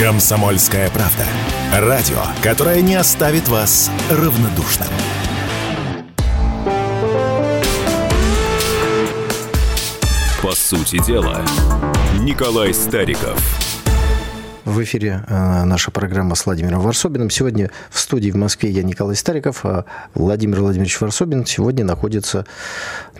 Комсомольская 0.00 0.88
правда. 0.88 1.26
Радио, 1.74 2.22
которое 2.42 2.80
не 2.80 2.94
оставит 2.94 3.48
вас 3.48 3.90
равнодушным. 4.10 4.88
По 10.42 10.52
сути 10.52 11.04
дела, 11.04 11.44
Николай 12.18 12.72
Стариков. 12.72 13.38
В 14.64 14.82
эфире 14.84 15.22
э, 15.28 15.64
наша 15.64 15.90
программа 15.90 16.34
с 16.34 16.46
Владимиром 16.46 16.80
Варсобиным. 16.80 17.28
Сегодня 17.28 17.70
в 17.90 17.98
студии 17.98 18.30
в 18.30 18.36
Москве 18.36 18.70
я 18.70 18.82
Николай 18.82 19.16
Стариков, 19.16 19.66
а 19.66 19.84
Владимир 20.14 20.62
Владимирович 20.62 20.98
Варсобин 20.98 21.44
сегодня 21.44 21.84
находится 21.84 22.46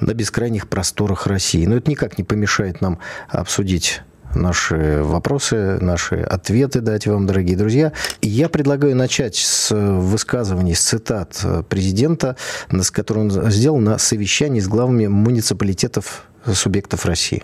на 0.01 0.15
бескрайних 0.15 0.67
просторах 0.67 1.27
России. 1.27 1.67
Но 1.67 1.77
это 1.77 1.91
никак 1.91 2.17
не 2.17 2.25
помешает 2.25 2.81
нам 2.81 3.01
обсудить 3.29 4.01
наши 4.35 5.03
вопросы, 5.03 5.79
наши 5.81 6.17
ответы 6.17 6.80
дать 6.80 7.07
вам, 7.07 7.27
дорогие 7.27 7.57
друзья. 7.57 7.93
Я 8.23 8.48
предлагаю 8.48 8.97
начать 8.97 9.37
с 9.37 9.75
высказываний, 9.75 10.75
с 10.75 10.80
цитат 10.80 11.45
президента, 11.69 12.37
с 12.70 12.91
которым 12.91 13.25
он 13.25 13.51
сделал 13.51 13.79
на 13.79 13.98
совещании 13.98 14.61
с 14.61 14.69
главами 14.69 15.06
муниципалитетов 15.06 16.25
субъектов 16.55 17.05
России. 17.05 17.43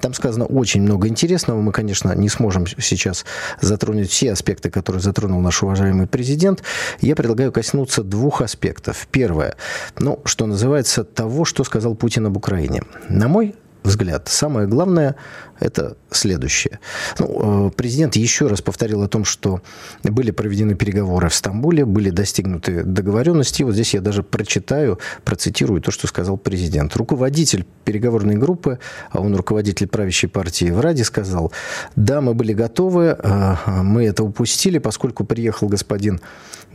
Там 0.00 0.12
сказано 0.12 0.44
очень 0.44 0.82
много 0.82 1.08
интересного. 1.08 1.60
Мы, 1.60 1.72
конечно, 1.72 2.14
не 2.14 2.28
сможем 2.28 2.66
сейчас 2.66 3.24
затронуть 3.60 4.10
все 4.10 4.32
аспекты, 4.32 4.70
которые 4.70 5.00
затронул 5.00 5.40
наш 5.40 5.62
уважаемый 5.62 6.06
президент. 6.06 6.62
Я 7.00 7.16
предлагаю 7.16 7.52
коснуться 7.52 8.02
двух 8.02 8.42
аспектов. 8.42 9.08
Первое, 9.10 9.54
ну, 9.98 10.20
что 10.24 10.46
называется, 10.46 11.04
того, 11.04 11.44
что 11.44 11.64
сказал 11.64 11.94
Путин 11.94 12.26
об 12.26 12.36
Украине. 12.36 12.82
На 13.08 13.28
мой 13.28 13.54
взгляд. 13.84 14.28
Самое 14.28 14.66
главное– 14.66 15.14
это 15.60 15.96
следующее. 16.10 16.80
Ну, 17.18 17.68
э, 17.68 17.70
президент 17.76 18.16
еще 18.16 18.46
раз 18.46 18.62
повторил 18.62 19.02
о 19.02 19.08
том, 19.08 19.24
что 19.24 19.60
были 20.02 20.30
проведены 20.30 20.74
переговоры 20.74 21.28
в 21.28 21.34
Стамбуле, 21.34 21.84
были 21.84 22.10
достигнуты 22.10 22.82
договоренности. 22.82 23.62
Вот 23.62 23.74
здесь 23.74 23.94
я 23.94 24.00
даже 24.00 24.22
прочитаю, 24.22 24.98
процитирую 25.24 25.80
то, 25.80 25.90
что 25.90 26.06
сказал 26.06 26.38
президент. 26.38 26.96
Руководитель 26.96 27.66
переговорной 27.84 28.36
группы, 28.36 28.78
а 29.10 29.20
он 29.20 29.36
руководитель 29.36 29.86
правящей 29.86 30.30
партии 30.30 30.70
в 30.70 30.80
Раде, 30.80 31.04
сказал, 31.04 31.52
да, 31.94 32.20
мы 32.22 32.34
были 32.34 32.54
готовы, 32.54 33.16
э, 33.18 33.54
мы 33.82 34.06
это 34.06 34.24
упустили, 34.24 34.78
поскольку 34.78 35.24
приехал 35.24 35.68
господин 35.68 36.20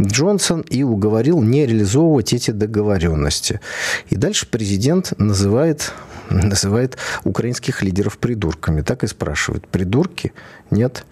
Джонсон 0.01 0.61
и 0.61 0.83
уговорил 0.83 1.41
не 1.41 1.65
реализовывать 1.65 2.33
эти 2.33 2.51
договоренности. 2.51 3.59
И 4.09 4.15
дальше 4.15 4.47
президент 4.49 5.13
называет 5.17 5.93
называет 6.29 6.97
украинских 7.23 7.81
лидеров 7.81 8.19
придурками. 8.19 8.81
Так 8.81 9.03
и 9.03 9.07
спрашивают. 9.07 9.67
Придурки? 9.67 10.33
Нет. 10.69 11.05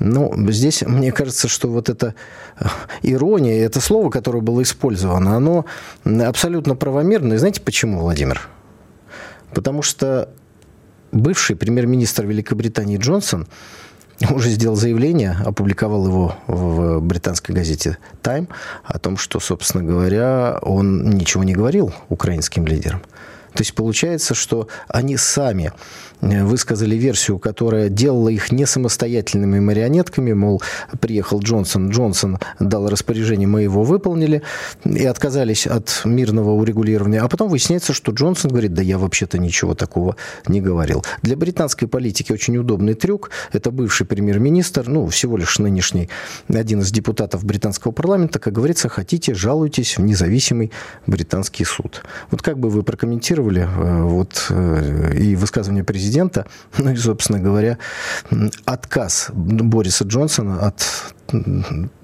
Ну, 0.00 0.32
здесь, 0.50 0.82
мне 0.82 1.10
кажется, 1.10 1.48
что 1.48 1.68
вот 1.68 1.88
эта 1.88 2.14
э, 2.58 2.66
ирония, 3.02 3.64
это 3.64 3.80
слово, 3.80 4.10
которое 4.10 4.40
было 4.40 4.62
использовано, 4.62 5.36
оно 5.36 5.64
абсолютно 6.04 6.76
правомерное. 6.76 7.38
Знаете 7.38 7.60
почему, 7.60 8.00
Владимир? 8.00 8.48
Потому 9.54 9.82
что 9.82 10.28
бывший 11.10 11.56
премьер-министр 11.56 12.26
Великобритании 12.26 12.98
Джонсон 12.98 13.48
уже 14.30 14.50
сделал 14.50 14.76
заявление, 14.76 15.36
опубликовал 15.44 16.06
его 16.06 16.34
в 16.46 17.00
британской 17.00 17.54
газете 17.54 17.98
Time 18.22 18.48
о 18.84 18.98
том, 18.98 19.16
что, 19.16 19.40
собственно 19.40 19.84
говоря, 19.84 20.58
он 20.62 21.10
ничего 21.10 21.44
не 21.44 21.54
говорил 21.54 21.92
украинским 22.08 22.66
лидерам. 22.66 23.02
То 23.52 23.62
есть 23.62 23.74
получается, 23.74 24.34
что 24.34 24.68
они 24.88 25.16
сами 25.16 25.72
Э, 26.20 26.44
высказали 26.44 26.96
версию, 26.96 27.38
которая 27.38 27.88
делала 27.88 28.28
их 28.28 28.50
не 28.50 28.66
самостоятельными 28.66 29.60
марионетками, 29.60 30.32
мол, 30.32 30.60
приехал 31.00 31.40
Джонсон, 31.40 31.90
Джонсон 31.90 32.38
дал 32.58 32.88
распоряжение, 32.88 33.46
мы 33.46 33.62
его 33.62 33.84
выполнили, 33.84 34.42
и 34.84 35.04
отказались 35.04 35.66
от 35.66 36.02
мирного 36.04 36.50
урегулирования. 36.50 37.20
А 37.20 37.28
потом 37.28 37.48
выясняется, 37.48 37.92
что 37.92 38.12
Джонсон 38.12 38.50
говорит, 38.50 38.74
да 38.74 38.82
я 38.82 38.98
вообще-то 38.98 39.38
ничего 39.38 39.74
такого 39.74 40.16
не 40.46 40.60
говорил. 40.60 41.04
Для 41.22 41.36
британской 41.36 41.86
политики 41.86 42.32
очень 42.32 42.56
удобный 42.56 42.94
трюк. 42.94 43.30
Это 43.52 43.70
бывший 43.70 44.06
премьер-министр, 44.06 44.88
ну, 44.88 45.06
всего 45.06 45.36
лишь 45.36 45.58
нынешний 45.58 46.08
один 46.48 46.80
из 46.80 46.90
депутатов 46.90 47.44
британского 47.44 47.92
парламента, 47.92 48.38
как 48.38 48.52
говорится, 48.54 48.88
хотите, 48.88 49.34
жалуйтесь 49.34 49.98
в 49.98 50.02
независимый 50.02 50.72
британский 51.06 51.64
суд. 51.64 52.02
Вот 52.30 52.42
как 52.42 52.58
бы 52.58 52.70
вы 52.70 52.82
прокомментировали 52.82 53.37
э, 53.60 54.02
вот, 54.02 54.46
э, 54.50 55.12
и 55.16 55.36
высказывание 55.36 55.84
президента 55.84 56.08
президента, 56.08 56.46
ну 56.78 56.90
и, 56.90 56.96
собственно 56.96 57.40
говоря, 57.40 57.78
отказ 58.64 59.30
Бориса 59.32 60.04
Джонсона 60.04 60.66
от 60.66 61.14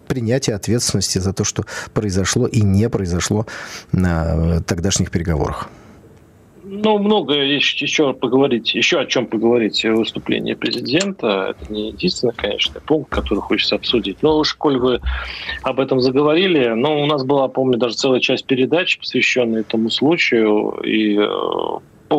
принятия 0.09 0.55
ответственности 0.55 1.19
за 1.19 1.33
то, 1.33 1.45
что 1.45 1.65
произошло 1.93 2.47
и 2.47 2.61
не 2.61 2.89
произошло 2.89 3.47
на 3.93 4.61
тогдашних 4.61 5.11
переговорах. 5.11 5.69
Ну, 6.83 6.99
много 6.99 7.35
еще 7.35 8.13
поговорить, 8.15 8.75
еще 8.75 9.01
о 9.01 9.07
чем 9.07 9.27
поговорить 9.27 9.85
в 9.85 9.95
выступлении 9.95 10.55
президента. 10.55 11.55
Это 11.57 11.73
не 11.73 11.89
единственный, 11.89 12.35
конечно, 12.35 12.81
пункт, 12.81 13.11
который 13.11 13.41
хочется 13.41 13.77
обсудить. 13.77 14.23
Но 14.23 14.39
уж, 14.39 14.55
коль 14.55 14.79
вы 14.79 15.01
об 15.63 15.81
этом 15.81 16.01
заговорили, 16.01 16.69
ну, 16.69 17.03
у 17.03 17.07
нас 17.07 17.25
была, 17.25 17.49
помню, 17.49 17.79
даже 17.79 17.95
целая 17.95 18.21
часть 18.21 18.47
передач, 18.47 18.99
посвященная 18.99 19.61
этому 19.61 19.91
случаю, 19.91 20.81
и 20.85 21.17
э, 21.17 21.29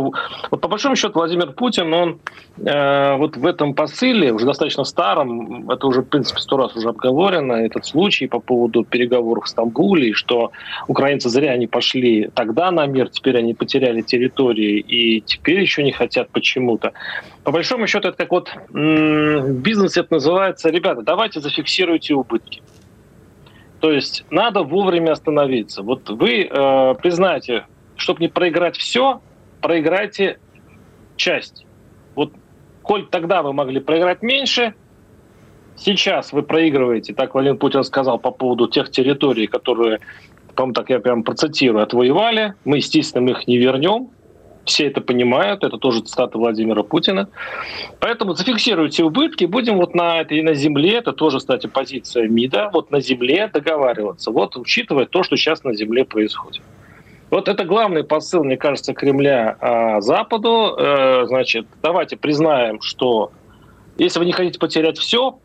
вот 0.01 0.61
по 0.61 0.67
большому 0.67 0.95
счету 0.95 1.13
Владимир 1.15 1.51
Путин, 1.51 1.93
он 1.93 2.19
э, 2.57 3.15
вот 3.17 3.37
в 3.37 3.45
этом 3.45 3.73
посыле, 3.73 4.31
уже 4.31 4.45
достаточно 4.45 4.83
старом, 4.83 5.69
это 5.69 5.87
уже, 5.87 6.01
в 6.01 6.05
принципе, 6.05 6.41
сто 6.41 6.57
раз 6.57 6.75
уже 6.75 6.89
обговорено, 6.89 7.53
этот 7.53 7.85
случай 7.85 8.27
по 8.27 8.39
поводу 8.39 8.83
переговоров 8.83 9.45
в 9.45 9.47
Стамбуле, 9.47 10.13
что 10.13 10.51
украинцы 10.87 11.29
зря 11.29 11.55
не 11.57 11.67
пошли 11.67 12.29
тогда 12.33 12.71
на 12.71 12.85
мир, 12.85 13.09
теперь 13.09 13.37
они 13.37 13.53
потеряли 13.53 14.01
территории 14.01 14.79
и 14.79 15.21
теперь 15.21 15.59
еще 15.59 15.83
не 15.83 15.91
хотят 15.91 16.29
почему-то. 16.29 16.93
По 17.43 17.51
большому 17.51 17.87
счету, 17.87 18.09
это 18.09 18.17
как 18.17 18.31
вот 18.31 18.51
м- 18.73 19.55
бизнес 19.61 19.97
это 19.97 20.15
называется, 20.15 20.69
ребята, 20.69 21.01
давайте 21.01 21.39
зафиксируйте 21.39 22.13
убытки. 22.13 22.61
То 23.79 23.91
есть 23.91 24.25
надо 24.31 24.63
вовремя 24.63 25.11
остановиться. 25.11 25.83
Вот 25.83 26.09
вы 26.09 26.49
э, 26.49 26.95
признаете, 27.01 27.65
чтобы 27.95 28.21
не 28.21 28.29
проиграть 28.29 28.77
все, 28.77 29.21
проиграйте 29.61 30.39
часть. 31.15 31.65
Вот 32.15 32.33
коль 32.81 33.05
тогда 33.07 33.41
вы 33.41 33.53
могли 33.53 33.79
проиграть 33.79 34.21
меньше, 34.21 34.73
сейчас 35.75 36.31
вы 36.33 36.43
проигрываете, 36.43 37.13
так 37.13 37.33
Владимир 37.33 37.57
Путин 37.57 37.83
сказал 37.83 38.19
по 38.19 38.31
поводу 38.31 38.67
тех 38.67 38.89
территорий, 38.91 39.47
которые, 39.47 39.99
по-моему, 40.55 40.73
так 40.73 40.89
я 40.89 40.99
прям 40.99 41.23
процитирую, 41.23 41.83
отвоевали. 41.83 42.53
Мы, 42.63 42.77
естественно, 42.77 43.29
их 43.29 43.47
не 43.47 43.57
вернем. 43.57 44.09
Все 44.65 44.87
это 44.87 44.99
понимают, 44.99 45.63
это 45.63 45.77
тоже 45.77 46.01
цитата 46.01 46.39
Владимира 46.39 46.81
Путина. 46.81 47.29
Поэтому 47.99 48.33
зафиксируйте 48.33 49.03
убытки, 49.03 49.45
будем 49.45 49.77
вот 49.77 49.93
на 49.93 50.21
этой 50.21 50.41
на 50.41 50.55
земле, 50.55 50.95
это 50.95 51.13
тоже, 51.13 51.37
кстати, 51.37 51.67
позиция 51.67 52.27
МИДа, 52.27 52.71
вот 52.73 52.89
на 52.89 52.99
земле 52.99 53.47
договариваться, 53.53 54.31
вот 54.31 54.57
учитывая 54.57 55.05
то, 55.05 55.21
что 55.21 55.35
сейчас 55.35 55.63
на 55.63 55.75
земле 55.75 56.03
происходит. 56.03 56.63
Вот 57.35 57.49
это 57.49 57.65
главный 57.65 58.05
посыл, 58.05 58.45
мне 58.45 58.55
кажется, 58.55 58.93
Кремля 58.93 59.57
а, 59.59 59.99
Западу. 59.99 60.73
Э, 60.77 61.25
значит, 61.25 61.67
давайте 61.83 62.15
признаем, 62.15 62.79
что 62.81 63.33
если 63.97 64.19
вы 64.19 64.25
не 64.25 64.31
хотите 64.31 64.57
потерять 64.57 64.97
все, 64.97 65.37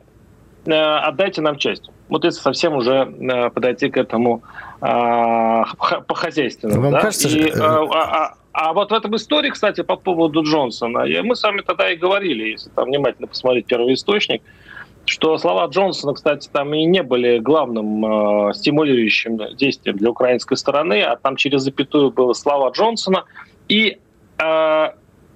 э, 0.66 0.72
отдайте 0.72 1.40
нам 1.40 1.56
часть. 1.56 1.90
Вот 2.08 2.24
если 2.24 2.40
совсем 2.40 2.74
уже 2.74 3.12
э, 3.12 3.50
подойти 3.50 3.90
к 3.90 3.96
этому 3.96 4.44
а, 4.80 5.64
по-хозяйственному. 6.06 6.80
Вам 6.80 6.92
да? 6.92 7.00
кажется, 7.00 7.28
и, 7.28 7.50
а, 7.58 7.82
а, 7.92 8.34
а 8.52 8.72
вот 8.72 8.92
в 8.92 8.94
этом 8.94 9.16
истории, 9.16 9.50
кстати, 9.50 9.80
по 9.80 9.96
поводу 9.96 10.44
Джонсона, 10.44 11.06
мы 11.24 11.34
с 11.34 11.42
вами 11.42 11.62
тогда 11.62 11.90
и 11.90 11.96
говорили, 11.96 12.50
если 12.50 12.70
там 12.70 12.84
внимательно 12.84 13.26
посмотреть 13.26 13.66
первый 13.66 13.94
источник, 13.94 14.42
что 15.10 15.37
слова 15.38 15.66
Джонсона, 15.66 16.14
кстати, 16.14 16.49
там 16.52 16.73
и 16.73 16.84
не 16.84 17.02
были 17.02 17.40
главным 17.40 18.05
э, 18.49 18.55
стимулирующим 18.55 19.56
действием 19.56 19.96
для 19.96 20.11
украинской 20.11 20.55
стороны, 20.55 21.02
а 21.02 21.17
там 21.17 21.34
через 21.34 21.62
запятую 21.62 22.12
было 22.12 22.32
слова 22.32 22.70
Джонсона 22.70 23.25
и 23.69 23.99
э, 24.38 24.88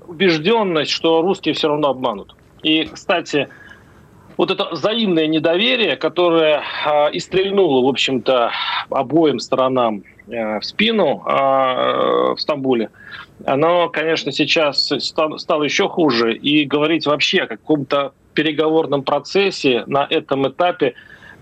убежденность, 0.07 0.93
что 0.93 1.23
русские 1.23 1.55
все 1.55 1.67
равно 1.67 1.89
обманут. 1.89 2.37
И, 2.63 2.85
кстати, 2.85 3.49
вот 4.37 4.53
это 4.53 4.69
взаимное 4.71 5.27
недоверие, 5.27 5.97
которое 5.97 6.63
э, 6.87 7.11
и 7.11 7.19
стрельнуло, 7.19 7.85
в 7.85 7.89
общем-то, 7.89 8.53
обоим 8.91 9.41
сторонам 9.41 10.05
э, 10.29 10.61
в 10.61 10.65
спину 10.65 11.25
э, 11.27 12.35
в 12.37 12.37
Стамбуле, 12.39 12.91
оно, 13.45 13.89
конечно, 13.89 14.31
сейчас 14.31 14.93
стало 14.99 15.65
еще 15.65 15.89
хуже. 15.89 16.37
И 16.37 16.65
говорить 16.65 17.07
вообще 17.07 17.41
о 17.41 17.47
каком-то 17.49 18.13
переговорном 18.35 19.03
процессе 19.03 19.85
на 19.87 20.07
этом 20.09 20.49
этапе 20.49 20.95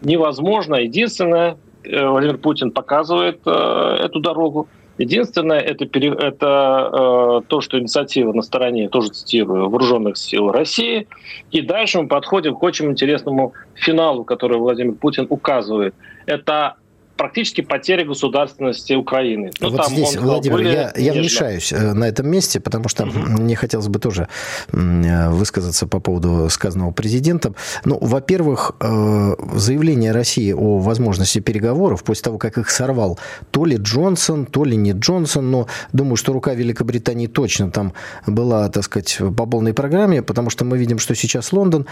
невозможно. 0.03 0.77
Единственное, 0.77 1.57
э, 1.85 2.07
Владимир 2.07 2.39
Путин 2.39 2.71
показывает 2.71 3.41
э, 3.47 3.97
эту 4.05 4.21
дорогу. 4.21 4.69
Единственное, 4.99 5.59
это, 5.59 5.85
это 5.85 6.91
э, 6.93 7.41
то, 7.49 7.61
что 7.61 7.79
инициатива 7.79 8.33
на 8.33 8.43
стороне, 8.43 8.89
тоже 8.89 9.09
цитирую, 9.09 9.71
вооруженных 9.71 10.17
сил 10.17 10.51
России. 10.51 11.09
И 11.51 11.63
дальше 11.63 12.01
мы 12.01 12.09
подходим 12.09 12.55
к 12.55 12.63
очень 12.63 12.91
интересному 12.91 13.55
финалу, 13.75 14.25
который 14.25 14.59
Владимир 14.59 14.95
Путин 14.95 15.27
указывает. 15.31 15.95
Это 16.27 16.77
практически 17.23 17.61
потеря 17.61 18.05
государственности 18.05 18.95
Украины. 18.95 19.53
Ну, 19.61 19.71
вот 19.71 19.87
здесь, 19.87 20.17
Владимир, 20.17 20.59
я, 20.59 20.93
я 20.97 21.13
вмешаюсь 21.13 21.73
э, 21.73 21.93
на 21.93 22.09
этом 22.09 22.29
месте, 22.29 22.59
потому 22.59 22.89
что 22.89 23.05
угу. 23.05 23.17
мне 23.17 23.55
хотелось 23.55 23.87
бы 23.87 24.01
тоже 24.01 24.27
э, 24.73 25.31
высказаться 25.31 25.87
по 25.87 26.01
поводу 26.01 26.49
сказанного 26.51 26.91
президентом. 26.91 27.55
Ну, 27.85 27.97
во-первых, 28.01 28.73
э, 28.81 29.37
заявление 29.55 30.11
России 30.11 30.53
о 30.53 30.79
возможности 30.79 31.39
переговоров 31.39 32.03
после 32.03 32.25
того, 32.25 32.39
как 32.39 32.59
их 32.59 32.69
сорвал 32.71 33.21
то 33.53 33.67
ли 33.67 33.77
Джонсон, 33.77 34.45
то 34.45 34.65
ли 34.65 34.77
не 34.77 34.91
Джонсон, 34.91 35.49
но 35.49 35.69
думаю, 35.93 36.17
что 36.17 36.33
рука 36.33 36.55
Великобритании 36.55 37.29
точно 37.29 37.71
там 37.71 37.93
была, 38.27 38.69
так 38.69 38.83
сказать, 38.83 39.19
по 39.37 39.47
полной 39.47 39.75
программе, 39.75 40.23
потому 40.23 40.51
что 40.51 40.65
мы 40.65 40.77
видим, 40.77 40.99
что 40.99 41.15
сейчас 41.15 41.53
Лондон 41.53 41.87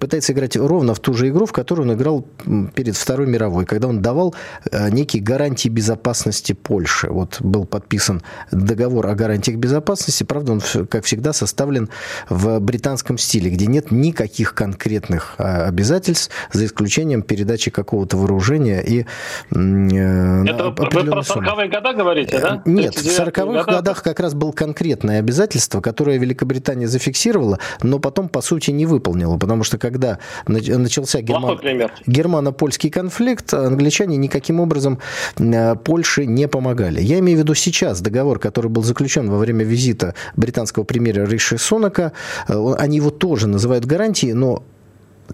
пытается 0.00 0.32
играть 0.32 0.56
ровно 0.56 0.92
в 0.92 0.98
ту 0.98 1.14
же 1.14 1.28
игру, 1.28 1.46
в 1.46 1.52
которую 1.52 1.88
он 1.88 1.94
играл 1.94 2.26
перед 2.74 2.96
Второй 2.96 3.28
мировой, 3.28 3.64
когда 3.64 3.86
он 3.86 4.02
давал 4.02 4.34
некие 4.72 5.22
гарантии 5.22 5.68
безопасности 5.68 6.52
Польши. 6.52 7.08
Вот 7.08 7.40
был 7.40 7.64
подписан 7.64 8.22
договор 8.50 9.06
о 9.06 9.14
гарантиях 9.14 9.58
безопасности, 9.58 10.24
правда, 10.24 10.52
он, 10.52 10.62
как 10.88 11.04
всегда, 11.04 11.32
составлен 11.32 11.88
в 12.28 12.58
британском 12.60 13.18
стиле, 13.18 13.50
где 13.50 13.66
нет 13.66 13.90
никаких 13.90 14.54
конкретных 14.54 15.34
э, 15.38 15.66
обязательств, 15.66 16.30
за 16.52 16.66
исключением 16.66 17.22
передачи 17.22 17.70
какого-то 17.70 18.16
вооружения 18.16 18.80
и 18.80 19.00
э, 19.00 19.04
Это 19.50 20.64
вы 20.64 20.72
про 20.74 20.90
40-е 20.90 21.68
годы 21.68 21.92
говорите, 21.94 22.38
да? 22.38 22.62
Нет, 22.64 22.94
в 22.94 23.04
40-х 23.04 23.64
годах 23.64 24.02
как 24.02 24.20
раз 24.20 24.34
было 24.34 24.52
конкретное 24.52 25.18
обязательство, 25.18 25.80
которое 25.80 26.18
Великобритания 26.18 26.86
зафиксировала, 26.86 27.58
но 27.82 27.98
потом, 27.98 28.28
по 28.28 28.40
сути, 28.40 28.70
не 28.70 28.86
выполнила, 28.86 29.36
потому 29.38 29.64
что 29.64 29.78
когда 29.78 30.18
начался 30.46 31.20
герман... 31.20 31.58
германо-польский 32.06 32.90
конфликт, 32.90 33.54
англичане 33.54 34.16
никаким 34.16 34.51
таким 34.52 34.60
образом 34.60 34.98
э, 35.38 35.76
Польше 35.76 36.26
не 36.26 36.48
помогали. 36.48 37.00
Я 37.00 37.18
имею 37.18 37.38
в 37.38 37.40
виду 37.40 37.54
сейчас 37.54 38.00
договор, 38.00 38.38
который 38.38 38.70
был 38.70 38.82
заключен 38.82 39.30
во 39.30 39.38
время 39.38 39.64
визита 39.64 40.14
британского 40.36 40.84
премьера 40.84 41.26
Риши 41.26 41.58
Сонака. 41.58 42.12
Э, 42.48 42.74
они 42.78 42.96
его 42.98 43.10
тоже 43.10 43.46
называют 43.46 43.86
гарантией, 43.86 44.34
но 44.34 44.62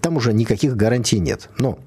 там 0.01 0.17
уже 0.17 0.33
никаких 0.33 0.75
гарантий 0.77 1.19
нет. 1.19 1.49
Но, 1.59 1.77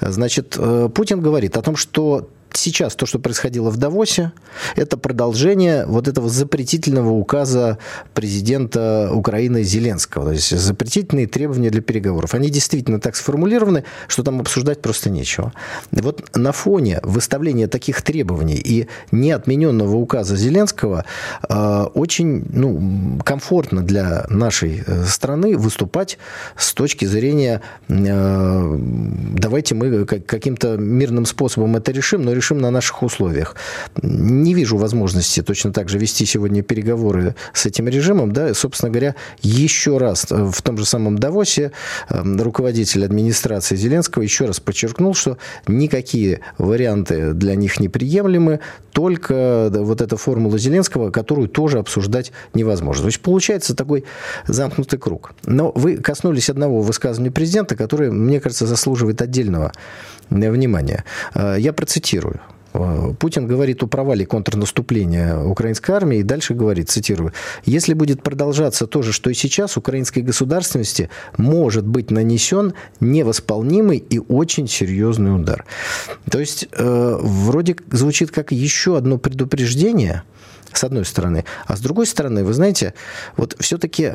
значит, 0.00 0.56
э, 0.58 0.88
Путин 0.94 1.20
говорит 1.20 1.56
о 1.56 1.62
том, 1.62 1.76
что 1.76 2.28
сейчас 2.56 2.94
то, 2.94 3.06
что 3.06 3.18
происходило 3.18 3.70
в 3.70 3.76
Давосе, 3.76 4.32
это 4.76 4.96
продолжение 4.96 5.86
вот 5.86 6.08
этого 6.08 6.28
запретительного 6.28 7.10
указа 7.10 7.78
президента 8.14 9.10
Украины 9.12 9.62
Зеленского. 9.62 10.26
То 10.26 10.32
есть 10.32 10.56
запретительные 10.56 11.26
требования 11.26 11.70
для 11.70 11.82
переговоров. 11.82 12.34
Они 12.34 12.50
действительно 12.50 13.00
так 13.00 13.16
сформулированы, 13.16 13.84
что 14.08 14.22
там 14.22 14.40
обсуждать 14.40 14.82
просто 14.82 15.10
нечего. 15.10 15.52
Вот 15.90 16.36
на 16.36 16.52
фоне 16.52 17.00
выставления 17.02 17.68
таких 17.68 18.02
требований 18.02 18.56
и 18.56 18.88
неотмененного 19.12 19.96
указа 19.96 20.36
Зеленского 20.36 21.04
э, 21.48 21.82
очень 21.94 22.44
ну, 22.52 23.18
комфортно 23.24 23.82
для 23.82 24.26
нашей 24.28 24.82
э, 24.86 25.04
страны 25.04 25.56
выступать 25.56 26.18
с 26.56 26.72
точки 26.74 27.04
зрения 27.04 27.60
э, 27.88 28.78
давайте 29.40 29.74
мы 29.74 30.04
каким-то 30.04 30.76
мирным 30.76 31.26
способом 31.26 31.76
это 31.76 31.92
решим, 31.92 32.22
но 32.22 32.32
решим 32.40 32.58
на 32.58 32.70
наших 32.70 33.02
условиях. 33.02 33.54
Не 34.02 34.54
вижу 34.54 34.78
возможности 34.78 35.42
точно 35.42 35.72
так 35.72 35.90
же 35.90 35.98
вести 35.98 36.24
сегодня 36.24 36.62
переговоры 36.62 37.34
с 37.52 37.66
этим 37.66 37.86
режимом. 37.86 38.32
Да, 38.32 38.54
собственно 38.54 38.90
говоря, 38.90 39.14
еще 39.42 39.98
раз 39.98 40.26
в 40.30 40.62
том 40.62 40.78
же 40.78 40.86
самом 40.86 41.18
Давосе 41.18 41.72
эм, 42.08 42.40
руководитель 42.40 43.04
администрации 43.04 43.76
Зеленского 43.76 44.22
еще 44.22 44.46
раз 44.46 44.58
подчеркнул, 44.58 45.14
что 45.14 45.36
никакие 45.66 46.40
варианты 46.56 47.34
для 47.34 47.54
них 47.56 47.78
неприемлемы, 47.78 48.60
только 48.92 49.68
вот 49.70 50.00
эта 50.00 50.16
формула 50.16 50.58
Зеленского, 50.58 51.10
которую 51.10 51.48
тоже 51.48 51.78
обсуждать 51.78 52.32
невозможно. 52.54 53.02
То 53.02 53.08
есть 53.08 53.20
получается 53.20 53.76
такой 53.76 54.04
замкнутый 54.46 54.98
круг. 54.98 55.34
Но 55.44 55.72
вы 55.74 55.98
коснулись 55.98 56.48
одного 56.48 56.80
высказывания 56.80 57.30
президента, 57.30 57.76
которое, 57.76 58.10
мне 58.10 58.40
кажется, 58.40 58.66
заслуживает 58.66 59.20
отдельного 59.20 59.72
внимания. 60.30 61.04
Э, 61.34 61.56
я 61.58 61.72
процитирую 61.74 62.00
цитирую. 62.00 62.34
Э, 62.34 62.39
Путин 62.72 63.46
говорит 63.46 63.82
о 63.82 63.86
провале 63.86 64.26
контрнаступления 64.26 65.36
украинской 65.36 65.90
армии 65.90 66.18
и 66.18 66.22
дальше 66.22 66.54
говорит, 66.54 66.88
цитирую, 66.88 67.32
«Если 67.64 67.94
будет 67.94 68.22
продолжаться 68.22 68.86
то 68.86 69.02
же, 69.02 69.12
что 69.12 69.30
и 69.30 69.34
сейчас, 69.34 69.76
украинской 69.76 70.20
государственности 70.20 71.10
может 71.36 71.86
быть 71.86 72.10
нанесен 72.10 72.74
невосполнимый 73.00 73.98
и 73.98 74.18
очень 74.18 74.68
серьезный 74.68 75.34
удар». 75.34 75.64
То 76.30 76.38
есть 76.38 76.68
э, 76.72 77.18
вроде 77.20 77.76
звучит 77.90 78.30
как 78.30 78.52
еще 78.52 78.96
одно 78.96 79.18
предупреждение, 79.18 80.22
с 80.72 80.84
одной 80.84 81.04
стороны. 81.04 81.44
А 81.66 81.76
с 81.76 81.80
другой 81.80 82.06
стороны, 82.06 82.44
вы 82.44 82.52
знаете, 82.52 82.94
вот 83.36 83.56
все-таки 83.58 84.14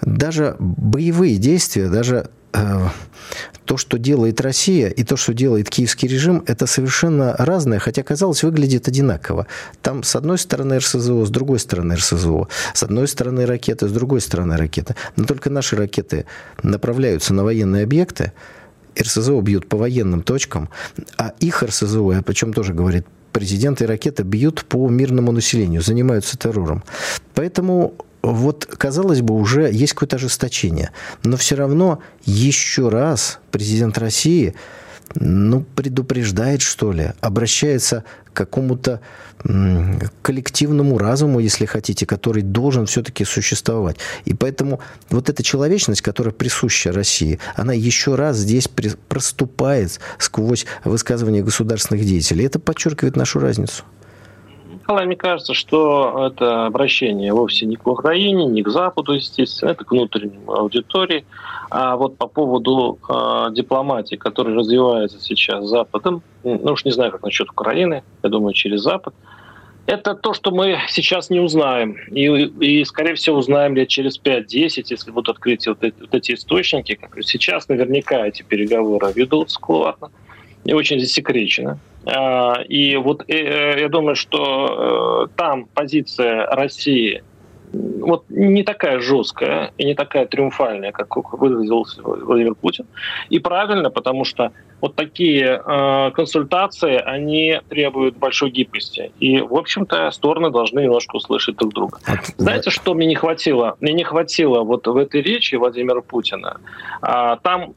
даже 0.00 0.54
боевые 0.60 1.38
действия, 1.38 1.88
даже 1.88 2.30
Э, 2.30 2.35
то, 3.64 3.76
что 3.76 3.98
делает 3.98 4.40
Россия, 4.40 4.88
и 4.88 5.02
то, 5.02 5.16
что 5.16 5.34
делает 5.34 5.68
киевский 5.68 6.08
режим, 6.08 6.44
это 6.46 6.66
совершенно 6.66 7.34
разное, 7.36 7.78
хотя, 7.78 8.02
казалось, 8.02 8.44
выглядит 8.44 8.88
одинаково. 8.88 9.46
Там 9.82 10.04
с 10.04 10.14
одной 10.16 10.38
стороны 10.38 10.78
РСЗО, 10.78 11.26
с 11.26 11.30
другой 11.30 11.58
стороны 11.58 11.96
РСЗО, 11.96 12.48
с 12.74 12.82
одной 12.82 13.08
стороны 13.08 13.44
ракеты, 13.44 13.88
с 13.88 13.92
другой 13.92 14.20
стороны 14.20 14.56
ракеты. 14.56 14.94
Но 15.16 15.24
только 15.24 15.50
наши 15.50 15.76
ракеты 15.76 16.26
направляются 16.62 17.34
на 17.34 17.42
военные 17.44 17.82
объекты, 17.82 18.32
РСЗО 18.98 19.40
бьют 19.40 19.68
по 19.68 19.76
военным 19.76 20.22
точкам, 20.22 20.70
а 21.18 21.34
их 21.40 21.62
РСЗО, 21.62 22.22
причем 22.24 22.52
тоже 22.52 22.72
говорит 22.72 23.06
президент, 23.32 23.82
и 23.82 23.86
ракеты 23.86 24.22
бьют 24.22 24.64
по 24.64 24.88
мирному 24.88 25.32
населению, 25.32 25.82
занимаются 25.82 26.38
террором. 26.38 26.82
Поэтому 27.34 27.94
вот, 28.32 28.66
казалось 28.66 29.20
бы, 29.20 29.34
уже 29.34 29.70
есть 29.72 29.92
какое-то 29.92 30.16
ожесточение. 30.16 30.90
Но 31.22 31.36
все 31.36 31.54
равно 31.54 32.00
еще 32.24 32.88
раз 32.88 33.38
президент 33.52 33.98
России 33.98 34.54
ну, 35.14 35.64
предупреждает, 35.76 36.60
что 36.60 36.90
ли, 36.92 37.12
обращается 37.20 38.04
к 38.32 38.36
какому-то 38.36 39.00
коллективному 40.22 40.98
разуму, 40.98 41.38
если 41.38 41.66
хотите, 41.66 42.04
который 42.04 42.42
должен 42.42 42.86
все-таки 42.86 43.24
существовать. 43.24 43.98
И 44.24 44.34
поэтому 44.34 44.80
вот 45.08 45.30
эта 45.30 45.44
человечность, 45.44 46.02
которая 46.02 46.34
присуща 46.34 46.90
России, 46.90 47.38
она 47.54 47.72
еще 47.72 48.16
раз 48.16 48.38
здесь 48.38 48.68
проступает 49.08 50.00
сквозь 50.18 50.66
высказывания 50.84 51.44
государственных 51.44 52.04
деятелей. 52.04 52.44
Это 52.44 52.58
подчеркивает 52.58 53.14
нашу 53.14 53.38
разницу. 53.38 53.84
Николай, 54.86 55.06
мне 55.06 55.16
кажется, 55.16 55.52
что 55.52 56.28
это 56.30 56.66
обращение 56.66 57.32
вовсе 57.32 57.66
не 57.66 57.74
к 57.74 57.88
Украине, 57.88 58.44
не 58.44 58.62
к 58.62 58.68
Западу, 58.68 59.14
естественно, 59.14 59.70
это 59.70 59.84
к 59.84 59.90
внутреннему 59.90 60.54
аудитории. 60.54 61.26
А 61.70 61.96
вот 61.96 62.16
по 62.16 62.28
поводу 62.28 62.96
э, 63.08 63.48
дипломатии, 63.50 64.14
которая 64.14 64.54
развивается 64.54 65.18
сейчас 65.18 65.64
Западом, 65.64 66.22
ну 66.44 66.72
уж 66.72 66.84
не 66.84 66.92
знаю, 66.92 67.10
как 67.10 67.24
насчет 67.24 67.50
Украины, 67.50 68.04
я 68.22 68.30
думаю, 68.30 68.54
через 68.54 68.82
Запад, 68.82 69.12
это 69.86 70.14
то, 70.14 70.32
что 70.34 70.52
мы 70.52 70.78
сейчас 70.86 71.30
не 71.30 71.40
узнаем. 71.40 71.96
И, 72.12 72.22
и 72.24 72.84
скорее 72.84 73.14
всего, 73.14 73.38
узнаем 73.38 73.74
лет 73.74 73.88
через 73.88 74.20
5-10, 74.20 74.84
если 74.88 75.10
будут 75.10 75.30
открыты 75.30 75.70
вот 75.70 75.82
эти, 75.82 76.00
вот 76.00 76.14
эти 76.14 76.34
источники. 76.34 76.96
Сейчас 77.22 77.68
наверняка 77.68 78.24
эти 78.24 78.44
переговоры 78.44 79.10
ведутся 79.16 79.56
складно 79.56 80.10
и 80.10 80.25
очень 80.72 81.00
засекречено. 81.00 81.78
А, 82.06 82.62
и 82.68 82.96
вот 82.96 83.24
э, 83.28 83.80
я 83.80 83.88
думаю, 83.88 84.16
что 84.16 85.26
э, 85.28 85.36
там 85.36 85.66
позиция 85.66 86.46
России 86.46 87.22
вот 87.72 88.24
не 88.28 88.62
такая 88.62 89.00
жесткая 89.00 89.72
и 89.76 89.84
не 89.84 89.94
такая 89.94 90.26
триумфальная, 90.26 90.92
как 90.92 91.16
выразился 91.32 92.00
Владимир 92.02 92.54
Путин. 92.54 92.86
И 93.28 93.38
правильно, 93.38 93.90
потому 93.90 94.24
что 94.24 94.52
вот 94.80 94.94
такие 94.94 95.62
э, 95.64 96.10
консультации, 96.12 96.96
они 96.96 97.60
требуют 97.68 98.16
большой 98.16 98.50
гибкости. 98.50 99.10
И, 99.18 99.40
в 99.40 99.54
общем-то, 99.54 100.10
стороны 100.10 100.50
должны 100.50 100.80
немножко 100.80 101.16
услышать 101.16 101.56
друг 101.56 101.72
друга. 101.72 101.98
Знаете, 102.36 102.70
что 102.70 102.94
мне 102.94 103.06
не 103.06 103.14
хватило? 103.14 103.76
Мне 103.80 103.92
не 103.92 104.04
хватило 104.04 104.62
вот 104.62 104.86
в 104.86 104.96
этой 104.96 105.22
речи 105.22 105.54
Владимира 105.54 106.02
Путина. 106.02 106.60
А, 107.00 107.36
там 107.36 107.74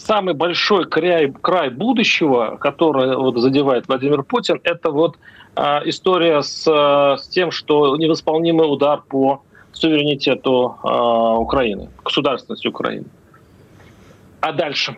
самый 0.00 0.34
большой 0.34 0.86
край, 0.86 1.32
край 1.32 1.70
будущего, 1.70 2.56
который 2.60 3.16
вот 3.16 3.38
задевает 3.38 3.88
Владимир 3.88 4.22
Путин, 4.22 4.60
это 4.64 4.90
вот 4.90 5.16
э, 5.56 5.80
история 5.84 6.42
с, 6.42 6.66
с 6.66 7.28
тем, 7.28 7.50
что 7.50 7.96
невосполнимый 7.96 8.70
удар 8.70 9.02
по 9.02 9.42
суверенитету 9.72 10.76
э, 10.82 10.88
Украины, 11.38 11.88
государственности 12.04 12.68
Украины. 12.68 13.06
А 14.40 14.52
дальше? 14.52 14.96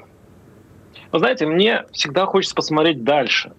Вы 1.10 1.18
знаете, 1.18 1.46
мне 1.46 1.84
всегда 1.92 2.26
хочется 2.26 2.54
посмотреть 2.54 3.04
дальше. 3.04 3.52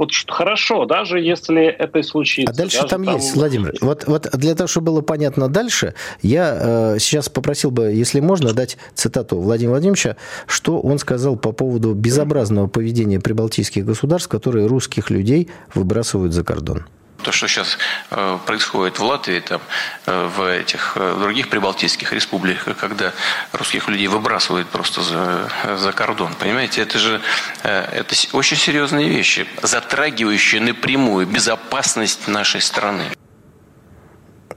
Вот 0.00 0.12
хорошо, 0.28 0.86
даже 0.86 1.20
если 1.20 1.62
это 1.66 1.98
и 1.98 2.02
случится. 2.02 2.50
А 2.50 2.56
дальше 2.56 2.78
там, 2.86 3.04
там 3.04 3.16
есть, 3.16 3.34
Владимир. 3.34 3.74
Вот, 3.82 4.06
вот 4.06 4.30
для 4.32 4.54
того, 4.54 4.66
чтобы 4.66 4.92
было 4.92 5.02
понятно 5.02 5.48
дальше, 5.48 5.92
я 6.22 6.94
э, 6.94 6.98
сейчас 6.98 7.28
попросил 7.28 7.70
бы, 7.70 7.92
если 7.92 8.20
можно, 8.20 8.54
дать 8.54 8.78
цитату 8.94 9.38
Владимира 9.38 9.72
Владимировича, 9.72 10.16
что 10.46 10.80
он 10.80 10.98
сказал 10.98 11.36
по 11.36 11.52
поводу 11.52 11.92
безобразного 11.92 12.66
поведения 12.66 13.20
прибалтийских 13.20 13.84
государств, 13.84 14.30
которые 14.30 14.66
русских 14.68 15.10
людей 15.10 15.50
выбрасывают 15.74 16.32
за 16.32 16.44
кордон. 16.44 16.86
То, 17.22 17.32
что 17.32 17.48
сейчас 17.48 17.78
э, 18.10 18.38
происходит 18.46 18.98
в 18.98 19.04
Латвии, 19.04 19.40
там, 19.40 19.60
э, 20.06 20.30
в 20.36 20.42
этих 20.48 20.96
в 20.96 21.00
э, 21.00 21.18
других 21.18 21.48
прибалтийских 21.48 22.12
республиках, 22.12 22.76
когда 22.76 23.12
русских 23.52 23.88
людей 23.88 24.06
выбрасывают 24.06 24.68
просто 24.68 25.02
за, 25.02 25.48
за 25.76 25.92
кордон, 25.92 26.34
понимаете, 26.38 26.82
это 26.82 26.98
же 26.98 27.20
это 27.62 28.14
очень 28.32 28.56
серьезные 28.56 29.08
вещи, 29.08 29.46
затрагивающие 29.62 30.60
напрямую 30.60 31.26
безопасность 31.26 32.28
нашей 32.28 32.60
страны. 32.60 33.04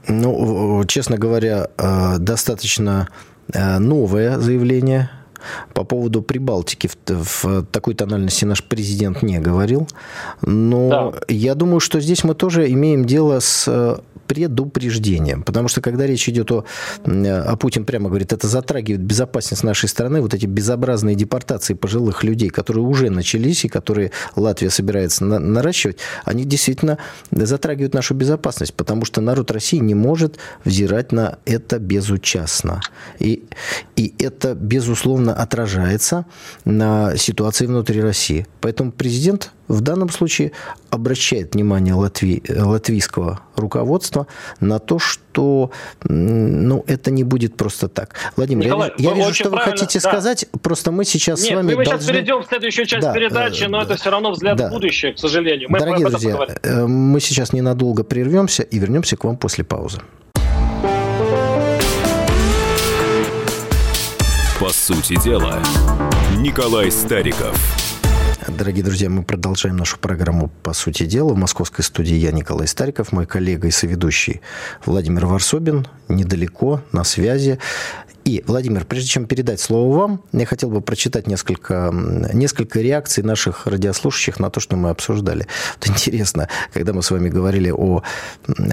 Ну, 0.08 0.84
честно 0.86 1.16
говоря, 1.16 1.68
достаточно 2.18 3.08
новое 3.48 4.38
заявление 4.38 5.10
по 5.72 5.84
поводу 5.84 6.22
Прибалтики 6.22 6.88
в, 6.88 6.96
в 7.08 7.64
такой 7.66 7.94
тональности 7.94 8.44
наш 8.44 8.62
президент 8.62 9.22
не 9.22 9.38
говорил. 9.38 9.88
Но 10.42 11.12
да. 11.12 11.20
я 11.28 11.54
думаю, 11.54 11.80
что 11.80 12.00
здесь 12.00 12.24
мы 12.24 12.34
тоже 12.34 12.70
имеем 12.70 13.04
дело 13.04 13.40
с 13.40 13.64
э, 13.68 13.96
предупреждением. 14.34 15.42
Потому 15.42 15.68
что 15.68 15.80
когда 15.80 16.06
речь 16.06 16.28
идет 16.28 16.50
о, 16.52 16.64
а 17.04 17.56
Путин 17.56 17.84
прямо 17.84 18.08
говорит, 18.08 18.32
это 18.32 18.48
затрагивает 18.48 19.02
безопасность 19.02 19.64
нашей 19.64 19.88
страны, 19.88 20.20
вот 20.20 20.34
эти 20.34 20.46
безобразные 20.46 21.14
депортации 21.14 21.74
пожилых 21.74 22.24
людей, 22.24 22.50
которые 22.50 22.84
уже 22.84 23.10
начались 23.10 23.64
и 23.64 23.68
которые 23.68 24.10
Латвия 24.36 24.70
собирается 24.70 25.24
на, 25.24 25.38
наращивать, 25.38 25.98
они 26.24 26.44
действительно 26.44 26.98
затрагивают 27.30 27.94
нашу 27.94 28.14
безопасность, 28.14 28.74
потому 28.74 29.04
что 29.04 29.20
народ 29.20 29.50
России 29.50 29.78
не 29.78 29.94
может 29.94 30.38
взирать 30.64 31.12
на 31.12 31.38
это 31.44 31.78
безучастно. 31.78 32.80
И, 33.18 33.44
и 33.96 34.14
это, 34.18 34.54
безусловно, 34.54 35.34
отражается 35.34 36.26
на 36.64 37.16
ситуации 37.16 37.66
внутри 37.66 38.00
России. 38.00 38.46
Поэтому 38.60 38.92
президент 38.92 39.52
в 39.68 39.80
данном 39.80 40.10
случае 40.10 40.52
обращает 40.94 41.54
внимание 41.54 41.94
латви, 41.94 42.42
латвийского 42.48 43.40
руководства 43.56 44.26
на 44.60 44.78
то, 44.78 44.98
что 44.98 45.70
ну, 46.04 46.84
это 46.86 47.10
не 47.10 47.24
будет 47.24 47.56
просто 47.56 47.88
так. 47.88 48.14
Владимир, 48.36 48.66
Николай, 48.66 48.92
я, 48.96 49.10
я 49.10 49.16
вижу, 49.16 49.34
что 49.34 49.50
вы 49.50 49.58
хотите 49.58 50.00
да. 50.00 50.08
сказать, 50.08 50.46
просто 50.62 50.92
мы 50.92 51.04
сейчас 51.04 51.40
Нет, 51.42 51.50
с 51.50 51.54
вами 51.54 51.74
мы 51.74 51.84
должны... 51.84 52.00
сейчас 52.00 52.06
перейдем 52.06 52.42
в 52.42 52.46
следующую 52.46 52.86
часть 52.86 53.02
да, 53.02 53.12
передачи, 53.12 53.64
но 53.64 53.78
да, 53.78 53.84
это 53.84 53.96
все 53.96 54.10
равно 54.10 54.30
взгляд 54.30 54.56
да. 54.56 54.68
в 54.68 54.70
будущее, 54.70 55.12
к 55.12 55.18
сожалению. 55.18 55.68
Мы 55.68 55.80
Дорогие 55.80 56.08
друзья, 56.08 56.30
поговорим. 56.30 56.56
Э, 56.62 56.86
мы 56.86 57.20
сейчас 57.20 57.52
ненадолго 57.52 58.04
прервемся 58.04 58.62
и 58.62 58.78
вернемся 58.78 59.16
к 59.16 59.24
вам 59.24 59.36
после 59.36 59.64
паузы. 59.64 60.00
По 64.60 64.68
сути 64.70 65.20
дела, 65.22 65.60
Николай 66.38 66.90
Стариков– 66.90 67.58
Дорогие 68.46 68.84
друзья, 68.84 69.08
мы 69.08 69.22
продолжаем 69.22 69.78
нашу 69.78 69.98
программу 69.98 70.48
«По 70.62 70.74
сути 70.74 71.06
дела». 71.06 71.32
В 71.32 71.36
московской 71.38 71.82
студии 71.82 72.14
я 72.14 72.30
Николай 72.30 72.68
Стариков, 72.68 73.10
мой 73.10 73.24
коллега 73.26 73.68
и 73.68 73.70
соведущий 73.70 74.42
Владимир 74.84 75.24
Варсобин, 75.24 75.86
недалеко, 76.08 76.82
на 76.92 77.04
связи. 77.04 77.58
И, 78.24 78.42
Владимир, 78.46 78.86
прежде 78.86 79.08
чем 79.08 79.26
передать 79.26 79.60
слово 79.60 79.98
вам, 79.98 80.22
я 80.32 80.46
хотел 80.46 80.70
бы 80.70 80.80
прочитать 80.80 81.26
несколько, 81.26 81.90
несколько 81.92 82.80
реакций 82.80 83.22
наших 83.22 83.66
радиослушающих 83.66 84.40
на 84.40 84.50
то, 84.50 84.60
что 84.60 84.76
мы 84.76 84.88
обсуждали. 84.88 85.46
Вот 85.76 85.88
интересно, 85.88 86.48
когда 86.72 86.94
мы 86.94 87.02
с 87.02 87.10
вами 87.10 87.28
говорили 87.28 87.70
о 87.70 88.02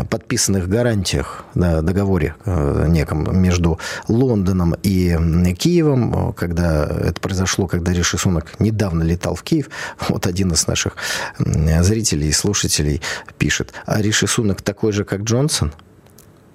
подписанных 0.10 0.70
гарантиях 0.70 1.43
на 1.53 1.81
договоре 1.81 2.36
э, 2.46 2.86
неком 2.88 3.41
между 3.41 3.77
Лондоном 4.08 4.75
и 4.84 5.17
Киевом, 5.55 6.31
когда 6.31 6.86
это 6.86 7.20
произошло, 7.20 7.67
когда 7.67 7.91
Риши 7.91 8.17
Сунок 8.17 8.58
недавно 8.60 9.03
летал 9.03 9.36
в 9.36 9.43
Киев, 9.43 9.70
вот 10.08 10.27
один 10.27 10.53
из 10.53 10.65
наших 10.65 10.96
зрителей 11.38 12.29
и 12.29 12.34
слушателей 12.34 13.01
пишет, 13.38 13.74
а 13.86 14.01
Риши 14.01 14.27
Сунок 14.27 14.62
такой 14.62 14.93
же, 14.93 15.03
как 15.03 15.24
Джонсон? 15.24 15.74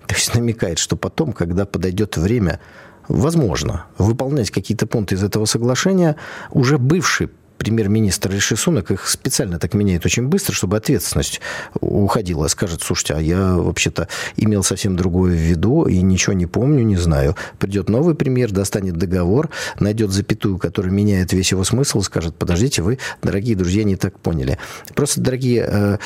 То 0.07 0.15
есть 0.15 0.35
намекает, 0.35 0.79
что 0.79 0.97
потом, 0.97 1.33
когда 1.33 1.67
подойдет 1.67 2.17
время 2.17 2.61
возможно 3.09 3.87
выполнять 3.99 4.51
какие-то 4.51 4.87
пункты 4.87 5.15
из 5.15 5.23
этого 5.23 5.45
соглашения 5.45 6.17
уже 6.51 6.79
бывший 6.79 7.31
премьер-министр 7.59 8.33
Риши 8.33 8.57
Сунок 8.57 8.91
их 8.91 9.09
специально 9.09 9.59
так 9.59 9.75
меняет 9.75 10.05
очень 10.07 10.29
быстро, 10.29 10.55
чтобы 10.55 10.77
ответственность 10.77 11.41
уходила. 11.81 12.47
Скажет, 12.49 12.83
слушайте, 12.83 13.15
а 13.15 13.21
я 13.21 13.55
вообще-то 13.55 14.09
имел 14.37 14.63
совсем 14.63 14.97
другое 14.97 15.33
в 15.33 15.41
виду 15.41 15.85
и 15.85 16.01
ничего 16.01 16.33
не 16.33 16.47
помню, 16.47 16.85
не 16.85 16.97
знаю. 16.97 17.37
Придет 17.59 17.89
новый 17.89 18.15
премьер, 18.15 18.53
достанет 18.53 18.97
договор, 18.97 19.51
найдет 19.81 20.11
запятую, 20.11 20.59
которая 20.59 20.93
меняет 20.93 21.33
весь 21.33 21.51
его 21.51 21.65
смысл, 21.65 22.03
скажет, 22.03 22.37
подождите, 22.37 22.83
вы, 22.83 22.99
дорогие 23.23 23.57
друзья, 23.57 23.85
не 23.85 23.97
так 23.97 24.19
поняли. 24.19 24.59
Просто, 24.95 25.21
дорогие 25.21 25.67
э, 25.69 25.99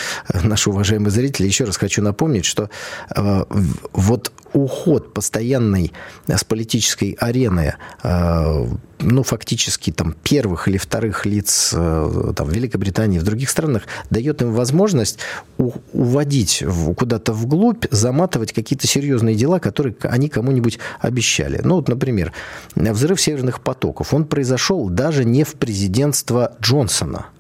наши 0.43 0.71
уважаемые 0.71 1.11
зрители, 1.11 1.47
еще 1.47 1.65
раз 1.65 1.77
хочу 1.77 2.03
напомнить, 2.03 2.45
что 2.45 2.71
э, 3.15 3.45
вот 3.93 4.33
уход 4.53 5.15
постоянный 5.15 5.93
с 6.27 6.45
политической 6.45 7.17
арены 7.21 7.75
э, 8.03 8.67
ну, 9.03 9.23
фактически 9.23 9.91
там 9.91 10.15
первых 10.23 10.69
или 10.69 10.77
вторых 10.77 11.27
лиц 11.27 11.73
э, 11.75 12.33
там, 12.37 12.47
в 12.47 12.53
Великобритании, 12.53 13.19
в 13.19 13.23
других 13.23 13.51
странах, 13.51 13.85
дает 14.11 14.43
им 14.43 14.53
возможность 14.53 15.19
уводить 15.59 16.63
куда-то 16.97 17.33
вглубь, 17.33 17.87
заматывать 17.91 18.53
какие-то 18.53 18.87
серьезные 18.87 19.35
дела, 19.35 19.59
которые 19.59 19.95
они 20.03 20.29
кому-нибудь 20.29 20.79
обещали. 21.01 21.61
Ну, 21.65 21.77
вот, 21.77 21.89
например, 21.89 22.33
взрыв 22.75 23.21
северных 23.21 23.61
потоков. 23.61 24.13
Он 24.15 24.25
произошел 24.25 24.89
даже 24.89 25.25
не 25.25 25.45
в 25.45 25.55
президентство 25.55 26.53
Джонсона– 26.61 27.27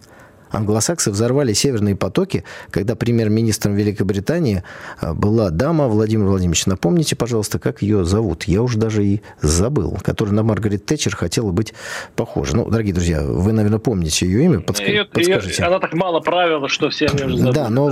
Англосаксы 0.50 1.10
взорвали 1.10 1.52
северные 1.52 1.96
потоки, 1.96 2.44
когда 2.70 2.94
премьер-министром 2.94 3.74
Великобритании 3.74 4.62
а, 5.00 5.14
была 5.14 5.50
дама 5.50 5.88
Владимир 5.88 6.26
Владимирович. 6.26 6.66
Напомните, 6.66 7.16
пожалуйста, 7.16 7.58
как 7.58 7.82
ее 7.82 8.04
зовут. 8.04 8.44
Я 8.44 8.62
уже 8.62 8.78
даже 8.78 9.06
и 9.06 9.22
забыл. 9.40 9.98
Которая 10.02 10.34
на 10.34 10.42
Маргарет 10.42 10.84
Тэтчер 10.86 11.14
хотела 11.14 11.50
быть 11.52 11.72
похожа. 12.16 12.56
Ну, 12.56 12.68
дорогие 12.68 12.94
друзья, 12.94 13.22
вы, 13.22 13.52
наверное, 13.52 13.78
помните 13.78 14.26
ее 14.26 14.44
имя. 14.44 14.60
Подска... 14.60 14.86
Ее, 14.86 15.04
подскажите. 15.04 15.62
Ее, 15.62 15.68
она 15.68 15.78
так 15.78 15.94
мало 15.94 16.20
правила, 16.20 16.68
что 16.68 16.90
все 16.90 17.06
они 17.06 17.24
уже 17.24 17.36
забыли. 17.36 17.54
Да, 17.54 17.68
но, 17.68 17.90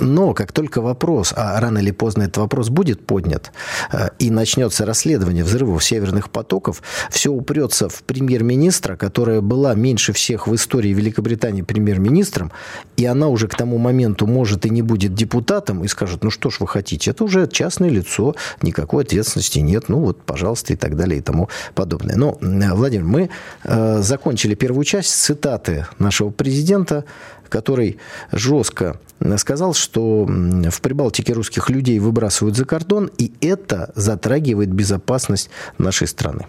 но 0.00 0.34
как 0.34 0.52
только 0.52 0.80
вопрос, 0.80 1.34
а 1.36 1.60
рано 1.60 1.78
или 1.78 1.90
поздно 1.90 2.22
этот 2.22 2.38
вопрос 2.38 2.70
будет 2.70 3.06
поднят, 3.06 3.52
а, 3.90 4.12
и 4.18 4.30
начнется 4.30 4.86
расследование 4.86 5.44
взрывов 5.44 5.84
северных 5.84 6.30
потоков, 6.30 6.82
все 7.10 7.30
упрется 7.30 7.88
в 7.88 8.02
премьер-министра, 8.04 8.96
которая 8.96 9.40
была 9.40 9.74
меньше 9.74 10.12
всех 10.12 10.46
в 10.46 10.54
истории 10.54 10.90
Великобритании 10.90 11.62
премьер 11.62 11.81
премьер-министром, 11.82 12.52
и 12.96 13.04
она 13.04 13.28
уже 13.28 13.48
к 13.48 13.54
тому 13.56 13.78
моменту 13.78 14.26
может 14.26 14.66
и 14.66 14.70
не 14.70 14.82
будет 14.82 15.14
депутатом, 15.14 15.84
и 15.84 15.88
скажет, 15.88 16.22
ну 16.22 16.30
что 16.30 16.50
ж 16.50 16.60
вы 16.60 16.68
хотите, 16.68 17.10
это 17.10 17.24
уже 17.24 17.48
частное 17.48 17.90
лицо, 17.90 18.34
никакой 18.62 19.04
ответственности 19.04 19.58
нет, 19.58 19.88
ну 19.88 19.98
вот, 19.98 20.22
пожалуйста, 20.22 20.72
и 20.72 20.76
так 20.76 20.96
далее, 20.96 21.18
и 21.18 21.22
тому 21.22 21.48
подобное. 21.74 22.16
Но, 22.16 22.38
Владимир, 22.40 23.04
мы 23.04 23.30
э, 23.64 24.02
закончили 24.02 24.54
первую 24.54 24.84
часть 24.84 25.10
цитаты 25.10 25.86
нашего 25.98 26.30
президента, 26.30 27.04
который 27.48 27.98
жестко 28.32 28.98
сказал, 29.36 29.74
что 29.74 30.26
в 30.26 30.80
Прибалтике 30.80 31.32
русских 31.32 31.68
людей 31.68 31.98
выбрасывают 31.98 32.56
за 32.56 32.64
кордон, 32.64 33.10
и 33.18 33.32
это 33.40 33.92
затрагивает 33.94 34.70
безопасность 34.70 35.50
нашей 35.78 36.06
страны. 36.06 36.46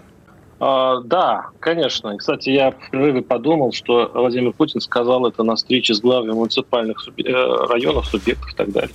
А, 0.60 1.00
да, 1.00 1.48
конечно. 1.60 2.16
Кстати, 2.16 2.50
я 2.50 2.72
в 2.92 3.22
подумал, 3.22 3.72
что 3.72 4.10
Владимир 4.14 4.52
Путин 4.52 4.80
сказал 4.80 5.26
это 5.26 5.42
на 5.42 5.56
встрече 5.56 5.94
с 5.94 6.00
главами 6.00 6.32
муниципальных 6.32 7.00
суби- 7.00 7.26
э, 7.26 7.66
районов, 7.66 8.06
субъектов 8.06 8.52
и 8.52 8.56
так 8.56 8.70
далее. 8.70 8.94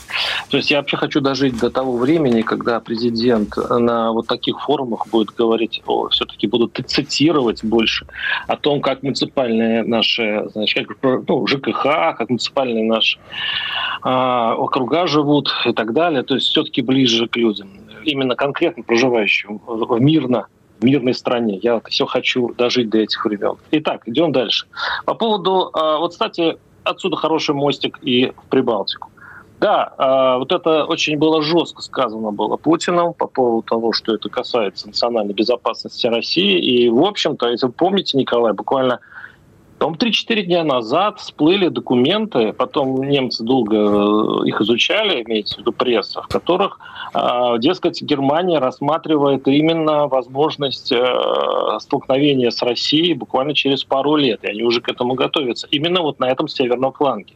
То 0.49 0.57
есть 0.57 0.71
я 0.71 0.77
вообще 0.77 0.97
хочу 0.97 1.21
дожить 1.21 1.59
до 1.59 1.69
того 1.69 1.97
времени, 1.97 2.41
когда 2.41 2.79
президент 2.79 3.55
на 3.57 4.11
вот 4.11 4.27
таких 4.27 4.61
форумах 4.61 5.07
будет 5.07 5.29
говорить, 5.31 5.81
о, 5.85 6.09
все-таки 6.09 6.47
будут 6.47 6.79
цитировать 6.87 7.63
больше 7.63 8.05
о 8.47 8.55
том, 8.55 8.81
как 8.81 9.03
муниципальные 9.03 9.83
наши, 9.83 10.45
значит, 10.53 10.87
как, 10.87 11.27
ну, 11.27 11.45
ЖКХ, 11.45 11.83
как 12.17 12.29
муниципальные 12.29 12.85
наши 12.85 13.19
а, 14.01 14.55
округа 14.55 15.07
живут 15.07 15.51
и 15.65 15.73
так 15.73 15.93
далее. 15.93 16.23
То 16.23 16.35
есть 16.35 16.47
все-таки 16.47 16.81
ближе 16.81 17.27
к 17.27 17.35
людям. 17.35 17.69
Именно 18.05 18.35
конкретно 18.35 18.83
проживающим 18.83 19.61
мирно 19.99 20.47
мирной 20.83 21.13
стране. 21.13 21.59
Я 21.61 21.81
все 21.89 22.05
хочу 22.05 22.53
дожить 22.55 22.89
до 22.89 22.99
этих 22.99 23.23
времен. 23.25 23.55
Итак, 23.71 24.03
идем 24.07 24.31
дальше. 24.31 24.67
По 25.05 25.13
поводу, 25.13 25.69
а, 25.73 25.97
вот, 25.97 26.11
кстати, 26.11 26.57
отсюда 26.83 27.17
хороший 27.17 27.55
мостик 27.55 27.99
и 28.01 28.31
в 28.31 28.49
Прибалтику. 28.49 29.09
Да, 29.59 29.93
а, 29.97 30.37
вот 30.37 30.51
это 30.51 30.85
очень 30.85 31.17
было 31.17 31.41
жестко 31.41 31.81
сказано 31.81 32.31
было 32.31 32.55
Путиным 32.55 33.13
по 33.13 33.27
поводу 33.27 33.61
того, 33.63 33.91
что 33.91 34.15
это 34.15 34.29
касается 34.29 34.87
национальной 34.87 35.33
безопасности 35.33 36.07
России. 36.07 36.59
И, 36.59 36.89
в 36.89 37.03
общем-то, 37.03 37.49
если 37.49 37.65
вы 37.65 37.73
помните, 37.73 38.17
Николай, 38.17 38.53
буквально 38.53 38.99
Там 39.79 39.93
3-4 39.93 40.41
дня 40.41 40.63
назад 40.65 41.19
всплыли 41.19 41.69
документы, 41.69 42.51
потом 42.51 43.01
немцы 43.01 43.43
долго 43.43 44.43
их 44.45 44.59
изучали, 44.59 45.23
имеется 45.23 45.55
в 45.55 45.59
виду 45.59 45.71
пресса, 45.71 46.21
в 46.21 46.27
которых, 46.27 46.79
дескать, 47.59 48.01
Германия 48.01 48.59
рассматривает 48.59 49.47
именно 49.47 50.07
возможность 50.07 50.93
столкновения 51.79 52.49
с 52.49 52.61
Россией 52.61 53.13
буквально 53.13 53.53
через 53.53 53.85
пару 53.85 54.17
лет, 54.17 54.43
и 54.43 54.47
они 54.47 54.63
уже 54.63 54.81
к 54.81 54.89
этому 54.89 55.13
готовятся. 55.13 55.67
Именно 55.71 56.01
вот 56.01 56.19
на 56.19 56.29
этом 56.29 56.49
северном 56.49 56.91
фланге. 56.91 57.33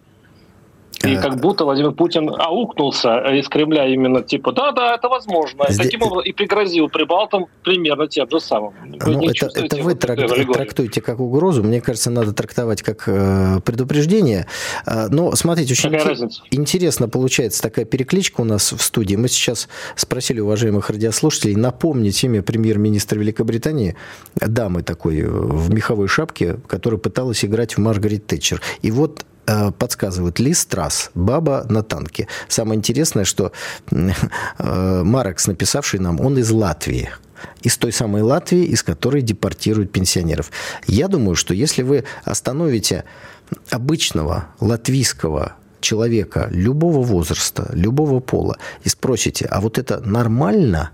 И 1.03 1.15
как 1.17 1.39
будто 1.39 1.65
Владимир 1.65 1.91
Путин 1.91 2.29
аукнулся 2.29 3.19
из 3.35 3.47
Кремля 3.49 3.87
именно 3.87 4.23
типа, 4.23 4.51
да-да, 4.51 4.95
это 4.95 5.09
возможно. 5.09 5.65
Здесь... 5.69 5.87
Таким 5.87 6.03
образом, 6.03 6.23
и 6.23 6.31
пригрозил 6.31 6.89
Прибалтам 6.89 7.47
примерно 7.63 8.07
тем 8.07 8.29
же 8.29 8.39
самым. 8.39 8.73
Вы 8.83 9.13
ну, 9.13 9.29
это, 9.29 9.49
это 9.53 9.77
вы 9.77 9.95
трак... 9.95 10.19
трактуете 10.53 11.01
как 11.01 11.19
угрозу. 11.19 11.63
Мне 11.63 11.81
кажется, 11.81 12.09
надо 12.09 12.33
трактовать 12.33 12.81
как 12.81 13.03
э, 13.07 13.59
предупреждение. 13.65 14.47
А, 14.85 15.07
но 15.09 15.35
смотрите, 15.35 15.73
очень 15.73 15.93
ин... 15.93 16.29
интересно 16.51 17.09
получается 17.09 17.61
такая 17.61 17.85
перекличка 17.85 18.41
у 18.41 18.45
нас 18.45 18.71
в 18.71 18.81
студии. 18.81 19.15
Мы 19.15 19.27
сейчас 19.27 19.67
спросили 19.95 20.39
уважаемых 20.39 20.89
радиослушателей 20.89 21.55
напомнить 21.55 22.23
имя 22.23 22.41
премьер-министра 22.41 23.19
Великобритании, 23.19 23.95
дамы 24.35 24.83
такой 24.83 25.19
э, 25.19 25.27
в 25.27 25.73
меховой 25.73 26.07
шапке, 26.07 26.57
которая 26.67 26.99
пыталась 26.99 27.43
играть 27.43 27.75
в 27.75 27.79
Маргарет 27.79 28.25
Тэтчер. 28.27 28.61
И 28.81 28.91
вот 28.91 29.25
Э, 29.32 29.32
подсказывают 29.77 30.39
Ли 30.39 30.53
Страс, 30.53 31.11
«Баба 31.15 31.65
на 31.69 31.83
танке». 31.83 32.27
Самое 32.47 32.77
интересное, 32.77 33.25
что 33.25 33.51
э, 33.91 35.03
Марекс, 35.03 35.47
написавший 35.47 35.99
нам, 35.99 36.19
он 36.19 36.37
из 36.37 36.51
Латвии 36.51 37.09
из 37.61 37.77
той 37.77 37.91
самой 37.91 38.21
Латвии, 38.21 38.63
из 38.63 38.83
которой 38.83 39.21
депортируют 39.21 39.91
пенсионеров. 39.91 40.51
Я 40.87 41.07
думаю, 41.07 41.35
что 41.35 41.53
если 41.53 41.81
вы 41.81 42.05
остановите 42.23 43.03
обычного 43.69 44.47
латвийского 44.59 45.57
человека 45.79 46.47
любого 46.51 47.03
возраста, 47.03 47.69
любого 47.73 48.19
пола 48.19 48.57
и 48.83 48.89
спросите, 48.89 49.45
а 49.45 49.59
вот 49.59 49.77
это 49.77 49.99
нормально 49.99 50.91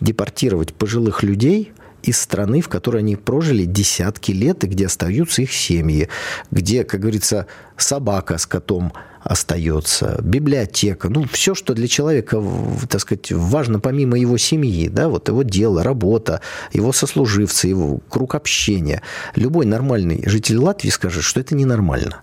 депортировать 0.00 0.72
пожилых 0.72 1.22
людей, 1.22 1.72
из 2.02 2.20
страны, 2.20 2.60
в 2.60 2.68
которой 2.68 2.98
они 2.98 3.16
прожили 3.16 3.64
десятки 3.64 4.32
лет 4.32 4.64
и 4.64 4.66
где 4.66 4.86
остаются 4.86 5.42
их 5.42 5.52
семьи, 5.52 6.08
где, 6.50 6.84
как 6.84 7.00
говорится, 7.00 7.46
собака 7.76 8.38
с 8.38 8.46
котом 8.46 8.92
остается, 9.22 10.18
библиотека, 10.22 11.08
ну, 11.10 11.24
все, 11.30 11.54
что 11.54 11.74
для 11.74 11.88
человека, 11.88 12.42
так 12.88 13.00
сказать, 13.00 13.30
важно 13.32 13.78
помимо 13.78 14.18
его 14.18 14.38
семьи, 14.38 14.88
да, 14.88 15.08
вот 15.08 15.28
его 15.28 15.42
дело, 15.42 15.82
работа, 15.82 16.40
его 16.72 16.92
сослуживцы, 16.92 17.68
его 17.68 18.00
круг 18.08 18.34
общения. 18.34 19.02
Любой 19.36 19.66
нормальный 19.66 20.22
житель 20.26 20.56
Латвии 20.56 20.88
скажет, 20.88 21.22
что 21.22 21.40
это 21.40 21.54
ненормально. 21.54 22.22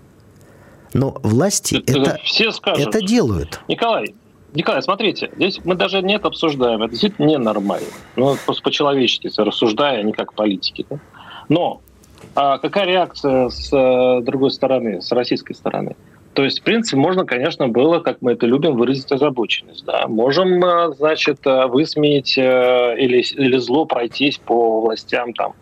Но 0.92 1.18
власти 1.22 1.82
это, 1.86 2.00
это, 2.00 2.18
все 2.24 2.50
скажут. 2.50 2.88
это 2.88 3.00
делают. 3.00 3.60
Николай, 3.68 4.14
Николай, 4.58 4.82
смотрите, 4.82 5.30
здесь 5.36 5.60
мы 5.64 5.76
даже 5.76 6.02
нет 6.02 6.24
обсуждаем, 6.24 6.82
это 6.82 6.90
действительно 6.90 7.26
ненормально. 7.26 7.86
Ну, 8.16 8.34
просто 8.44 8.60
по-человечески 8.64 9.30
рассуждая, 9.40 10.00
а 10.00 10.02
не 10.02 10.12
как 10.12 10.34
политики. 10.34 10.84
Да? 10.90 10.98
Но 11.48 11.80
а 12.34 12.58
какая 12.58 12.84
реакция 12.84 13.50
с 13.50 13.72
э, 13.72 14.20
другой 14.22 14.50
стороны, 14.50 15.00
с 15.00 15.12
российской 15.12 15.54
стороны? 15.54 15.94
То 16.34 16.42
есть, 16.42 16.58
в 16.58 16.62
принципе, 16.64 16.96
можно, 16.96 17.24
конечно, 17.24 17.68
было, 17.68 18.00
как 18.00 18.20
мы 18.20 18.32
это 18.32 18.46
любим, 18.46 18.76
выразить 18.76 19.12
озабоченность. 19.12 19.84
Да? 19.84 20.08
Можем, 20.08 20.60
э, 20.64 20.92
значит, 20.96 21.46
э, 21.46 21.66
высмеять 21.66 22.36
или, 22.36 23.22
или 23.40 23.58
зло 23.58 23.84
пройтись 23.84 24.38
по 24.38 24.80
властям 24.80 25.34
там, 25.34 25.52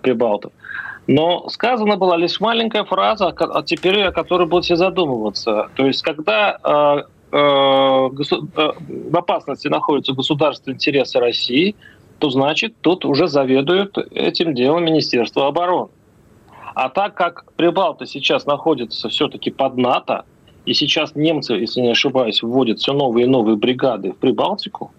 Прибалтов. 0.00 0.52
Но 1.06 1.48
сказана 1.48 1.96
была 1.96 2.16
лишь 2.16 2.40
маленькая 2.40 2.82
фраза, 2.82 3.28
а 3.28 3.62
теперь 3.62 4.02
о 4.02 4.10
которой 4.10 4.48
будут 4.48 4.64
все 4.64 4.74
задумываться. 4.74 5.68
То 5.76 5.86
есть, 5.86 6.02
когда 6.02 7.06
в 7.32 9.16
опасности 9.16 9.68
находятся 9.68 10.12
государственные 10.12 10.74
интересы 10.74 11.18
России, 11.18 11.74
то 12.18 12.30
значит 12.30 12.74
тут 12.82 13.04
уже 13.04 13.26
заведует 13.26 13.96
этим 14.12 14.54
делом 14.54 14.84
Министерство 14.84 15.46
обороны. 15.46 15.88
А 16.74 16.88
так 16.88 17.14
как 17.14 17.52
Прибалты 17.56 18.06
сейчас 18.06 18.46
находятся 18.46 19.08
все-таки 19.08 19.50
под 19.50 19.76
НАТО, 19.76 20.24
и 20.64 20.74
сейчас 20.74 21.14
немцы, 21.14 21.54
если 21.54 21.80
не 21.80 21.90
ошибаюсь, 21.90 22.42
вводят 22.42 22.78
все 22.78 22.92
новые 22.92 23.26
и 23.26 23.28
новые 23.28 23.56
бригады 23.56 24.12
в 24.12 24.18
Прибалтику, 24.18 24.92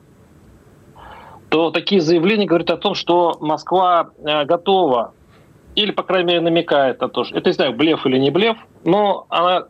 то 1.50 1.70
такие 1.70 2.02
заявления 2.02 2.46
говорят 2.46 2.72
о 2.72 2.78
том, 2.78 2.96
что 2.96 3.38
Москва 3.40 4.10
э, 4.26 4.44
готова 4.46 5.14
или, 5.76 5.92
по 5.92 6.04
крайней 6.04 6.28
мере, 6.28 6.42
намекает 6.42 7.00
на 7.00 7.10
то, 7.10 7.24
что 7.24 7.38
это, 7.38 7.50
не 7.50 7.54
знаю, 7.54 7.74
блеф 7.74 8.06
или 8.06 8.18
не 8.18 8.32
блеф, 8.32 8.58
но 8.84 9.26
она 9.30 9.66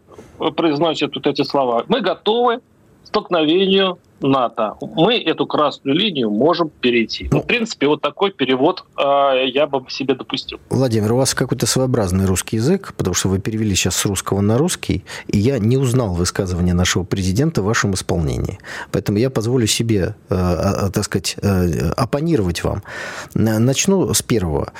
произносит 0.52 1.16
вот 1.16 1.28
эти 1.28 1.44
слова. 1.44 1.86
Мы 1.88 2.02
готовы 2.02 2.58
к 2.58 2.62
столкновению 3.08 4.00
НАТО. 4.24 4.76
Мы 4.82 5.18
эту 5.22 5.46
красную 5.46 5.96
линию 5.96 6.30
можем 6.32 6.70
перейти. 6.70 7.28
Ну, 7.32 7.42
в 7.42 7.46
принципе, 7.46 7.88
вот 7.88 8.02
такой 8.02 8.32
перевод 8.32 8.86
э, 8.98 9.48
я 9.48 9.68
бы 9.68 9.84
себе 9.90 10.16
допустил. 10.16 10.60
Владимир, 10.70 11.14
у 11.14 11.18
вас 11.18 11.34
какой-то 11.34 11.66
своеобразный 11.66 12.26
русский 12.26 12.58
язык, 12.58 12.94
потому 12.98 13.14
что 13.14 13.30
вы 13.30 13.40
перевели 13.40 13.76
сейчас 13.76 13.96
с 13.98 14.06
русского 14.06 14.42
на 14.42 14.58
русский, 14.58 15.04
и 15.28 15.38
я 15.38 15.60
не 15.60 15.78
узнал 15.78 16.14
высказывания 16.14 16.74
нашего 16.74 17.04
президента 17.04 17.62
в 17.62 17.66
вашем 17.66 17.94
исполнении. 17.94 18.60
Поэтому 18.92 19.18
я 19.18 19.30
позволю 19.30 19.68
себе, 19.68 20.16
э, 20.30 20.36
э, 20.36 20.90
так 20.92 21.04
сказать, 21.04 21.36
э, 21.42 21.92
оппонировать 21.98 22.64
вам. 22.64 22.84
Начну 23.34 24.14
с 24.14 24.22
первого. 24.22 24.72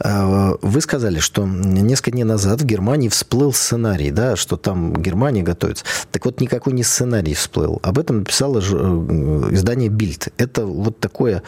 Э, 0.00 0.54
вы 0.60 0.80
сказали, 0.80 1.20
что 1.20 1.46
несколько 1.46 2.10
дней 2.10 2.24
назад 2.24 2.62
в 2.62 2.64
Германии 2.64 3.08
всплыл 3.08 3.52
сценарий, 3.52 4.10
да, 4.10 4.36
что 4.36 4.56
там 4.56 4.94
Германия 4.94 5.42
готовится. 5.42 5.84
Так 6.10 6.24
вот, 6.24 6.40
никакой 6.40 6.72
не 6.72 6.82
сценарий 6.82 7.34
всплыл. 7.34 7.78
Об 7.82 7.98
этом 7.98 8.20
написала 8.20 8.60
издание 8.80 9.88
Бильд. 9.88 10.28
Это 10.38 10.66
вот 10.66 10.98
такое, 10.98 11.42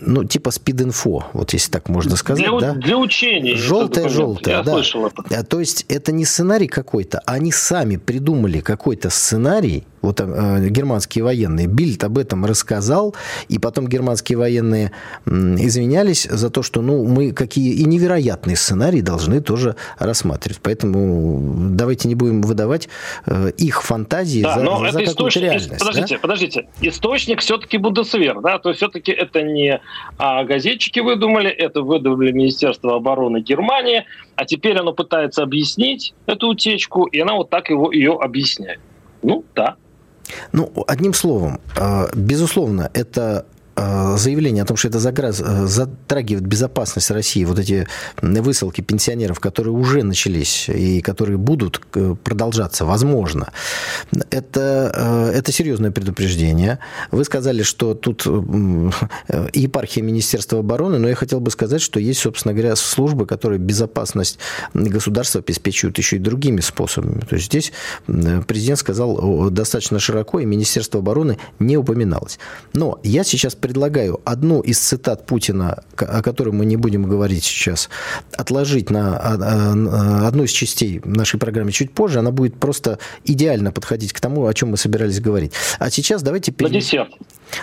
ну, 0.00 0.24
типа 0.24 0.50
спид-инфо, 0.50 1.26
вот 1.32 1.52
если 1.52 1.70
так 1.70 1.88
можно 1.88 2.16
сказать. 2.16 2.44
Для, 2.44 2.58
да? 2.58 2.74
для 2.74 2.98
учения. 2.98 3.54
Желтое-желтое, 3.56 4.62
да. 4.62 4.72
Слышал 4.72 5.06
это. 5.06 5.24
А, 5.30 5.42
то 5.42 5.60
есть 5.60 5.86
это 5.88 6.12
не 6.12 6.24
сценарий 6.24 6.68
какой-то, 6.68 7.20
они 7.26 7.52
сами 7.52 7.96
придумали 7.96 8.60
какой-то 8.60 9.10
сценарий, 9.10 9.84
вот 10.06 10.20
э, 10.20 10.68
германские 10.68 11.24
военные. 11.24 11.66
Бильд 11.66 12.04
об 12.04 12.18
этом 12.18 12.44
рассказал, 12.44 13.14
и 13.48 13.58
потом 13.58 13.88
германские 13.88 14.38
военные 14.38 14.92
э, 15.24 15.30
извинялись 15.30 16.24
за 16.24 16.50
то, 16.50 16.62
что 16.62 16.82
ну, 16.82 17.04
мы 17.04 17.32
какие 17.32 17.74
и 17.74 17.84
невероятные 17.84 18.56
сценарии 18.56 19.00
должны 19.00 19.40
тоже 19.40 19.76
рассматривать. 19.98 20.60
Поэтому 20.62 21.40
давайте 21.72 22.08
не 22.08 22.14
будем 22.14 22.42
выдавать 22.42 22.88
э, 23.26 23.50
их 23.56 23.82
фантазии 23.82 24.42
да, 24.42 24.54
за, 24.54 24.62
но 24.62 24.90
за 24.90 25.04
какую-то 25.04 25.40
реальность. 25.40 25.78
Подождите, 25.78 26.14
да? 26.14 26.20
подождите. 26.20 26.68
Источник 26.80 27.40
все-таки 27.40 27.78
Бундесвер, 27.78 28.40
да, 28.40 28.58
то 28.58 28.70
есть 28.70 28.78
все-таки 28.78 29.12
это 29.12 29.42
не 29.42 29.80
а, 30.18 30.44
газетчики 30.44 31.00
выдумали, 31.00 31.50
это 31.50 31.82
выдумали 31.82 32.32
Министерство 32.32 32.96
обороны 32.96 33.40
Германии, 33.40 34.04
а 34.36 34.44
теперь 34.44 34.78
оно 34.78 34.92
пытается 34.92 35.42
объяснить 35.42 36.14
эту 36.26 36.48
утечку, 36.48 37.04
и 37.06 37.18
она 37.18 37.34
вот 37.34 37.50
так 37.50 37.70
его, 37.70 37.92
ее 37.92 38.18
объясняет. 38.20 38.80
Ну, 39.22 39.44
да, 39.54 39.76
ну, 40.52 40.72
одним 40.86 41.14
словом, 41.14 41.60
э, 41.76 42.08
безусловно, 42.14 42.90
это 42.94 43.46
заявление 43.76 44.62
о 44.62 44.66
том, 44.66 44.76
что 44.76 44.88
это 44.88 44.98
э, 44.98 45.66
затрагивает 45.66 46.46
безопасность 46.46 47.10
России, 47.10 47.44
вот 47.44 47.58
эти 47.58 47.86
высылки 48.22 48.80
пенсионеров, 48.80 49.40
которые 49.40 49.74
уже 49.74 50.02
начались 50.02 50.68
и 50.68 51.00
которые 51.02 51.36
будут 51.36 51.80
э, 51.94 52.14
продолжаться, 52.22 52.84
возможно, 52.84 53.52
это, 54.30 55.30
это 55.34 55.52
серьезное 55.52 55.90
предупреждение. 55.90 56.78
Вы 57.10 57.24
сказали, 57.24 57.62
что 57.62 57.94
тут 57.94 58.26
епархия 59.52 60.02
Министерства 60.02 60.60
обороны, 60.60 60.98
но 60.98 61.08
я 61.08 61.14
хотел 61.14 61.40
бы 61.40 61.50
сказать, 61.50 61.82
что 61.82 62.00
есть, 62.00 62.20
собственно 62.20 62.54
говоря, 62.54 62.76
службы, 62.76 63.26
которые 63.26 63.58
безопасность 63.58 64.38
государства 64.74 65.40
обеспечивают 65.40 65.98
еще 65.98 66.16
и 66.16 66.18
другими 66.18 66.60
способами. 66.60 67.20
То 67.20 67.34
есть 67.36 67.46
здесь 67.46 67.72
президент 68.06 68.78
сказал 68.78 69.50
достаточно 69.50 69.98
широко, 69.98 70.40
и 70.40 70.44
Министерство 70.44 71.00
обороны 71.00 71.38
не 71.58 71.76
упоминалось. 71.76 72.38
Но 72.72 72.98
я 73.02 73.24
сейчас 73.24 73.54
предлагаю 73.66 74.20
одну 74.24 74.60
из 74.60 74.78
цитат 74.78 75.26
Путина, 75.26 75.82
о 75.96 76.22
которой 76.22 76.50
мы 76.50 76.64
не 76.64 76.76
будем 76.76 77.02
говорить 77.02 77.42
сейчас, 77.42 77.90
отложить 78.36 78.90
на 78.90 79.18
а, 79.18 79.36
а, 79.40 80.28
одну 80.28 80.44
из 80.44 80.50
частей 80.50 81.00
нашей 81.04 81.40
программы 81.40 81.72
чуть 81.72 81.90
позже. 81.90 82.20
Она 82.20 82.30
будет 82.30 82.60
просто 82.60 83.00
идеально 83.24 83.72
подходить 83.72 84.12
к 84.12 84.20
тому, 84.20 84.46
о 84.46 84.54
чем 84.54 84.70
мы 84.70 84.76
собирались 84.76 85.20
говорить. 85.20 85.52
А 85.80 85.90
сейчас 85.90 86.22
давайте... 86.22 86.52
Перейдем... 86.52 86.76
На 86.76 86.80
десерт. 86.80 87.08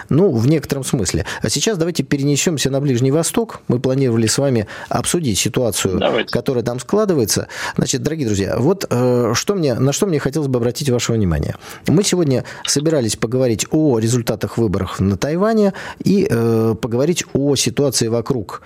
Ну, 0.09 0.31
в 0.31 0.47
некотором 0.47 0.83
смысле. 0.83 1.25
А 1.41 1.49
сейчас 1.49 1.77
давайте 1.77 2.03
перенесемся 2.03 2.69
на 2.69 2.79
Ближний 2.79 3.11
Восток. 3.11 3.61
Мы 3.67 3.79
планировали 3.79 4.27
с 4.27 4.37
вами 4.37 4.67
обсудить 4.89 5.37
ситуацию, 5.37 5.99
давайте. 5.99 6.31
которая 6.31 6.63
там 6.63 6.79
складывается. 6.79 7.47
Значит, 7.75 8.03
дорогие 8.03 8.27
друзья, 8.27 8.57
вот 8.57 8.85
э, 8.89 9.33
что 9.33 9.55
мне, 9.55 9.73
на 9.75 9.93
что 9.93 10.05
мне 10.05 10.19
хотелось 10.19 10.47
бы 10.47 10.57
обратить 10.57 10.89
ваше 10.89 11.13
внимание. 11.13 11.55
Мы 11.87 12.03
сегодня 12.03 12.43
собирались 12.65 13.15
поговорить 13.15 13.65
о 13.71 13.99
результатах 13.99 14.57
выборов 14.57 14.99
на 14.99 15.17
Тайване 15.17 15.73
и 16.03 16.27
э, 16.29 16.75
поговорить 16.81 17.25
о 17.33 17.55
ситуации 17.55 18.07
вокруг 18.07 18.61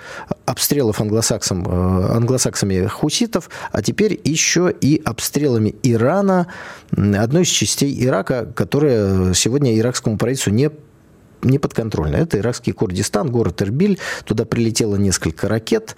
обстрелов 0.45 1.01
англосаксом, 1.01 1.65
э, 1.67 2.15
англосаксами 2.15 2.87
хуситов, 2.87 3.49
а 3.71 3.81
теперь 3.81 4.19
еще 4.23 4.73
и 4.79 5.01
обстрелами 5.03 5.75
Ирана, 5.83 6.47
одной 6.91 7.43
из 7.43 7.49
частей 7.49 7.95
Ирака, 8.05 8.45
которая 8.55 9.33
сегодня 9.33 9.77
иракскому 9.77 10.17
правительству 10.17 10.51
не 10.51 10.69
не 11.41 11.59
подконтрольно. 11.59 12.15
Это 12.15 12.39
иракский 12.39 12.73
Курдистан, 12.73 13.31
город 13.31 13.61
Эрбиль. 13.61 13.99
Туда 14.25 14.45
прилетело 14.45 14.95
несколько 14.95 15.47
ракет. 15.47 15.95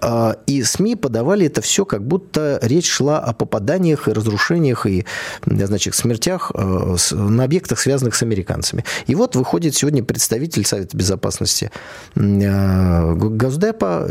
А, 0.00 0.36
и 0.46 0.62
СМИ 0.62 0.96
подавали 0.96 1.46
это 1.46 1.60
все, 1.60 1.84
как 1.84 2.06
будто 2.06 2.58
речь 2.62 2.88
шла 2.88 3.18
о 3.18 3.32
попаданиях 3.32 4.08
и 4.08 4.12
разрушениях 4.12 4.86
и 4.86 5.04
значит, 5.46 5.94
смертях 5.94 6.52
а, 6.54 6.96
на 7.12 7.44
объектах, 7.44 7.78
связанных 7.78 8.14
с 8.14 8.22
американцами. 8.22 8.84
И 9.06 9.14
вот 9.14 9.36
выходит 9.36 9.74
сегодня 9.74 10.02
представитель 10.02 10.64
Совета 10.64 10.96
Безопасности 10.96 11.70
а, 12.16 13.14
Госдепа 13.14 14.08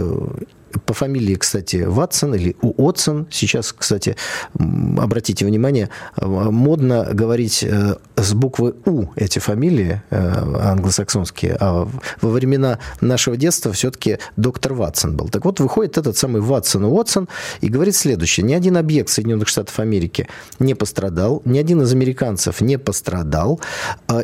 по 0.85 0.93
фамилии, 0.93 1.35
кстати, 1.35 1.77
Ватсон 1.77 2.35
или 2.35 2.55
Уотсон. 2.61 3.27
Сейчас, 3.31 3.73
кстати, 3.73 4.15
обратите 4.57 5.45
внимание, 5.45 5.89
модно 6.21 7.07
говорить 7.11 7.63
э, 7.63 7.95
с 8.15 8.33
буквы 8.33 8.75
У 8.85 9.05
эти 9.15 9.39
фамилии 9.39 10.01
э, 10.09 10.17
англосаксонские, 10.61 11.57
а 11.59 11.87
во 12.21 12.29
времена 12.29 12.79
нашего 13.01 13.37
детства 13.37 13.71
все-таки 13.71 14.19
доктор 14.35 14.73
Ватсон 14.73 15.15
был. 15.15 15.29
Так 15.29 15.45
вот, 15.45 15.59
выходит 15.59 15.97
этот 15.97 16.17
самый 16.17 16.41
Ватсон 16.41 16.85
Уотсон 16.85 17.27
и 17.61 17.69
говорит 17.69 17.95
следующее. 17.95 18.45
Ни 18.45 18.53
один 18.53 18.77
объект 18.77 19.09
Соединенных 19.09 19.47
Штатов 19.47 19.79
Америки 19.79 20.27
не 20.59 20.73
пострадал, 20.73 21.41
ни 21.45 21.59
один 21.59 21.81
из 21.81 21.91
американцев 21.91 22.61
не 22.61 22.77
пострадал. 22.77 23.59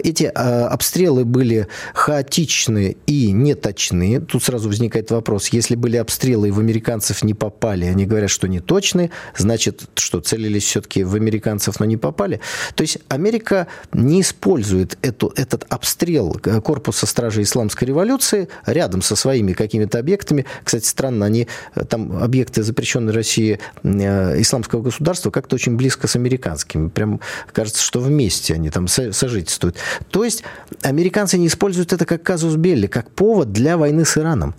Эти 0.04 0.26
обстрелы 0.26 1.26
были 1.26 1.68
хаотичны 1.94 2.98
и 3.06 3.32
неточны. 3.32 4.20
Тут 4.22 4.44
сразу 4.44 4.70
возникает 4.70 5.12
вопрос, 5.12 5.50
если 5.50 5.76
были 5.76 5.98
обстрелы 5.98 6.33
и 6.46 6.52
в 6.52 6.60
американцев 6.60 7.24
не 7.24 7.34
попали, 7.34 7.86
они 7.86 8.06
говорят, 8.06 8.30
что 8.30 8.48
не 8.48 8.60
точны, 8.60 9.12
значит, 9.38 9.90
что 9.96 10.20
целились 10.20 10.64
все-таки 10.64 11.04
в 11.04 11.16
американцев, 11.16 11.80
но 11.80 11.86
не 11.86 11.98
попали. 11.98 12.40
То 12.76 12.82
есть 12.82 12.98
Америка 13.10 13.68
не 13.94 14.22
использует 14.22 14.98
эту, 15.02 15.32
этот 15.36 15.66
обстрел 15.70 16.34
корпуса 16.64 17.06
стражи 17.06 17.44
исламской 17.44 17.88
революции 17.88 18.48
рядом 18.66 19.02
со 19.02 19.16
своими 19.16 19.54
какими-то 19.54 20.00
объектами. 20.00 20.46
Кстати, 20.64 20.86
странно, 20.86 21.26
они 21.26 21.48
там 21.90 22.22
объекты 22.24 22.64
запрещенной 22.64 23.14
России 23.14 23.60
э, 23.84 24.42
исламского 24.42 24.82
государства 24.82 25.30
как-то 25.32 25.56
очень 25.56 25.76
близко 25.76 26.08
с 26.08 26.16
американскими. 26.16 26.90
Прям 26.90 27.20
кажется, 27.52 27.82
что 27.84 28.00
вместе 28.00 28.54
они 28.54 28.70
там 28.70 28.88
сожительствуют. 28.88 29.78
То 30.10 30.24
есть 30.24 30.44
американцы 30.82 31.38
не 31.38 31.48
используют 31.48 31.94
это 31.94 32.06
как 32.06 32.24
казус 32.24 32.56
белли, 32.56 32.88
как 32.88 33.12
повод 33.12 33.52
для 33.52 33.78
войны 33.78 34.06
с 34.06 34.18
Ираном. 34.18 34.56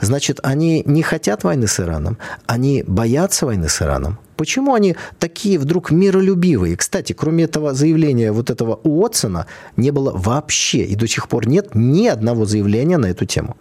Значит, 0.00 0.40
они 0.42 0.82
не 0.86 1.02
хотят 1.02 1.44
войны 1.44 1.66
с 1.66 1.80
Ираном, 1.80 2.18
они 2.46 2.84
боятся 2.86 3.46
войны 3.46 3.68
с 3.68 3.80
Ираном. 3.82 4.18
Почему 4.36 4.74
они 4.74 4.96
такие 5.18 5.58
вдруг 5.58 5.90
миролюбивые? 5.90 6.76
Кстати, 6.76 7.14
кроме 7.14 7.44
этого 7.44 7.72
заявления 7.72 8.32
вот 8.32 8.50
этого 8.50 8.78
Уотсона, 8.84 9.46
не 9.76 9.90
было 9.90 10.12
вообще 10.14 10.82
и 10.82 10.94
до 10.94 11.06
сих 11.06 11.28
пор 11.28 11.48
нет 11.48 11.74
ни 11.74 12.06
одного 12.06 12.44
заявления 12.44 12.98
на 12.98 13.06
эту 13.06 13.24
тему. 13.24 13.56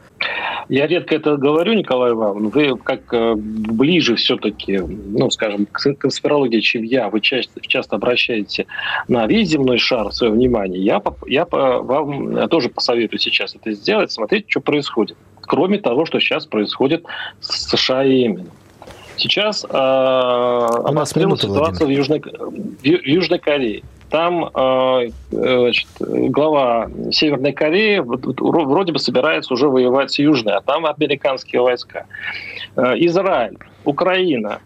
Я 0.67 0.87
редко 0.87 1.15
это 1.15 1.37
говорю, 1.37 1.73
Николай 1.73 2.11
Иванович. 2.11 2.53
Вы 2.53 2.77
как 2.77 3.13
э, 3.13 3.35
ближе 3.35 4.15
все-таки, 4.15 4.79
ну, 4.79 5.29
скажем, 5.29 5.67
к 5.67 5.93
конспирологии, 5.93 6.59
чем 6.59 6.81
я, 6.83 7.09
вы 7.09 7.21
часто, 7.21 7.61
часто 7.61 7.97
обращаете 7.97 8.65
на 9.07 9.27
весь 9.27 9.49
земной 9.49 9.77
шар 9.77 10.11
свое 10.11 10.33
внимание. 10.33 10.81
Я, 10.83 11.01
я 11.27 11.45
вам 11.45 12.49
тоже 12.49 12.69
посоветую 12.69 13.19
сейчас 13.19 13.55
это 13.55 13.73
сделать, 13.73 14.11
смотреть, 14.11 14.45
что 14.49 14.59
происходит. 14.59 15.17
Кроме 15.45 15.79
того, 15.79 16.05
что 16.05 16.19
сейчас 16.19 16.45
происходит 16.45 17.05
с 17.39 17.69
США 17.69 18.03
и 18.03 18.11
Йеменом. 18.11 18.51
Сейчас 19.17 19.63
э, 19.63 19.67
обострилась 19.69 21.41
ситуация 21.41 21.87
в 21.87 21.89
Южной, 21.89 22.19
в 22.19 22.83
Южной 22.83 23.39
Корее. 23.39 23.83
Там 24.09 24.49
э, 24.53 25.09
значит, 25.31 25.87
глава 25.99 26.89
Северной 27.11 27.53
Кореи 27.53 27.99
вроде 27.99 28.91
бы 28.91 28.99
собирается 28.99 29.53
уже 29.53 29.67
воевать 29.67 30.11
с 30.11 30.19
Южной, 30.19 30.53
а 30.53 30.61
там 30.61 30.85
американские 30.85 31.61
войска. 31.61 32.05
Э, 32.75 32.93
Израиль, 32.97 33.57
Украина, 33.85 34.59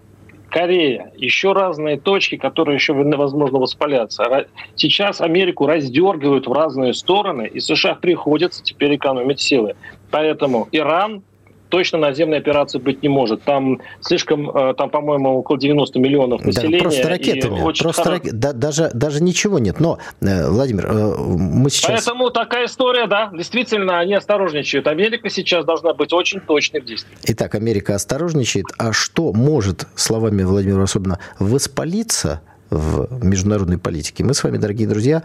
Корея, 0.49 1.11
еще 1.15 1.53
разные 1.53 1.99
точки, 1.99 2.37
которые 2.37 2.75
еще 2.75 2.93
возможно 2.93 3.59
воспалятся. 3.59 4.47
Сейчас 4.75 5.21
Америку 5.21 5.67
раздергивают 5.67 6.47
в 6.47 6.51
разные 6.51 6.93
стороны, 6.93 7.47
и 7.47 7.59
США 7.59 7.95
приходится 7.95 8.63
теперь 8.63 8.95
экономить 8.95 9.39
силы. 9.39 9.75
Поэтому 10.11 10.67
Иран 10.71 11.23
точно 11.69 11.99
наземной 11.99 12.39
операции 12.39 12.79
быть 12.79 13.01
не 13.03 13.09
может. 13.09 13.43
Там 13.43 13.79
слишком, 14.01 14.49
э, 14.49 14.73
там, 14.73 14.89
по-моему, 14.89 15.37
около 15.37 15.57
90 15.57 15.99
миллионов 15.99 16.43
населения. 16.43 16.77
Да, 16.77 16.83
просто 16.83 17.09
ракетами. 17.09 17.59
Просто 17.61 18.03
хоро... 18.03 18.11
рак... 18.15 18.23
да, 18.33 18.53
даже, 18.53 18.91
даже 18.93 19.23
ничего 19.23 19.59
нет. 19.59 19.79
Но, 19.79 19.99
э, 20.21 20.49
Владимир, 20.49 20.87
э, 20.87 21.15
мы 21.17 21.69
сейчас... 21.69 22.03
Поэтому 22.03 22.29
такая 22.31 22.65
история, 22.65 23.07
да, 23.07 23.29
действительно, 23.33 23.99
они 23.99 24.15
осторожничают. 24.15 24.87
Америка 24.87 25.29
сейчас 25.29 25.65
должна 25.65 25.93
быть 25.93 26.11
очень 26.11 26.39
точной 26.41 26.81
в 26.81 26.85
действии. 26.85 27.15
Итак, 27.25 27.55
Америка 27.55 27.95
осторожничает. 27.95 28.65
А 28.77 28.91
что 28.91 29.31
может, 29.33 29.87
словами 29.95 30.43
Владимира 30.43 30.83
особенно, 30.83 31.19
воспалиться 31.37 32.41
в 32.69 33.23
международной 33.23 33.77
политике? 33.77 34.23
Мы 34.23 34.33
с 34.33 34.43
вами, 34.43 34.57
дорогие 34.57 34.87
друзья, 34.87 35.23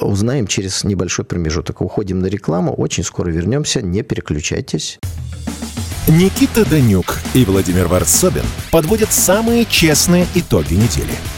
узнаем 0.00 0.46
через 0.46 0.84
небольшой 0.84 1.24
промежуток. 1.24 1.80
Уходим 1.80 2.20
на 2.20 2.26
рекламу, 2.26 2.72
очень 2.72 3.04
скоро 3.04 3.30
вернемся, 3.30 3.82
не 3.82 4.02
переключайтесь. 4.02 4.98
Никита 6.08 6.68
Данюк 6.68 7.18
и 7.34 7.44
Владимир 7.44 7.86
Варсобин 7.86 8.44
подводят 8.70 9.12
самые 9.12 9.66
честные 9.66 10.26
итоги 10.34 10.74
недели 10.74 11.37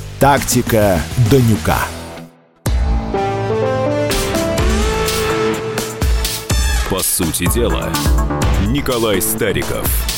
«Тактика 0.21 1.01
Данюка». 1.31 1.79
По 6.91 6.99
сути 6.99 7.51
дела, 7.51 7.91
Николай 8.67 9.19
Стариков– 9.19 9.87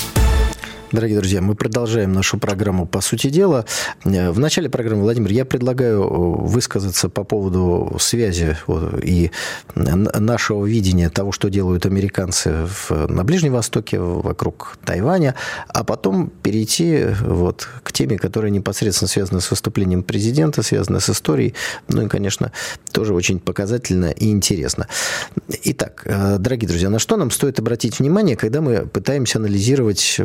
Дорогие 0.94 1.18
друзья, 1.18 1.42
мы 1.42 1.56
продолжаем 1.56 2.14
нашу 2.14 2.38
программу 2.38 2.86
«По 2.86 3.02
сути 3.02 3.32
дела». 3.32 3.66
Э, 4.06 4.30
в 4.30 4.38
начале 4.38 4.70
программы, 4.70 5.02
Владимир, 5.02 5.32
я 5.32 5.44
предлагаю 5.44 6.04
э, 6.04 6.08
высказаться 6.46 7.10
по 7.10 7.24
поводу 7.24 7.98
связи 8.00 8.56
и 9.02 9.32
нашего 9.74 10.64
видения 10.68 11.10
того, 11.10 11.32
что 11.32 11.50
делают 11.50 11.88
американцы 11.88 12.68
в, 12.68 13.08
на 13.08 13.24
Ближнем 13.24 13.54
Востоке, 13.54 13.98
вокруг 13.98 14.78
Тайваня, 14.86 15.34
а 15.68 15.84
потом 15.84 16.32
перейти 16.44 17.08
вот 17.22 17.68
к 17.82 17.92
теме, 17.92 18.20
которая 18.20 18.52
непосредственно 18.52 19.10
связана 19.10 19.40
с 19.40 19.50
выступлением 19.50 20.04
президента, 20.04 20.62
связана 20.62 21.00
с 21.00 21.10
историей, 21.10 21.56
ну 21.88 22.06
и, 22.06 22.08
конечно, 22.08 22.52
тоже 22.92 23.16
очень 23.16 23.40
показательно 23.40 24.12
и 24.12 24.30
интересно. 24.30 24.88
Итак, 25.64 26.04
э, 26.06 26.38
дорогие 26.38 26.68
друзья, 26.68 26.92
на 26.92 27.00
что 27.00 27.18
нам 27.18 27.32
стоит 27.32 27.58
обратить 27.58 27.98
внимание, 27.98 28.36
когда 28.36 28.62
мы 28.62 28.86
пытаемся 28.86 29.40
анализировать 29.40 30.20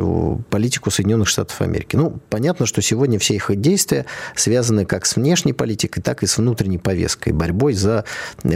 политику 0.51 0.58
Соединенных 0.91 1.27
Штатов 1.27 1.61
Америки. 1.61 1.95
Ну, 1.95 2.19
понятно, 2.29 2.65
что 2.65 2.81
сегодня 2.81 3.19
все 3.19 3.35
их 3.35 3.49
действия 3.55 4.05
связаны 4.35 4.85
как 4.85 5.05
с 5.05 5.15
внешней 5.15 5.53
политикой, 5.53 6.01
так 6.01 6.23
и 6.23 6.27
с 6.27 6.37
внутренней 6.37 6.77
повесткой, 6.77 7.33
борьбой 7.33 7.73
за 7.73 8.05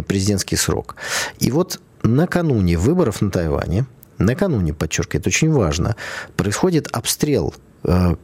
президентский 0.08 0.56
срок. 0.56 0.96
И 1.39 1.52
вот 1.52 1.80
накануне 2.04 2.78
выборов 2.78 3.22
на 3.22 3.32
Тайване, 3.32 3.86
накануне, 4.18 4.74
подчеркиваю, 4.74 5.22
это 5.22 5.30
очень 5.30 5.52
важно, 5.52 5.96
происходит 6.36 6.88
обстрел 6.92 7.54
э, 7.84 8.16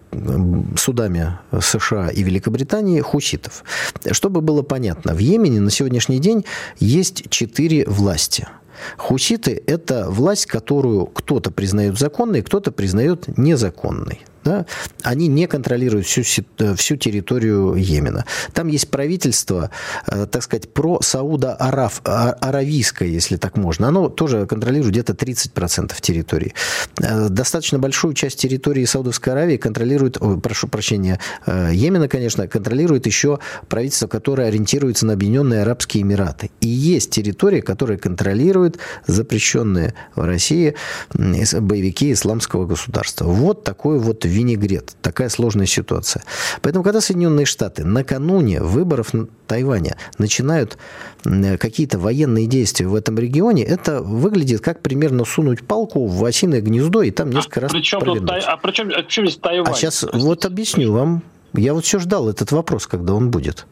судами 0.78 1.40
США 1.60 2.10
и 2.10 2.24
Великобритании 2.24 3.02
хуситов. 3.02 3.64
Чтобы 4.12 4.42
было 4.42 4.62
понятно, 4.62 5.14
в 5.14 5.20
Йемене 5.20 5.60
на 5.62 5.72
сегодняшний 5.72 6.20
день 6.20 6.46
есть 6.80 7.30
четыре 7.30 7.86
власти– 7.86 8.48
Хуситы– 8.98 9.62
это 9.68 10.10
власть, 10.10 10.46
которую 10.46 11.06
кто-то 11.06 11.52
признает 11.52 11.98
законной, 11.98 12.42
кто-то 12.42 12.72
признает 12.72 13.38
незаконной 13.38 14.22
да, 14.44 14.66
они 15.04 15.28
не 15.28 15.48
контролируют 15.48 16.06
всю, 16.06 16.22
э, 16.60 16.76
всю 16.76 16.96
территорию 16.96 17.76
Йемена. 17.76 18.26
Там 18.54 18.68
есть 18.68 18.90
правительство, 18.90 19.70
э, 20.08 20.26
так 20.26 20.44
сказать, 20.44 20.74
про 20.74 21.00
Сауда-Аравийское, 21.02 23.08
если 23.08 23.38
так 23.38 23.58
можно. 23.58 23.88
Оно 23.88 24.10
тоже 24.10 24.46
контролирует 24.46 24.92
где-то 24.92 25.14
30% 25.14 26.00
территории. 26.02 26.54
Э, 27.02 27.30
достаточно 27.30 27.80
большую 27.80 28.14
часть 28.14 28.40
территории 28.40 28.86
Саудовской 28.86 29.34
Аравии 29.34 29.58
контролирует, 29.58 30.22
ой, 30.22 30.40
прошу 30.40 30.68
прощения, 30.68 31.20
Йемена, 31.48 32.08
конечно, 32.08 32.48
контролирует 32.48 33.06
еще 33.06 33.40
правительство, 33.68 34.08
которое 34.08 34.48
ориентируется 34.48 35.06
на 35.06 35.14
Объединенные 35.14 35.62
Арабские 35.62 36.04
Эмираты. 36.04 36.50
И 36.62 36.68
есть 36.68 37.12
территория, 37.12 37.62
которая 37.62 37.98
контролирует 37.98 38.80
запрещенные 39.08 39.94
в 40.16 40.26
России 40.26 40.76
боевики 41.14 42.14
исламского 42.14 42.66
государства. 42.66 43.26
Вот 43.26 43.64
такой 43.64 44.00
вот 44.00 44.26
винегрет. 44.30 44.96
Такая 45.02 45.30
сложная 45.30 45.66
ситуация. 45.66 46.24
Поэтому, 46.62 46.84
когда 46.84 47.02
Соединенные 47.02 47.46
Штаты 47.46 47.84
накануне 47.84 48.62
выборов 48.62 49.14
на 49.14 49.28
Тайване 49.48 49.98
начинают 50.18 50.78
какие-то 51.24 52.00
военные 52.00 52.46
действия 52.46 52.88
в 52.88 52.96
этом 52.96 53.18
регионе, 53.18 53.64
это 53.64 54.02
выглядит 54.02 54.62
как 54.62 54.82
примерно 54.82 55.26
сунуть 55.26 55.66
палку 55.66 56.06
в 56.06 56.24
осиное 56.24 56.62
гнездо 56.62 57.02
и 57.02 57.12
там 57.12 57.32
несколько 57.32 57.60
а 57.60 57.64
раз 57.64 57.72
причем 57.72 58.00
тут, 58.02 58.30
А 58.30 58.36
а 58.36 58.58
причем 58.58 59.26
здесь 59.26 59.38
Тайвань? 59.38 59.72
А 59.72 59.76
сейчас 59.76 60.02
Простите. 60.02 60.26
вот 60.26 60.46
объясню 60.46 60.94
вам. 60.94 61.24
Я 61.54 61.74
вот 61.74 61.84
все 61.84 62.00
ждал 62.00 62.30
этот 62.30 62.52
вопрос, 62.52 62.86
когда 62.86 63.14
он 63.14 63.32
будет. 63.32 63.66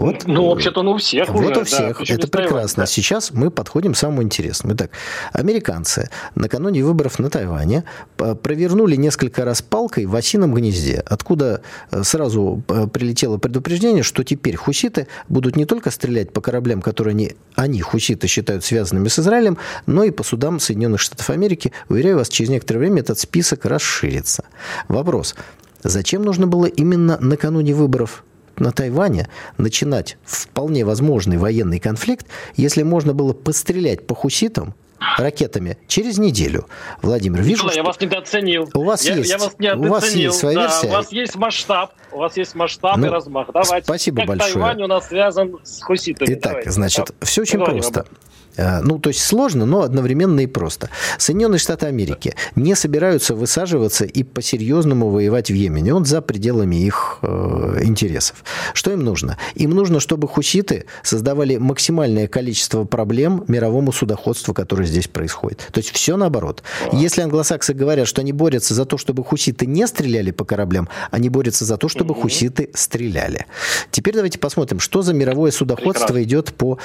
Вот, 0.00 0.26
ну, 0.26 0.48
вообще-то, 0.48 0.82
ну, 0.82 0.92
у 0.92 0.96
всех 0.96 1.28
Вот 1.28 1.50
уже, 1.50 1.60
у 1.60 1.64
всех. 1.64 1.98
Да, 1.98 2.14
это 2.14 2.26
прекрасно. 2.26 2.84
Да. 2.84 2.86
Сейчас 2.86 3.32
мы 3.32 3.50
подходим 3.50 3.92
к 3.92 3.96
самому 3.96 4.22
интересному. 4.22 4.74
Итак, 4.74 4.92
американцы 5.32 6.08
накануне 6.34 6.82
выборов 6.82 7.18
на 7.18 7.28
Тайване 7.28 7.84
провернули 8.16 8.96
несколько 8.96 9.44
раз 9.44 9.60
палкой 9.60 10.06
в 10.06 10.16
осином 10.16 10.54
гнезде, 10.54 11.02
откуда 11.04 11.60
э, 11.90 12.02
сразу 12.02 12.62
э, 12.68 12.86
прилетело 12.86 13.36
предупреждение, 13.36 14.02
что 14.02 14.24
теперь 14.24 14.56
хуситы 14.56 15.06
будут 15.28 15.56
не 15.56 15.66
только 15.66 15.90
стрелять 15.90 16.32
по 16.32 16.40
кораблям, 16.40 16.80
которые 16.80 17.12
они, 17.12 17.36
они 17.54 17.82
хуситы, 17.82 18.26
считают 18.26 18.64
связанными 18.64 19.08
с 19.08 19.18
Израилем, 19.18 19.58
но 19.86 20.04
и 20.04 20.10
по 20.10 20.22
судам 20.22 20.60
Соединенных 20.60 21.00
Штатов 21.00 21.28
Америки. 21.28 21.72
Уверяю 21.90 22.16
вас, 22.16 22.30
через 22.30 22.48
некоторое 22.48 22.80
время 22.80 23.00
этот 23.00 23.18
список 23.18 23.66
расширится. 23.66 24.44
Вопрос. 24.88 25.34
Зачем 25.82 26.22
нужно 26.22 26.46
было 26.46 26.66
именно 26.66 27.18
накануне 27.20 27.74
выборов 27.74 28.24
на 28.60 28.72
Тайване 28.72 29.28
начинать 29.58 30.16
вполне 30.24 30.84
возможный 30.84 31.38
военный 31.38 31.80
конфликт, 31.80 32.26
если 32.56 32.82
можно 32.82 33.14
было 33.14 33.32
пострелять 33.32 34.06
по 34.06 34.14
хуситам, 34.14 34.74
ракетами 35.16 35.78
через 35.88 36.18
неделю. 36.18 36.66
Владимир, 37.02 37.40
вижу, 37.40 37.64
Николай, 37.64 37.72
что... 37.72 37.80
я 37.80 37.84
вас 37.84 38.00
недооценил. 38.00 38.70
У 38.74 38.84
вас 38.84 39.04
я, 39.04 39.14
есть. 39.14 39.30
Я 39.30 39.38
вас 39.38 39.54
не 39.58 39.72
у 39.72 39.88
вас 39.88 40.14
есть 40.14 40.38
своя 40.38 40.56
да, 40.56 40.62
версия. 40.62 40.86
У 40.86 40.90
вас 40.90 41.12
есть 41.12 41.36
масштаб. 41.36 41.92
У 42.12 42.18
вас 42.18 42.36
есть 42.36 42.54
масштаб 42.54 42.96
ну, 42.96 43.06
и 43.06 43.08
размах. 43.08 43.48
Давайте. 43.52 43.84
Спасибо 43.84 44.18
как 44.18 44.26
большое. 44.28 44.52
Тайвань 44.52 44.82
у 44.82 44.86
нас 44.86 45.08
связан 45.08 45.58
с 45.62 45.80
хуситами. 45.82 46.34
Итак, 46.34 46.52
Давайте. 46.52 46.70
значит, 46.70 47.14
все 47.22 47.42
очень 47.42 47.64
просто. 47.64 48.00
Э, 48.00 48.29
ну, 48.56 48.98
то 48.98 49.08
есть 49.08 49.22
сложно, 49.22 49.66
но 49.66 49.82
одновременно 49.82 50.40
и 50.40 50.46
просто. 50.46 50.90
Соединенные 51.18 51.58
Штаты 51.58 51.86
Америки 51.86 52.34
не 52.56 52.74
собираются 52.74 53.34
высаживаться 53.34 54.04
и 54.04 54.22
по-серьезному 54.22 55.10
воевать 55.10 55.50
в 55.50 55.54
Йемене. 55.54 55.94
Он 55.94 56.04
за 56.04 56.20
пределами 56.20 56.76
их 56.76 57.18
э, 57.22 57.80
интересов. 57.82 58.44
Что 58.74 58.92
им 58.92 59.04
нужно? 59.04 59.38
Им 59.54 59.70
нужно, 59.70 60.00
чтобы 60.00 60.28
хуситы 60.28 60.84
создавали 61.02 61.56
максимальное 61.56 62.26
количество 62.26 62.84
проблем 62.84 63.44
мировому 63.48 63.92
судоходству, 63.92 64.54
которое 64.54 64.86
здесь 64.86 65.08
происходит. 65.08 65.68
То 65.72 65.78
есть 65.78 65.90
все 65.90 66.16
наоборот. 66.16 66.62
Если 66.92 67.22
англосаксы 67.22 67.74
говорят, 67.74 68.08
что 68.08 68.20
они 68.20 68.32
борются 68.32 68.74
за 68.74 68.84
то, 68.84 68.98
чтобы 68.98 69.24
хуситы 69.24 69.66
не 69.66 69.86
стреляли 69.86 70.30
по 70.30 70.44
кораблям, 70.44 70.88
они 71.10 71.28
борются 71.28 71.64
за 71.64 71.76
то, 71.76 71.88
чтобы 71.88 72.14
хуситы 72.14 72.70
стреляли. 72.74 73.46
Теперь 73.90 74.14
давайте 74.14 74.38
посмотрим, 74.38 74.80
что 74.80 75.02
за 75.02 75.14
мировое 75.14 75.50
судоходство 75.50 76.06
Прекрасно. 76.06 76.22
идет 76.22 76.54
по 76.54 76.78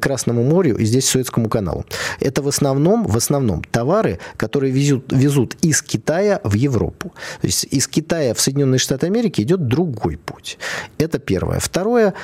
Красному 0.00 0.44
морю 0.44 0.76
и 0.76 0.84
здесь 0.88 1.08
Суэцкому 1.08 1.48
каналу. 1.48 1.84
Это 2.20 2.42
в 2.42 2.48
основном, 2.48 3.06
в 3.06 3.16
основном 3.16 3.62
товары, 3.62 4.18
которые 4.36 4.72
везут, 4.72 5.12
везут 5.12 5.56
из 5.62 5.82
Китая 5.82 6.40
в 6.44 6.54
Европу. 6.54 7.12
То 7.40 7.46
есть 7.46 7.64
из 7.70 7.86
Китая 7.86 8.34
в 8.34 8.40
Соединенные 8.40 8.78
Штаты 8.78 9.06
Америки 9.06 9.42
идет 9.42 9.66
другой 9.66 10.16
путь. 10.16 10.58
Это 10.98 11.18
первое. 11.18 11.60
Второе. 11.60 12.14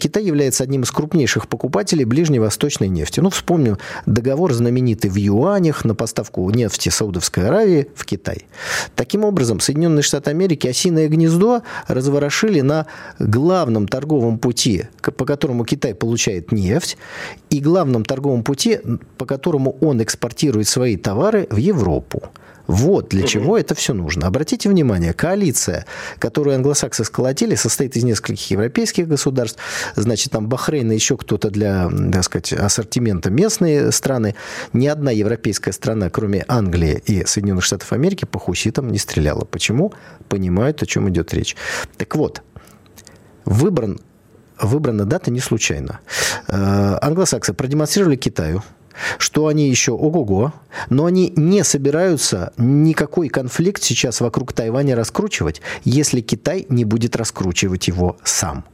Китай 0.00 0.24
является 0.24 0.64
одним 0.64 0.82
из 0.82 0.90
крупнейших 0.90 1.48
покупателей 1.48 2.04
ближневосточной 2.04 2.88
нефти. 2.88 3.20
Ну, 3.20 3.30
вспомним 3.30 3.78
договор 4.06 4.52
знаменитый 4.52 5.10
в 5.10 5.16
юанях 5.16 5.84
на 5.84 5.94
поставку 5.94 6.48
нефти 6.50 6.88
Саудовской 6.88 7.48
Аравии 7.48 7.88
в 7.94 8.04
Китай. 8.04 8.46
Таким 8.94 9.24
образом, 9.24 9.60
Соединенные 9.60 10.02
Штаты 10.02 10.30
Америки 10.30 10.66
осиное 10.66 11.08
гнездо 11.08 11.62
разворошили 11.88 12.60
на 12.60 12.86
главном 13.18 13.88
торговом 13.88 14.38
пути, 14.38 14.84
по 15.16 15.24
которому 15.24 15.64
Китай 15.64 15.94
получает 15.94 16.52
нефть, 16.52 16.96
и 17.50 17.60
главном 17.60 18.04
торговом 18.10 18.42
пути, 18.42 18.80
по 19.18 19.24
которому 19.24 19.76
он 19.80 20.02
экспортирует 20.02 20.66
свои 20.66 20.96
товары 20.96 21.46
в 21.48 21.58
Европу. 21.58 22.24
Вот 22.66 23.08
для 23.10 23.22
чего 23.24 23.56
это 23.56 23.76
все 23.76 23.94
нужно. 23.94 24.26
Обратите 24.26 24.68
внимание, 24.68 25.12
коалиция, 25.12 25.86
которую 26.18 26.56
англосаксы 26.56 27.04
сколотили, 27.04 27.54
состоит 27.54 27.96
из 27.96 28.02
нескольких 28.02 28.50
европейских 28.50 29.06
государств. 29.06 29.60
Значит, 29.94 30.32
там 30.32 30.48
Бахрейн 30.48 30.90
и 30.90 30.94
еще 30.96 31.16
кто-то 31.16 31.50
для, 31.50 31.88
так 32.12 32.24
сказать, 32.24 32.52
ассортимента 32.52 33.30
местные 33.30 33.92
страны. 33.92 34.34
Ни 34.72 34.88
одна 34.88 35.12
европейская 35.12 35.72
страна, 35.72 36.10
кроме 36.10 36.44
Англии 36.48 37.02
и 37.06 37.24
Соединенных 37.24 37.64
Штатов 37.64 37.92
Америки, 37.92 38.24
по 38.24 38.40
хуситам 38.40 38.90
не 38.90 38.98
стреляла. 38.98 39.44
Почему? 39.44 39.92
Понимают, 40.28 40.82
о 40.82 40.86
чем 40.86 41.08
идет 41.08 41.32
речь. 41.32 41.56
Так 41.96 42.16
вот, 42.16 42.42
выбран 43.44 44.00
выбрана 44.60 45.04
дата 45.04 45.30
не 45.30 45.40
случайно. 45.40 46.00
Э, 46.48 46.98
англосаксы 47.00 47.52
продемонстрировали 47.52 48.16
Китаю, 48.16 48.62
что 49.18 49.46
они 49.46 49.68
еще 49.68 49.92
ого-го, 49.92 50.52
но 50.88 51.06
они 51.06 51.32
не 51.36 51.64
собираются 51.64 52.52
никакой 52.56 53.28
конфликт 53.28 53.82
сейчас 53.82 54.20
вокруг 54.20 54.52
Тайваня 54.52 54.96
раскручивать, 54.96 55.60
если 55.84 56.20
Китай 56.20 56.66
не 56.68 56.84
будет 56.84 57.16
раскручивать 57.16 57.88
его 57.88 58.16
сам. 58.24 58.64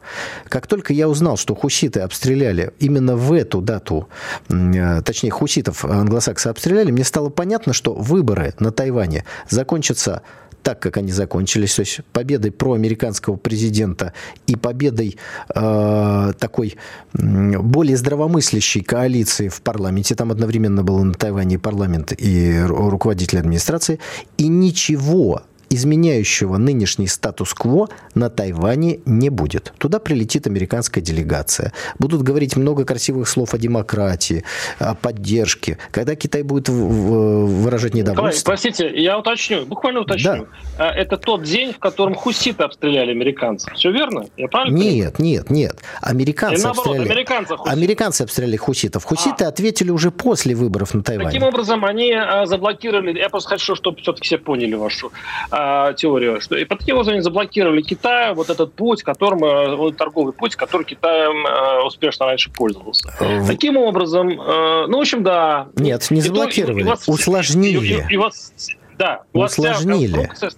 Как 0.49 0.67
только 0.67 0.93
я 0.93 1.09
узнал, 1.09 1.37
что 1.37 1.55
хуситы 1.55 2.01
обстреляли 2.01 2.73
именно 2.79 3.17
в 3.17 3.33
эту 3.33 3.61
дату, 3.61 4.09
э, 4.49 5.03
точнее 5.03 5.31
хуситов 5.31 5.85
англосаксы 5.85 6.49
обстреляли, 6.49 6.91
мне 6.91 7.05
стало 7.05 7.29
понятно, 7.29 7.73
что 7.73 7.95
выборы 7.95 8.55
на 8.59 8.73
Тайване 8.73 9.25
закончатся 9.49 10.23
так, 10.67 10.81
как 10.81 10.97
они 10.97 11.13
закончились, 11.13 11.77
то 11.77 11.83
есть 11.83 12.01
победой 12.13 12.51
проамериканского 12.51 13.37
президента 13.37 14.13
и 14.49 14.57
победой 14.57 15.17
э, 15.55 16.33
такой 16.41 16.75
более 17.13 17.97
здравомыслящей 17.97 18.83
коалиции 18.83 19.49
в 19.49 19.63
парламенте, 19.63 20.17
там 20.17 20.33
одновременно 20.33 20.83
было 20.83 21.05
на 21.05 21.15
Тайване 21.15 21.61
парламент 21.61 22.13
и 22.19 22.61
руководитель 22.67 23.39
администрации, 23.39 24.01
и 24.39 24.49
ничего 24.49 25.43
изменяющего 25.71 26.57
нынешний 26.57 27.07
статус-кво 27.07 27.89
на 28.15 28.31
Тайване 28.31 29.01
не 29.05 29.31
будет. 29.31 29.73
Туда 29.79 29.99
прилетит 29.99 30.47
американская 30.47 31.03
делегация. 31.03 31.73
Будут 31.99 32.23
говорить 32.23 32.57
много 32.57 32.85
красивых 32.85 33.29
слов 33.29 33.55
о 33.55 33.59
демократии, 33.59 34.45
о 34.79 34.95
поддержке. 34.95 35.79
Когда 35.91 36.15
Китай 36.15 36.43
будет 36.43 36.69
выражать 36.69 37.95
недовольство... 37.95 38.51
простите, 38.51 38.91
я 38.95 39.19
уточню, 39.19 39.67
буквально 39.67 40.01
уточню. 40.01 40.47
Да. 40.79 40.91
Это 40.91 41.17
тот 41.17 41.43
день, 41.43 41.73
в 41.73 41.79
котором 41.79 42.15
хуситы 42.15 42.65
обстреляли 42.65 43.11
американцев. 43.11 43.73
Все 43.75 43.91
верно? 43.91 44.27
Я 44.37 44.49
правильно 44.49 44.77
Нет, 44.77 45.15
понимаю? 45.15 45.15
нет, 45.19 45.51
нет. 45.51 45.81
Американцы 46.01 46.63
наоборот, 46.63 46.87
обстреляли... 46.87 47.13
Американцев 47.13 47.61
американцы 47.65 48.23
обстреляли 48.23 48.57
хуситов. 48.57 49.05
Хуситы 49.05 49.45
а. 49.45 49.49
ответили 49.49 49.91
уже 49.91 50.11
после 50.11 50.55
выборов 50.55 50.95
на 50.95 51.03
Тайване. 51.03 51.29
Таким 51.29 51.43
образом, 51.43 51.85
они 51.85 52.13
а, 52.13 52.47
заблокировали... 52.47 53.19
Я 53.19 53.29
просто 53.29 53.51
хочу, 53.51 53.75
чтобы 53.75 54.01
все-таки 54.01 54.27
все 54.27 54.39
поняли 54.39 54.75
вашу 54.75 55.13
а, 55.59 55.95
теорию, 55.95 56.39
что 56.43 56.55
и 56.55 56.67
по 56.67 56.77
таким 56.77 56.97
образом 56.97 57.15
они 57.15 57.23
заблокировали 57.23 57.81
Китай, 57.81 58.35
вот 58.35 58.51
этот 58.51 58.75
путь, 58.75 59.03
которым, 59.03 59.43
э, 59.43 59.75
вот, 59.75 59.97
торговый 59.97 60.35
путь, 60.35 60.55
который 60.55 60.85
Китаем 60.85 61.47
э, 61.47 61.83
успешно 61.83 62.27
раньше 62.27 62.51
пользовался. 62.51 63.11
В... 63.19 63.47
Таким 63.47 63.79
образом, 63.79 64.29
э, 64.39 64.87
ну, 64.87 64.99
в 64.99 65.01
общем, 65.01 65.23
да. 65.23 65.69
Нет, 65.77 66.11
не 66.11 66.21
заблокировали, 66.21 66.81
и, 66.81 66.83
и, 66.83 66.85
вас, 66.85 67.09
усложнили. 67.09 67.87
И, 67.87 68.11
и, 68.11 68.15
и 68.15 68.17
вас, 68.19 68.53
да, 68.99 69.23
у 69.33 69.41
вас, 69.41 69.53
усложнили. 69.59 70.31
Вся 70.35 70.51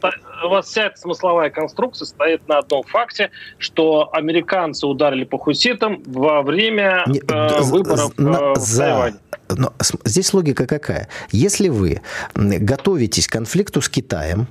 у 0.45 0.49
вас 0.49 0.67
вся 0.67 0.87
эта 0.87 0.97
смысловая 0.97 1.51
конструкция 1.51 2.07
стоит 2.07 2.47
на 2.49 2.59
одном 2.59 2.83
факте, 2.83 3.31
что 3.59 4.11
американцы 4.13 4.85
ударили 4.87 5.25
по 5.25 5.39
хуситам 5.39 6.03
во 6.07 6.43
время 6.43 7.05
Не, 7.07 7.21
э, 7.21 7.61
выборов 7.63 8.19
на, 8.19 8.55
в 8.55 8.57
за, 8.57 8.83
Тайване. 8.83 9.17
Но 9.49 9.73
здесь 10.05 10.35
логика 10.35 10.67
какая? 10.67 11.09
Если 11.31 11.69
вы 11.69 12.03
готовитесь 12.35 13.29
к 13.29 13.33
конфликту 13.33 13.81
с 13.81 13.89
Китаем, 13.89 14.49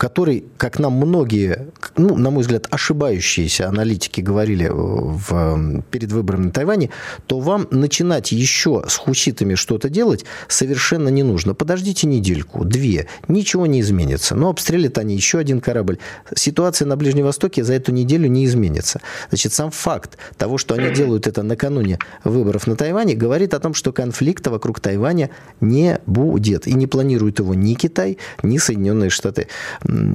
который, 0.00 0.44
как 0.56 0.78
нам 0.78 0.94
многие, 0.94 1.66
ну, 1.98 2.16
на 2.16 2.30
мой 2.30 2.40
взгляд, 2.40 2.66
ошибающиеся 2.70 3.68
аналитики 3.68 4.22
говорили 4.22 4.66
в, 4.72 5.82
перед 5.90 6.10
выборами 6.10 6.46
на 6.46 6.52
Тайване, 6.52 6.88
то 7.26 7.38
вам 7.38 7.68
начинать 7.70 8.32
еще 8.32 8.82
с 8.88 8.96
хуситами 8.96 9.56
что-то 9.56 9.90
делать 9.90 10.24
совершенно 10.48 11.10
не 11.10 11.22
нужно. 11.22 11.52
Подождите 11.52 12.06
недельку, 12.06 12.64
две, 12.64 13.08
ничего 13.28 13.66
не 13.66 13.82
изменится. 13.82 14.34
Но 14.34 14.48
обстрелят 14.48 14.96
они 14.96 15.14
еще 15.14 15.38
один 15.38 15.60
корабль. 15.60 15.98
Ситуация 16.34 16.86
на 16.86 16.96
Ближнем 16.96 17.26
Востоке 17.26 17.62
за 17.62 17.74
эту 17.74 17.92
неделю 17.92 18.26
не 18.26 18.46
изменится. 18.46 19.02
Значит, 19.28 19.52
сам 19.52 19.70
факт 19.70 20.16
того, 20.38 20.56
что 20.56 20.76
они 20.76 20.94
делают 20.94 21.26
это 21.26 21.42
накануне 21.42 21.98
выборов 22.24 22.66
на 22.66 22.74
Тайване, 22.74 23.14
говорит 23.14 23.52
о 23.52 23.60
том, 23.60 23.74
что 23.74 23.92
конфликта 23.92 24.50
вокруг 24.50 24.80
Тайваня 24.80 25.28
не 25.60 26.00
будет. 26.06 26.66
И 26.66 26.72
не 26.72 26.86
планирует 26.86 27.38
его 27.38 27.52
ни 27.52 27.74
Китай, 27.74 28.16
ни 28.42 28.56
Соединенные 28.56 29.10
Штаты 29.10 29.48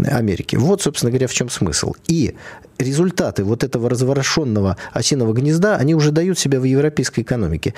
Америки. 0.08 0.56
Вот, 0.56 0.82
собственно 0.82 1.12
говоря, 1.12 1.28
в 1.28 1.34
чем 1.34 1.50
смысл. 1.50 1.94
И 2.08 2.36
результаты 2.78 3.44
вот 3.44 3.64
этого 3.64 3.90
разворошенного 3.90 4.78
осиного 4.94 5.34
гнезда, 5.34 5.78
они 5.78 5.96
уже 5.96 6.12
дают 6.12 6.40
себя 6.40 6.60
в 6.60 6.64
европейской 6.64 7.22
экономике. 7.22 7.74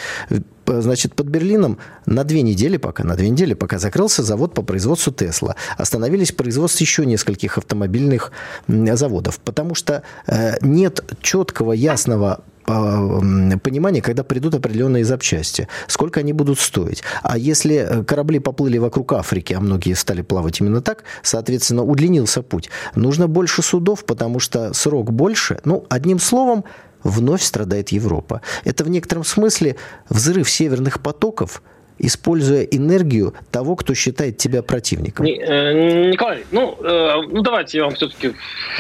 Значит, 0.66 1.16
под 1.16 1.28
Берлином 1.28 1.78
на 2.06 2.24
две 2.24 2.42
недели 2.42 2.78
пока, 2.78 3.04
на 3.04 3.16
две 3.16 3.30
недели 3.30 3.54
пока 3.54 3.80
закрылся 3.80 4.24
завод 4.24 4.54
по 4.54 4.62
производству 4.62 5.14
Тесла. 5.14 5.56
Остановились 5.78 6.32
производство 6.32 6.84
еще 6.84 7.06
нескольких 7.06 7.58
автомобильных 7.58 8.32
заводов, 8.68 9.40
потому 9.40 9.76
что 9.76 10.04
э, 10.28 10.58
нет 10.62 11.04
четкого, 11.22 11.74
ясного 11.74 12.44
понимание, 12.68 14.02
когда 14.02 14.24
придут 14.24 14.56
определенные 14.56 15.06
запчасти, 15.06 15.68
сколько 15.88 16.20
они 16.20 16.34
будут 16.34 16.60
стоить. 16.60 17.02
А 17.24 17.38
если 17.38 17.76
э, 17.76 18.04
корабли 18.04 18.40
поплыли 18.40 18.78
вокруг 18.78 19.14
Африки, 19.14 19.54
а 19.54 19.62
многие 19.62 19.94
стали 19.94 20.22
плавать 20.22 20.60
именно 20.60 20.82
так, 20.82 21.04
соответственно, 21.24 21.84
удлинился 21.84 22.42
путь. 22.42 22.70
Нужно 22.96 23.28
больше 23.28 23.62
судов, 23.62 24.04
потому 24.06 24.40
что 24.40 24.74
срок 24.74 25.14
больше. 25.14 25.60
Ну, 25.64 25.86
одним 25.90 26.20
словом, 26.20 26.66
вновь 27.04 27.42
страдает 27.42 27.90
Европа. 27.90 28.42
Это 28.66 28.84
в 28.84 28.90
некотором 28.90 29.24
смысле 29.24 29.78
взрыв 30.10 30.50
северных 30.50 31.02
потоков– 31.02 31.62
используя 32.00 32.64
энергию 32.64 33.34
того, 33.52 33.76
кто 33.76 33.94
считает 33.94 34.38
тебя 34.38 34.62
противником. 34.62 35.26
Э, 35.26 36.10
Николай, 36.12 36.44
ну, 36.52 36.78
э, 36.82 37.22
ну 37.30 37.42
давайте 37.42 37.80
я 37.80 37.86
вам 37.86 37.96
все-таки 37.96 38.34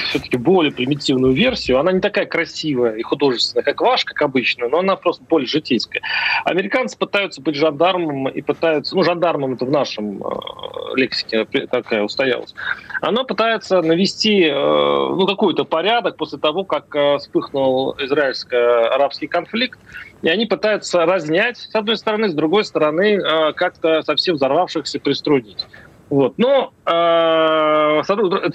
все-таки 0.10 0.38
более 0.38 0.72
примитивную 0.72 1.34
версию. 1.34 1.80
Она 1.80 1.92
не 1.92 2.00
такая 2.00 2.26
красивая 2.26 2.96
и 2.96 3.02
художественная, 3.02 3.64
как 3.64 3.82
ваш, 3.82 4.06
как 4.06 4.22
обычно, 4.22 4.68
но 4.70 4.80
она 4.80 4.96
просто 4.96 5.24
более 5.28 5.48
житейская. 5.48 6.02
Американцы 6.46 6.98
пытаются 6.98 7.42
быть 7.42 7.56
жандармом 7.56 8.28
и 8.30 8.42
пытаются, 8.42 8.96
ну, 8.96 9.04
жандармом 9.04 9.54
это 9.54 9.66
в 9.66 9.72
нашем 9.72 10.22
э, 10.24 10.96
лексике 10.96 11.46
такая 11.46 12.04
устоялась. 12.04 12.54
Она 13.02 13.24
пытается 13.24 13.82
навести 13.82 14.50
ну, 14.50 15.28
какой-то 15.28 15.66
порядок 15.66 16.18
после 16.18 16.40
того, 16.40 16.64
как 16.64 16.96
вспыхнул 17.20 17.96
израильско-арабский 18.00 19.28
конфликт. 19.28 19.80
И 20.22 20.30
они 20.30 20.46
пытаются 20.46 21.06
разнять, 21.06 21.58
с 21.58 21.76
одной 21.76 21.98
стороны, 21.98 22.30
с 22.30 22.34
другой 22.34 22.66
стороны, 22.66 23.20
э, 23.20 23.54
как-то 23.54 24.02
совсем 24.02 24.36
взорвавшихся 24.36 25.00
приструнить. 25.00 25.68
Вот. 26.10 26.38
Но 26.38 26.74
э, 26.86 28.02
с 28.04 28.10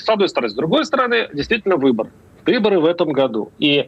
одной 0.09 0.29
стороны, 0.29 0.49
с 0.49 0.55
другой 0.55 0.85
стороны, 0.85 1.29
действительно 1.33 1.77
выбор. 1.77 2.09
Выборы 2.45 2.81
в 2.81 2.87
этом 2.87 3.13
году. 3.13 3.53
И 3.59 3.87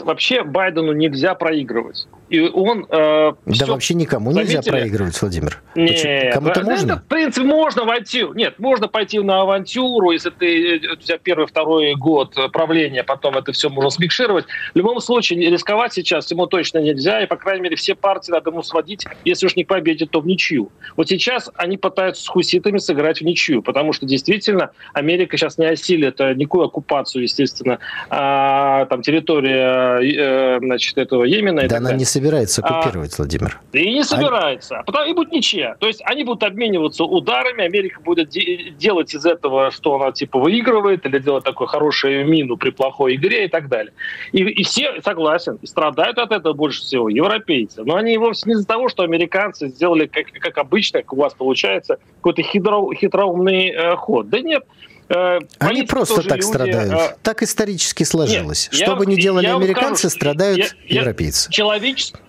вообще 0.00 0.42
Байдену 0.42 0.92
нельзя 0.92 1.34
проигрывать. 1.34 2.06
И 2.28 2.40
он... 2.40 2.86
Э, 2.90 3.32
да 3.46 3.52
все, 3.52 3.66
вообще 3.66 3.94
никому 3.94 4.32
заметили? 4.32 4.56
нельзя 4.56 4.70
проигрывать, 4.70 5.20
Владимир. 5.20 5.62
Нет, 5.74 6.34
Кому-то 6.34 6.62
можно? 6.62 6.92
Это, 6.92 7.00
в 7.00 7.04
принципе, 7.04 7.46
можно 7.46 7.84
войти... 7.84 8.24
Нет, 8.34 8.58
можно 8.58 8.88
пойти 8.88 9.18
на 9.20 9.42
авантюру, 9.42 10.10
если 10.10 10.30
ты, 10.30 10.76
э, 10.76 10.92
у 10.92 10.96
тебя 10.96 11.18
первый, 11.18 11.46
второй 11.46 11.94
год 11.94 12.36
правления, 12.52 13.02
потом 13.02 13.36
это 13.36 13.52
все 13.52 13.68
можно 13.70 13.90
смикшировать. 13.90 14.46
В 14.74 14.78
любом 14.78 15.00
случае, 15.00 15.50
рисковать 15.50 15.92
сейчас 15.92 16.30
ему 16.30 16.46
точно 16.46 16.78
нельзя, 16.78 17.22
и, 17.22 17.26
по 17.26 17.36
крайней 17.36 17.62
мере, 17.62 17.76
все 17.76 17.94
партии 17.94 18.30
надо 18.30 18.50
ему 18.50 18.62
сводить, 18.62 19.06
если 19.24 19.46
уж 19.46 19.56
не 19.56 19.64
победит, 19.64 20.10
то 20.10 20.20
в 20.20 20.26
ничью. 20.26 20.70
Вот 20.96 21.08
сейчас 21.08 21.50
они 21.54 21.76
пытаются 21.76 22.22
с 22.22 22.28
хуситами 22.28 22.78
сыграть 22.78 23.20
в 23.20 23.24
ничью, 23.24 23.62
потому 23.62 23.92
что 23.92 24.06
действительно 24.06 24.70
Америка 24.92 25.36
сейчас 25.36 25.58
не 25.58 25.66
осилит 25.66 26.20
э, 26.20 26.34
никакую 26.34 26.66
оккупацию, 26.66 27.22
естественно, 27.22 27.78
а, 28.10 28.86
там 28.86 29.02
территория 29.02 30.00
э, 30.00 30.58
значит, 30.58 30.98
этого 30.98 31.24
Йемена. 31.24 31.68
Да 31.68 31.78
она 31.78 31.92
не 31.92 32.04
собирается 32.18 32.62
оккупировать, 32.62 33.12
а, 33.14 33.16
Владимир. 33.18 33.60
И 33.72 33.92
не 33.92 34.04
собирается. 34.04 34.78
А 34.78 34.82
потом 34.82 35.08
и 35.08 35.12
будет 35.14 35.32
ничья. 35.32 35.76
То 35.78 35.86
есть 35.86 36.02
они 36.04 36.24
будут 36.24 36.42
обмениваться 36.42 37.04
ударами, 37.04 37.64
Америка 37.64 38.00
будет 38.00 38.28
де- 38.28 38.70
делать 38.70 39.14
из 39.14 39.24
этого, 39.24 39.70
что 39.70 39.94
она 39.94 40.12
типа 40.12 40.38
выигрывает, 40.38 41.06
или 41.06 41.18
делать 41.18 41.44
такую 41.44 41.68
хорошую 41.68 42.26
мину 42.26 42.56
при 42.56 42.70
плохой 42.70 43.14
игре 43.14 43.46
и 43.46 43.48
так 43.48 43.68
далее. 43.68 43.92
И, 44.32 44.42
и 44.42 44.62
все, 44.64 45.00
согласен, 45.02 45.58
страдают 45.62 46.18
от 46.18 46.32
этого 46.32 46.52
больше 46.54 46.80
всего 46.80 47.08
европейцы. 47.08 47.84
Но 47.84 47.96
они 47.96 48.18
вовсе 48.18 48.42
не 48.46 48.54
из-за 48.54 48.66
того, 48.66 48.88
что 48.88 49.02
американцы 49.02 49.68
сделали, 49.68 50.06
как, 50.06 50.26
как 50.32 50.58
обычно, 50.58 51.00
как 51.00 51.12
у 51.12 51.16
вас 51.16 51.34
получается, 51.34 51.98
какой-то 52.16 52.42
хитро, 52.42 52.92
хитроумный 52.94 53.68
э, 53.68 53.96
ход. 53.96 54.28
Да 54.28 54.40
нет, 54.40 54.64
э, 55.08 55.38
они 55.58 55.82
просто 55.82 56.22
так 56.22 56.38
люди, 56.38 56.46
страдают. 56.46 56.92
Э, 56.92 57.16
так 57.22 57.42
исторически 57.42 58.04
сложилось. 58.04 58.68
Нет, 58.72 58.82
Что 58.82 58.96
бы 58.96 59.06
ни 59.06 59.16
делали 59.16 59.46
я 59.46 59.56
американцы, 59.56 60.08
скажу, 60.08 60.16
страдают 60.16 60.76
я, 60.84 61.00
европейцы. 61.00 61.50
Человечество, 61.50 62.20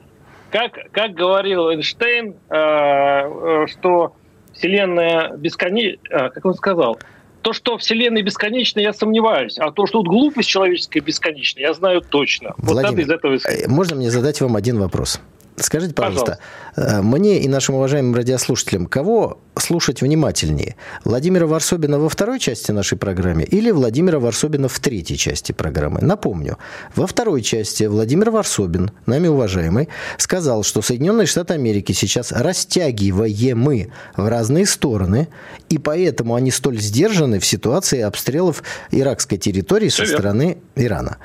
как, 0.51 0.91
как 0.91 1.13
говорил 1.13 1.69
Эйнштейн, 1.69 2.35
э, 2.49 2.55
э, 2.55 3.67
что 3.67 4.15
Вселенная 4.53 5.35
бесконечна, 5.37 6.29
как 6.29 6.45
он 6.45 6.53
сказал, 6.53 6.99
то, 7.41 7.53
что 7.53 7.77
Вселенная 7.77 8.21
бесконечна, 8.21 8.79
я 8.79 8.93
сомневаюсь. 8.93 9.57
А 9.57 9.71
то, 9.71 9.85
что 9.85 9.99
тут 9.99 10.07
глупость 10.07 10.49
человеческая 10.49 10.99
бесконечна, 10.99 11.59
я 11.59 11.73
знаю 11.73 12.01
точно. 12.01 12.53
Владимир, 12.57 13.07
вот 13.21 13.33
из 13.33 13.45
этого... 13.45 13.71
можно 13.71 13.95
мне 13.95 14.09
задать 14.11 14.41
вам 14.41 14.55
один 14.55 14.79
вопрос? 14.79 15.19
Скажите, 15.55 15.93
пожалуйста, 15.93 16.25
пожалуйста, 16.25 16.43
мне 16.75 17.39
и 17.39 17.47
нашим 17.47 17.75
уважаемым 17.75 18.15
радиослушателям, 18.15 18.85
кого 18.85 19.39
слушать 19.57 20.01
внимательнее? 20.01 20.75
Владимира 21.03 21.47
Варсобина 21.47 21.99
во 21.99 22.09
второй 22.09 22.39
части 22.39 22.71
нашей 22.71 22.97
программы 22.97 23.43
или 23.43 23.71
Владимира 23.71 24.19
Варсобина 24.19 24.67
в 24.67 24.79
третьей 24.79 25.17
части 25.17 25.51
программы? 25.51 25.99
Напомню, 26.01 26.57
во 26.95 27.07
второй 27.07 27.41
части 27.41 27.83
Владимир 27.83 28.31
Варсобин, 28.31 28.91
нами 29.05 29.27
уважаемый, 29.27 29.89
сказал, 30.17 30.63
что 30.63 30.81
Соединенные 30.81 31.27
Штаты 31.27 31.53
Америки 31.53 31.91
сейчас 31.91 32.31
растягиваемы 32.31 33.91
в 34.15 34.27
разные 34.27 34.65
стороны, 34.65 35.27
и 35.69 35.77
поэтому 35.77 36.35
они 36.35 36.51
столь 36.51 36.79
сдержаны 36.79 37.39
в 37.39 37.45
ситуации 37.45 38.01
обстрелов 38.01 38.63
иракской 38.91 39.37
территории 39.37 39.89
со 39.89 40.05
стороны 40.05 40.57
Ирана. 40.75 41.17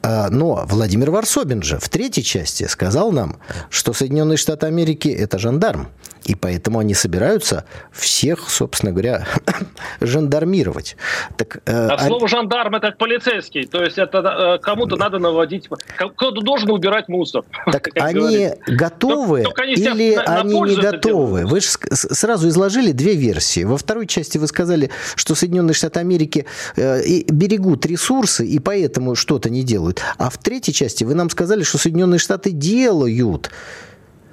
А, 0.00 0.30
но 0.30 0.64
Владимир 0.68 1.10
Варсобин 1.10 1.62
же 1.62 1.78
в 1.78 1.88
третьей 1.88 2.22
части 2.22 2.64
сказал 2.64 3.10
нам, 3.12 3.38
что 3.68 3.92
Соединенные 3.92 4.36
Штаты 4.36 4.66
Америки– 4.66 4.87
это 4.94 5.38
жандарм. 5.38 5.88
И 6.28 6.34
поэтому 6.34 6.80
они 6.80 6.92
собираются 6.92 7.64
всех, 7.90 8.50
собственно 8.50 8.92
говоря, 8.92 9.26
жандармировать. 10.00 10.96
Так, 11.38 11.62
э, 11.64 11.88
а 11.88 11.94
они... 11.94 12.08
слово 12.08 12.28
жандарм 12.28 12.74
это 12.74 12.92
полицейский, 12.92 13.66
то 13.66 13.82
есть 13.82 13.96
это 13.96 14.18
э, 14.18 14.58
кому-то 14.58 14.96
надо 14.96 15.18
наводить, 15.18 15.68
кто-то 15.96 16.42
должен 16.42 16.70
убирать 16.70 17.08
мусор. 17.08 17.44
Так 17.72 17.88
они 17.94 18.14
говорится. 18.14 18.58
готовы 18.66 19.42
только, 19.42 19.56
только 19.56 19.62
они 19.62 19.72
или 19.74 20.16
на, 20.16 20.22
они 20.22 20.60
не 20.60 20.76
готовы? 20.76 21.46
Вы 21.46 21.60
же 21.60 21.68
сразу 21.92 22.48
изложили 22.48 22.92
две 22.92 23.14
версии. 23.14 23.64
Во 23.64 23.76
второй 23.76 24.06
части 24.06 24.36
вы 24.38 24.46
сказали, 24.48 24.90
что 25.16 25.34
Соединенные 25.34 25.74
Штаты 25.74 26.00
Америки 26.00 26.44
э, 26.76 27.22
берегут 27.28 27.86
ресурсы 27.86 28.46
и 28.46 28.58
поэтому 28.58 29.14
что-то 29.14 29.48
не 29.48 29.62
делают. 29.62 30.02
А 30.18 30.28
в 30.28 30.38
третьей 30.38 30.74
части 30.74 31.04
вы 31.04 31.14
нам 31.14 31.30
сказали, 31.30 31.62
что 31.62 31.78
Соединенные 31.78 32.18
Штаты 32.18 32.50
делают 32.50 33.50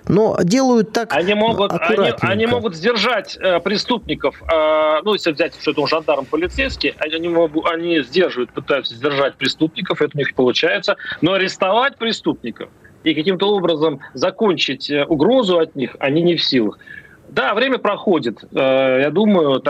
но 0.07 0.37
делают 0.43 0.91
так 0.91 1.13
они 1.13 1.33
могут, 1.33 1.71
они, 1.71 2.13
они 2.21 2.45
могут 2.45 2.75
сдержать 2.75 3.37
э, 3.37 3.59
преступников, 3.59 4.41
э, 4.43 5.01
ну, 5.03 5.13
если 5.13 5.31
взять, 5.31 5.53
что 5.59 5.71
это 5.71 5.85
жандарм 5.87 6.25
полицейский, 6.25 6.93
они, 6.99 7.27
могут, 7.27 7.65
они 7.67 8.01
сдерживают, 8.01 8.51
пытаются 8.51 8.95
сдержать 8.95 9.35
преступников, 9.35 10.01
это 10.01 10.11
у 10.15 10.17
них 10.17 10.33
получается, 10.35 10.95
но 11.21 11.33
арестовать 11.33 11.97
преступников 11.97 12.69
и 13.03 13.13
каким-то 13.13 13.53
образом 13.53 13.99
закончить 14.13 14.89
э, 14.89 15.05
угрозу 15.05 15.59
от 15.59 15.75
них 15.75 15.95
они 15.99 16.21
не 16.21 16.35
в 16.35 16.43
силах. 16.43 16.79
Да, 17.27 17.55
время 17.55 17.79
проходит. 17.79 18.43
Э, 18.53 18.99
я 19.01 19.09
думаю, 19.09 19.61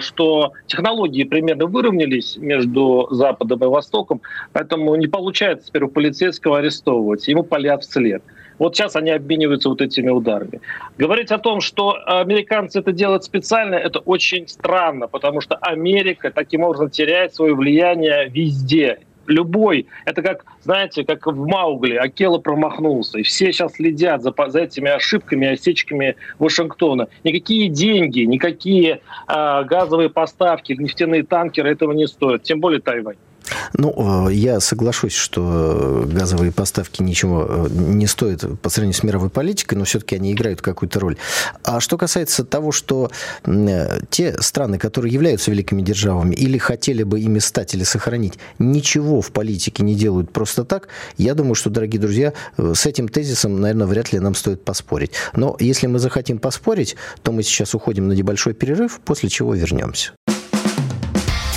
что 0.00 0.52
технологии 0.66 1.24
примерно 1.24 1.66
выровнялись 1.66 2.36
между 2.38 3.08
Западом 3.10 3.62
и 3.62 3.66
Востоком, 3.66 4.22
поэтому 4.52 4.94
не 4.96 5.06
получается 5.06 5.68
теперь 5.68 5.84
у 5.84 5.88
полицейского 5.88 6.58
арестовывать. 6.58 7.28
Ему 7.28 7.42
палят 7.42 7.82
вслед. 7.82 8.22
Вот 8.58 8.76
сейчас 8.76 8.96
они 8.96 9.10
обмениваются 9.10 9.68
вот 9.68 9.80
этими 9.80 10.10
ударами. 10.10 10.60
Говорить 10.98 11.30
о 11.30 11.38
том, 11.38 11.60
что 11.60 11.96
американцы 12.06 12.78
это 12.78 12.92
делают 12.92 13.24
специально, 13.24 13.74
это 13.74 13.98
очень 14.00 14.48
странно, 14.48 15.08
потому 15.08 15.40
что 15.40 15.56
Америка 15.56 16.30
таким 16.30 16.62
образом 16.62 16.90
теряет 16.90 17.34
свое 17.34 17.54
влияние 17.54 18.28
везде. 18.28 19.00
любой, 19.26 19.86
это 20.04 20.20
как, 20.22 20.44
знаете, 20.62 21.04
как 21.04 21.26
в 21.26 21.46
Маугли, 21.46 21.94
Акела 21.94 22.38
промахнулся, 22.38 23.18
и 23.18 23.22
все 23.22 23.52
сейчас 23.52 23.74
следят 23.74 24.22
за, 24.22 24.34
за 24.48 24.60
этими 24.60 24.90
ошибками, 24.90 25.46
осечками 25.48 26.16
Вашингтона. 26.38 27.08
Никакие 27.24 27.68
деньги, 27.68 28.20
никакие 28.20 29.00
э, 29.28 29.64
газовые 29.64 30.10
поставки, 30.10 30.72
нефтяные 30.72 31.22
танкеры 31.22 31.70
этого 31.70 31.92
не 31.92 32.06
стоят, 32.06 32.42
тем 32.42 32.60
более 32.60 32.80
Тайвань. 32.80 33.16
Ну, 33.74 34.28
э, 34.28 34.32
я 34.32 34.60
соглашусь, 34.60 35.14
что 35.14 36.04
газовые 36.06 36.52
поставки 36.52 37.02
ничего 37.02 37.46
э, 37.48 37.68
не 37.70 38.06
стоят 38.06 38.60
по 38.60 38.68
сравнению 38.68 38.98
с 38.98 39.02
мировой 39.02 39.30
политикой, 39.30 39.74
но 39.74 39.84
все-таки 39.84 40.16
они 40.16 40.32
играют 40.32 40.62
какую-то 40.62 41.00
роль. 41.00 41.16
А 41.64 41.80
что 41.80 41.98
касается 41.98 42.44
того, 42.44 42.72
что 42.72 43.10
э, 43.44 44.00
те 44.10 44.40
страны, 44.40 44.78
которые 44.78 45.12
являются 45.12 45.50
великими 45.50 45.82
державами 45.82 46.34
или 46.34 46.58
хотели 46.58 47.02
бы 47.02 47.20
ими 47.20 47.38
стать 47.38 47.74
или 47.74 47.84
сохранить, 47.84 48.34
ничего 48.58 49.20
в 49.20 49.30
политике 49.32 49.82
не 49.82 49.94
делают 49.94 50.32
просто 50.32 50.64
так, 50.64 50.88
я 51.16 51.34
думаю, 51.34 51.54
что, 51.54 51.70
дорогие 51.70 52.00
друзья, 52.00 52.32
с 52.56 52.86
этим 52.86 53.08
тезисом, 53.08 53.60
наверное, 53.60 53.86
вряд 53.86 54.12
ли 54.12 54.18
нам 54.18 54.34
стоит 54.34 54.64
поспорить. 54.64 55.12
Но 55.34 55.56
если 55.58 55.86
мы 55.86 55.98
захотим 55.98 56.38
поспорить, 56.38 56.96
то 57.22 57.32
мы 57.32 57.42
сейчас 57.42 57.74
уходим 57.74 58.08
на 58.08 58.12
небольшой 58.12 58.54
перерыв, 58.54 59.00
после 59.04 59.28
чего 59.28 59.54
вернемся. 59.54 60.12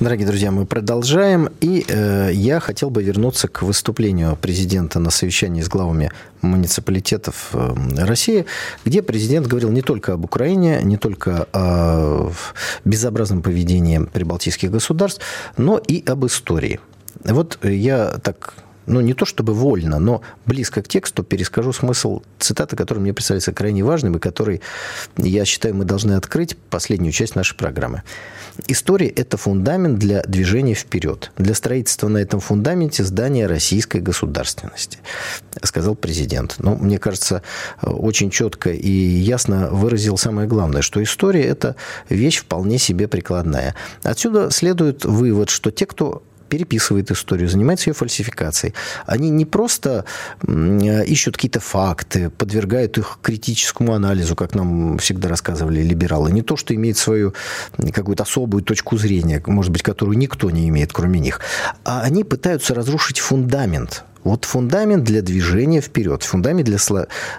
Дорогие 0.00 0.28
друзья, 0.28 0.52
мы 0.52 0.64
продолжаем. 0.64 1.48
И 1.60 1.84
э, 1.88 2.30
я 2.32 2.60
хотел 2.60 2.88
бы 2.88 3.02
вернуться 3.02 3.48
к 3.48 3.62
выступлению 3.62 4.36
президента 4.36 5.00
на 5.00 5.10
совещании 5.10 5.60
с 5.60 5.68
главами 5.68 6.12
муниципалитетов 6.40 7.48
э, 7.52 7.74
России, 8.04 8.46
где 8.84 9.02
президент 9.02 9.48
говорил 9.48 9.70
не 9.70 9.82
только 9.82 10.12
об 10.12 10.24
Украине, 10.24 10.80
не 10.84 10.98
только 10.98 11.48
о 11.52 12.30
безобразном 12.84 13.42
поведении 13.42 13.98
прибалтийских 13.98 14.70
государств, 14.70 15.20
но 15.56 15.78
и 15.78 16.04
об 16.06 16.24
истории. 16.24 16.78
Вот 17.24 17.58
я 17.64 18.20
так 18.22 18.54
ну, 18.88 19.00
не 19.00 19.14
то 19.14 19.24
чтобы 19.24 19.54
вольно, 19.54 19.98
но 19.98 20.22
близко 20.46 20.82
к 20.82 20.88
тексту 20.88 21.22
перескажу 21.22 21.72
смысл 21.72 22.22
цитаты, 22.38 22.76
который 22.76 22.98
мне 22.98 23.12
представляется 23.12 23.52
крайне 23.52 23.84
важным 23.84 24.16
и 24.16 24.18
который, 24.18 24.60
я 25.16 25.44
считаю, 25.44 25.74
мы 25.74 25.84
должны 25.84 26.12
открыть 26.12 26.56
последнюю 26.56 27.12
часть 27.12 27.36
нашей 27.36 27.56
программы. 27.56 28.02
История– 28.66 29.08
это 29.16 29.36
фундамент 29.36 29.98
для 29.98 30.22
движения 30.22 30.74
вперед, 30.74 31.30
для 31.36 31.54
строительства 31.54 32.08
на 32.08 32.18
этом 32.18 32.40
фундаменте 32.40 33.04
здания 33.04 33.46
российской 33.46 34.00
государственности, 34.00 34.98
сказал 35.62 35.94
президент. 35.94 36.56
Ну, 36.58 36.76
мне 36.76 36.98
кажется, 36.98 37.42
очень 37.82 38.30
четко 38.30 38.70
и 38.70 38.90
ясно 38.90 39.68
выразил 39.70 40.18
самое 40.18 40.48
главное, 40.48 40.82
что 40.82 41.02
история– 41.02 41.44
это 41.44 41.76
вещь 42.08 42.38
вполне 42.38 42.78
себе 42.78 43.06
прикладная. 43.06 43.76
Отсюда 44.02 44.50
следует 44.50 45.04
вывод, 45.04 45.50
что 45.50 45.70
те, 45.70 45.86
кто 45.86 46.22
переписывает 46.48 47.10
историю, 47.10 47.48
занимается 47.48 47.90
ее 47.90 47.94
фальсификацией. 47.94 48.74
Они 49.06 49.30
не 49.30 49.44
просто 49.44 50.04
ищут 50.46 51.36
какие-то 51.36 51.60
факты, 51.60 52.30
подвергают 52.30 52.98
их 52.98 53.18
критическому 53.22 53.94
анализу, 53.94 54.36
как 54.36 54.54
нам 54.54 54.98
всегда 54.98 55.28
рассказывали 55.28 55.82
либералы. 55.82 56.32
Не 56.32 56.42
то, 56.42 56.56
что 56.56 56.74
имеет 56.74 56.96
свою 56.96 57.34
какую-то 57.92 58.22
особую 58.22 58.62
точку 58.62 58.96
зрения, 58.96 59.42
может 59.46 59.72
быть, 59.72 59.82
которую 59.82 60.18
никто 60.18 60.50
не 60.50 60.68
имеет, 60.68 60.92
кроме 60.92 61.20
них. 61.20 61.40
А 61.84 62.02
они 62.02 62.24
пытаются 62.24 62.74
разрушить 62.74 63.18
фундамент 63.18 64.04
вот 64.24 64.44
фундамент 64.44 65.04
для 65.04 65.22
движения 65.22 65.80
вперед, 65.80 66.22
фундамент 66.22 66.66
для 66.66 66.78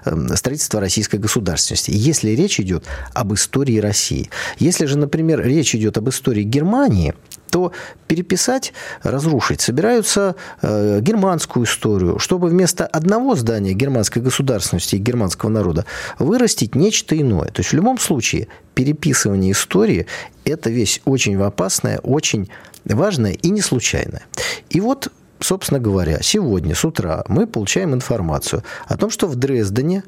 эм, 0.06 0.36
строительства 0.36 0.80
российской 0.80 1.18
государственности. 1.18 1.92
Если 1.94 2.32
речь 2.32 2.60
идет 2.60 2.86
об 3.14 3.34
истории 3.34 3.78
России. 3.80 4.30
Если 4.58 4.86
же, 4.86 4.98
например, 4.98 5.42
речь 5.42 5.76
идет 5.76 5.98
об 5.98 6.10
истории 6.10 6.44
Германии, 6.44 7.14
то 7.50 7.72
переписать, 8.08 8.74
разрушить 9.04 9.62
собираются 9.62 10.36
э, 10.62 11.00
германскую 11.02 11.66
историю, 11.66 12.20
чтобы 12.20 12.48
вместо 12.48 12.86
одного 12.86 13.36
здания 13.36 13.74
германской 13.74 14.22
государственности 14.22 14.96
и 14.96 15.00
германского 15.00 15.50
народа 15.50 15.86
вырастить 16.18 16.76
нечто 16.76 17.20
иное. 17.20 17.48
То 17.48 17.60
есть 17.60 17.72
в 17.72 17.76
любом 17.76 18.00
случае 18.00 18.48
переписывание 18.76 19.52
истории– 19.52 20.06
это 20.46 20.70
вещь 20.70 21.02
очень 21.06 21.36
опасная, 21.42 22.00
очень 22.00 22.50
важная 22.86 23.34
и 23.34 23.50
не 23.50 23.62
случайная. 23.62 24.24
И 24.70 24.80
вот 24.82 25.12
собственно 25.40 25.80
говоря, 25.80 26.20
сегодня 26.22 26.76
с 26.76 26.84
утра 26.86 27.24
мы 27.28 27.48
получаем 27.48 27.94
информацию 27.94 28.64
о 28.88 28.98
том, 28.98 29.10
что 29.10 29.28
в 29.28 29.36
Дрездене 29.36 30.04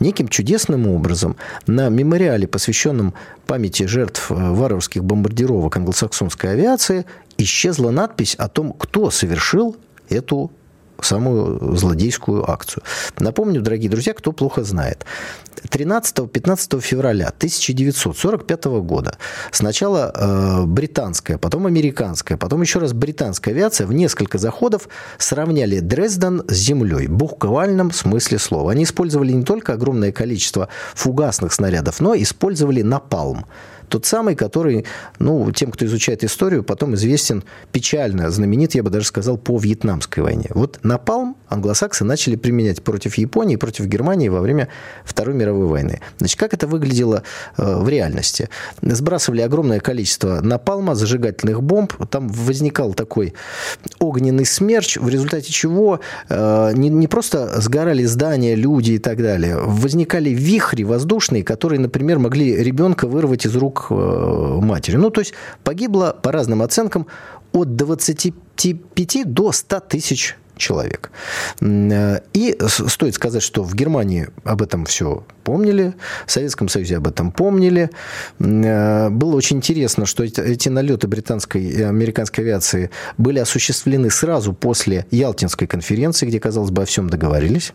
неким 0.00 0.28
чудесным 0.28 0.88
образом 0.88 1.36
на 1.66 1.88
мемориале, 1.88 2.46
посвященном 2.46 3.14
памяти 3.46 3.84
жертв 3.84 4.30
э, 4.30 4.34
варварских 4.34 5.04
бомбардировок 5.04 5.76
англосаксонской 5.76 6.52
авиации, 6.52 7.06
исчезла 7.38 7.90
надпись 7.90 8.34
о 8.34 8.48
том, 8.48 8.72
кто 8.72 9.10
совершил 9.10 9.76
эту 10.08 10.50
самую 11.00 11.76
злодейскую 11.76 12.48
акцию. 12.50 12.82
Напомню, 13.18 13.60
дорогие 13.60 13.90
друзья, 13.90 14.14
кто 14.14 14.32
плохо 14.32 14.64
знает. 14.64 15.04
13-15 15.64 16.80
февраля 16.80 17.28
1945 17.28 18.64
года 18.64 19.16
сначала 19.50 20.12
э, 20.14 20.64
британская, 20.66 21.38
потом 21.38 21.66
американская, 21.66 22.36
потом 22.36 22.62
еще 22.62 22.78
раз 22.78 22.92
британская 22.92 23.52
авиация 23.52 23.86
в 23.86 23.92
несколько 23.92 24.38
заходов 24.38 24.88
сравняли 25.18 25.80
Дрезден 25.80 26.42
с 26.48 26.54
землей, 26.54 27.06
в 27.06 27.12
буквальном 27.12 27.90
смысле 27.92 28.38
слова. 28.38 28.72
Они 28.72 28.84
использовали 28.84 29.32
не 29.32 29.44
только 29.44 29.72
огромное 29.72 30.12
количество 30.12 30.68
фугасных 30.94 31.52
снарядов, 31.52 32.00
но 32.00 32.14
использовали 32.14 32.82
напалм. 32.82 33.46
Тот 33.88 34.06
самый, 34.06 34.34
который, 34.34 34.84
ну, 35.18 35.50
тем, 35.52 35.70
кто 35.70 35.84
изучает 35.86 36.24
историю, 36.24 36.64
потом 36.64 36.94
известен 36.94 37.44
печально, 37.72 38.30
знаменит, 38.30 38.74
я 38.74 38.82
бы 38.82 38.90
даже 38.90 39.06
сказал, 39.06 39.38
по 39.38 39.58
Вьетнамской 39.58 40.22
войне. 40.22 40.50
Вот 40.50 40.78
напалм 40.82 41.36
англосаксы 41.48 42.04
начали 42.04 42.36
применять 42.36 42.82
против 42.82 43.16
Японии, 43.16 43.56
против 43.56 43.86
Германии 43.86 44.28
во 44.28 44.40
время 44.40 44.68
Второй 45.04 45.34
мировой 45.34 45.66
войны. 45.66 46.00
Значит, 46.18 46.38
как 46.38 46.54
это 46.54 46.66
выглядело 46.66 47.22
э, 47.56 47.76
в 47.76 47.88
реальности? 47.88 48.48
Сбрасывали 48.82 49.40
огромное 49.40 49.80
количество 49.80 50.40
напалма, 50.40 50.94
зажигательных 50.94 51.62
бомб, 51.62 51.92
там 52.10 52.28
возникал 52.28 52.94
такой 52.94 53.34
огненный 53.98 54.46
смерч, 54.46 54.96
в 54.96 55.08
результате 55.08 55.52
чего 55.52 56.00
э, 56.28 56.72
не, 56.74 56.88
не 56.88 57.08
просто 57.08 57.60
сгорали 57.60 58.04
здания, 58.04 58.54
люди 58.54 58.92
и 58.92 58.98
так 58.98 59.18
далее, 59.18 59.56
возникали 59.58 60.30
вихри 60.30 60.84
воздушные, 60.84 61.44
которые, 61.44 61.80
например, 61.80 62.18
могли 62.18 62.56
ребенка 62.56 63.06
вырвать 63.06 63.46
из 63.46 63.54
рук 63.56 63.86
э, 63.90 63.94
матери. 63.94 64.96
Ну, 64.96 65.10
то 65.10 65.20
есть 65.20 65.34
погибло, 65.64 66.16
по 66.20 66.32
разным 66.32 66.62
оценкам, 66.62 67.06
от 67.52 67.76
25 67.76 69.32
до 69.32 69.52
100 69.52 69.80
тысяч 69.80 70.36
человек. 70.56 71.10
И 71.60 72.58
стоит 72.60 73.14
сказать, 73.14 73.42
что 73.42 73.62
в 73.62 73.74
Германии 73.74 74.28
об 74.44 74.62
этом 74.62 74.84
все 74.84 75.24
помнили, 75.44 75.94
в 76.26 76.32
Советском 76.32 76.68
Союзе 76.68 76.96
об 76.96 77.06
этом 77.06 77.30
помнили. 77.30 77.90
Было 78.38 79.36
очень 79.36 79.58
интересно, 79.58 80.06
что 80.06 80.24
эти 80.24 80.68
налеты 80.68 81.06
британской 81.06 81.62
и 81.62 81.82
американской 81.82 82.44
авиации 82.44 82.90
были 83.18 83.38
осуществлены 83.38 84.10
сразу 84.10 84.52
после 84.52 85.06
Ялтинской 85.10 85.66
конференции, 85.66 86.26
где, 86.26 86.40
казалось 86.40 86.70
бы, 86.70 86.82
о 86.82 86.86
всем 86.86 87.08
договорились 87.08 87.72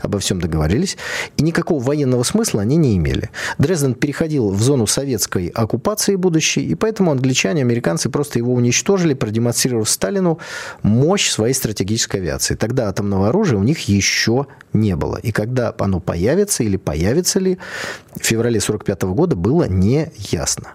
обо 0.00 0.18
всем 0.18 0.40
договорились, 0.40 0.96
и 1.36 1.42
никакого 1.42 1.82
военного 1.82 2.22
смысла 2.22 2.62
они 2.62 2.76
не 2.76 2.96
имели. 2.96 3.30
Дрезден 3.58 3.94
переходил 3.94 4.50
в 4.50 4.62
зону 4.62 4.86
советской 4.86 5.48
оккупации 5.48 6.16
будущей, 6.16 6.62
и 6.62 6.74
поэтому 6.74 7.10
англичане, 7.10 7.62
американцы 7.62 8.10
просто 8.10 8.38
его 8.38 8.54
уничтожили, 8.54 9.14
продемонстрировав 9.14 9.88
Сталину 9.88 10.38
мощь 10.82 11.30
своей 11.30 11.54
стратегической 11.54 12.20
авиации. 12.20 12.54
Тогда 12.54 12.88
атомного 12.88 13.28
оружия 13.28 13.58
у 13.58 13.62
них 13.62 13.80
еще 13.88 14.46
не 14.72 14.96
было. 14.96 15.16
И 15.16 15.32
когда 15.32 15.74
оно 15.78 16.00
появится 16.00 16.62
или 16.62 16.76
появится 16.76 17.38
ли 17.38 17.58
в 18.16 18.24
феврале 18.24 18.58
1945 18.58 19.02
года, 19.14 19.36
было 19.36 19.68
неясно. 19.68 20.74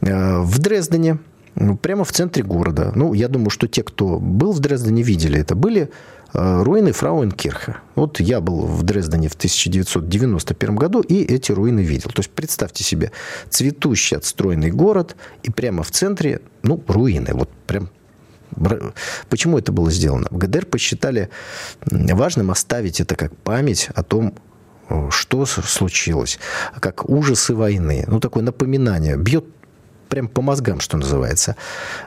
Э, 0.00 0.38
в 0.40 0.58
Дрездене 0.58 1.18
ну, 1.54 1.76
прямо 1.76 2.04
в 2.04 2.12
центре 2.12 2.42
города. 2.42 2.92
Ну, 2.94 3.14
я 3.14 3.28
думаю, 3.28 3.50
что 3.50 3.66
те, 3.66 3.82
кто 3.82 4.18
был 4.18 4.52
в 4.52 4.60
Дрездене, 4.60 5.02
видели 5.02 5.40
это. 5.40 5.54
Были 5.54 5.90
руины 6.36 6.92
Фрауенкирха. 6.92 7.78
Вот 7.94 8.20
я 8.20 8.40
был 8.40 8.66
в 8.66 8.82
Дрездене 8.82 9.28
в 9.28 9.34
1991 9.34 10.76
году 10.76 11.00
и 11.00 11.22
эти 11.22 11.52
руины 11.52 11.80
видел. 11.80 12.10
То 12.10 12.20
есть 12.20 12.30
представьте 12.30 12.84
себе 12.84 13.12
цветущий 13.48 14.16
отстроенный 14.16 14.70
город 14.70 15.16
и 15.42 15.50
прямо 15.50 15.82
в 15.82 15.90
центре, 15.90 16.40
ну, 16.62 16.82
руины. 16.86 17.30
Вот 17.32 17.50
прям 17.66 17.90
Почему 19.28 19.58
это 19.58 19.72
было 19.72 19.90
сделано? 19.90 20.28
В 20.30 20.38
ГДР 20.38 20.66
посчитали 20.66 21.30
важным 21.84 22.50
оставить 22.50 23.00
это 23.00 23.16
как 23.16 23.36
память 23.36 23.88
о 23.94 24.02
том, 24.02 24.34
что 25.10 25.44
случилось, 25.46 26.38
как 26.80 27.10
ужасы 27.10 27.54
войны. 27.54 28.04
Ну, 28.06 28.20
такое 28.20 28.44
напоминание. 28.44 29.16
Бьет 29.16 29.44
прям 30.08 30.28
по 30.28 30.42
мозгам, 30.42 30.80
что 30.80 30.96
называется. 30.96 31.56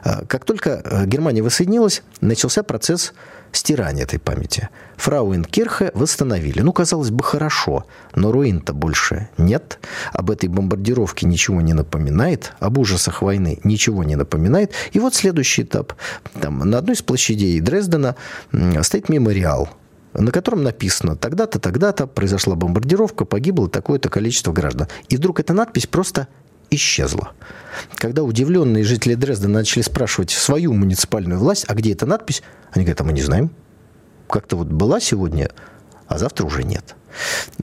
А, 0.04 0.24
как 0.26 0.46
только 0.46 0.82
э, 0.84 1.06
Германия 1.06 1.42
воссоединилась, 1.42 2.02
начался 2.22 2.64
процесс 2.64 3.14
стирания 3.52 4.04
этой 4.04 4.20
памяти. 4.20 4.70
Фрауенкирхе 4.98 5.92
восстановили. 5.94 6.62
Ну, 6.62 6.74
казалось 6.74 7.10
бы, 7.10 7.24
хорошо, 7.24 7.86
но 8.16 8.32
руин-то 8.32 8.74
больше 8.74 9.30
нет. 9.38 9.80
Об 10.12 10.30
этой 10.32 10.50
бомбардировке 10.50 11.26
ничего 11.26 11.62
не 11.62 11.74
напоминает, 11.74 12.54
об 12.60 12.78
ужасах 12.78 13.22
войны 13.22 13.60
ничего 13.64 14.04
не 14.04 14.16
напоминает. 14.16 14.74
И 14.92 15.00
вот 15.00 15.16
следующий 15.16 15.64
этап. 15.64 15.94
Там, 16.42 16.60
на 16.60 16.78
одной 16.78 16.96
из 16.96 17.02
площадей 17.02 17.60
Дрездена 17.60 18.16
стоит 18.82 19.10
мемориал 19.10 19.70
на 20.14 20.32
котором 20.32 20.64
написано 20.64 21.16
«тогда-то, 21.16 21.60
тогда-то 21.60 22.08
произошла 22.08 22.56
бомбардировка, 22.56 23.26
погибло 23.26 23.70
такое-то 23.70 24.10
количество 24.10 24.52
граждан». 24.52 24.88
И 25.08 25.18
вдруг 25.18 25.40
эта 25.40 25.54
надпись 25.54 25.86
просто 25.88 26.28
исчезла. 26.72 27.34
Когда 27.96 28.24
удивленные 28.24 28.84
жители 28.84 29.16
Дрездена 29.16 29.60
начали 29.60 29.82
спрашивать 29.82 30.32
свою 30.32 30.74
муниципальную 30.74 31.40
власть, 31.40 31.66
а 31.68 31.76
где 31.76 31.94
эта 31.94 32.06
надпись, 32.06 32.42
они 32.72 32.86
говорят, 32.86 33.02
а 33.02 33.04
мы 33.04 33.14
не 33.14 33.22
знаем. 33.22 33.52
Как-то 34.28 34.56
вот 34.56 34.68
была 34.68 35.00
сегодня, 35.00 35.50
а 36.08 36.18
завтра 36.18 36.46
уже 36.46 36.64
нет. 36.64 36.96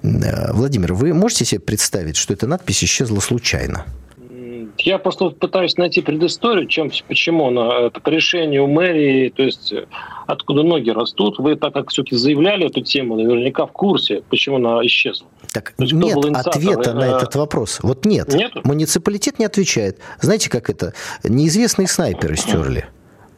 Э, 0.02 0.52
Владимир, 0.52 0.94
вы 0.94 1.12
можете 1.14 1.44
себе 1.44 1.60
представить, 1.60 2.16
что 2.16 2.32
эта 2.32 2.46
надпись 2.46 2.82
исчезла 2.82 3.20
случайно? 3.20 3.84
Я 4.78 4.98
просто 4.98 5.30
пытаюсь 5.30 5.76
найти 5.76 6.02
предысторию, 6.02 6.66
чем, 6.66 6.90
почему 7.08 7.48
она, 7.48 7.86
это 7.86 8.00
по 8.00 8.08
решению 8.08 8.66
мэрии, 8.66 9.30
то 9.30 9.42
есть 9.42 9.72
э, 9.72 9.86
откуда 10.26 10.62
ноги 10.62 10.90
растут. 10.90 11.38
Вы, 11.38 11.56
так 11.56 11.72
как 11.72 11.90
все-таки 11.90 12.16
заявляли 12.16 12.66
эту 12.66 12.80
тему, 12.82 13.16
наверняка 13.16 13.66
в 13.66 13.72
курсе, 13.72 14.22
почему 14.28 14.56
она 14.56 14.84
исчезла. 14.86 15.26
Так 15.52 15.74
есть, 15.78 15.92
нет 15.92 16.18
ответа 16.34 16.94
на 16.94 17.04
э, 17.04 17.16
этот 17.16 17.34
вопрос. 17.36 17.78
Вот 17.82 18.04
нет. 18.04 18.28
Нету? 18.34 18.60
Муниципалитет 18.64 19.38
не 19.38 19.44
отвечает. 19.44 19.98
Знаете, 20.20 20.50
как 20.50 20.68
это? 20.70 20.92
Неизвестные 21.24 21.88
снайперы 21.88 22.36
стерли. 22.36 22.86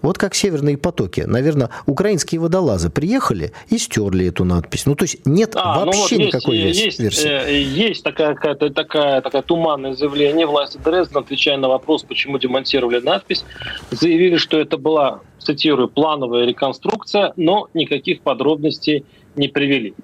Вот 0.02 0.18
как 0.18 0.34
северные 0.34 0.78
потоки. 0.78 1.22
Наверное, 1.22 1.70
украинские 1.86 2.40
водолазы 2.40 2.90
приехали 2.90 3.52
и 3.68 3.78
стерли 3.78 4.26
эту 4.26 4.44
надпись. 4.44 4.86
Ну, 4.86 4.94
то 4.94 5.04
есть 5.04 5.24
нет 5.26 5.52
а, 5.54 5.84
вообще 5.84 6.16
ну 6.16 6.24
вот 6.24 6.26
никакой 6.26 6.58
есть, 6.58 6.84
есть, 6.84 7.00
версии. 7.00 7.28
Э, 7.28 7.60
есть 7.60 8.04
такая, 8.04 8.34
какая-то, 8.34 8.70
такая, 8.70 9.20
такая 9.20 9.42
туманное 9.42 9.94
заявление 9.94 10.46
власти 10.46 10.78
Дрездена, 10.84 11.20
отвечая 11.20 11.56
на 11.56 11.68
вопрос, 11.68 12.04
почему 12.04 12.38
демонтировали 12.38 13.00
надпись. 13.00 13.44
Заявили, 13.90 14.36
что 14.36 14.58
это 14.58 14.76
была, 14.76 15.20
цитирую, 15.38 15.88
плановая 15.88 16.46
реконструкция, 16.46 17.32
но 17.36 17.68
никаких 17.74 18.20
подробностей 18.20 19.04
не 19.36 19.48
привели. 19.48 19.94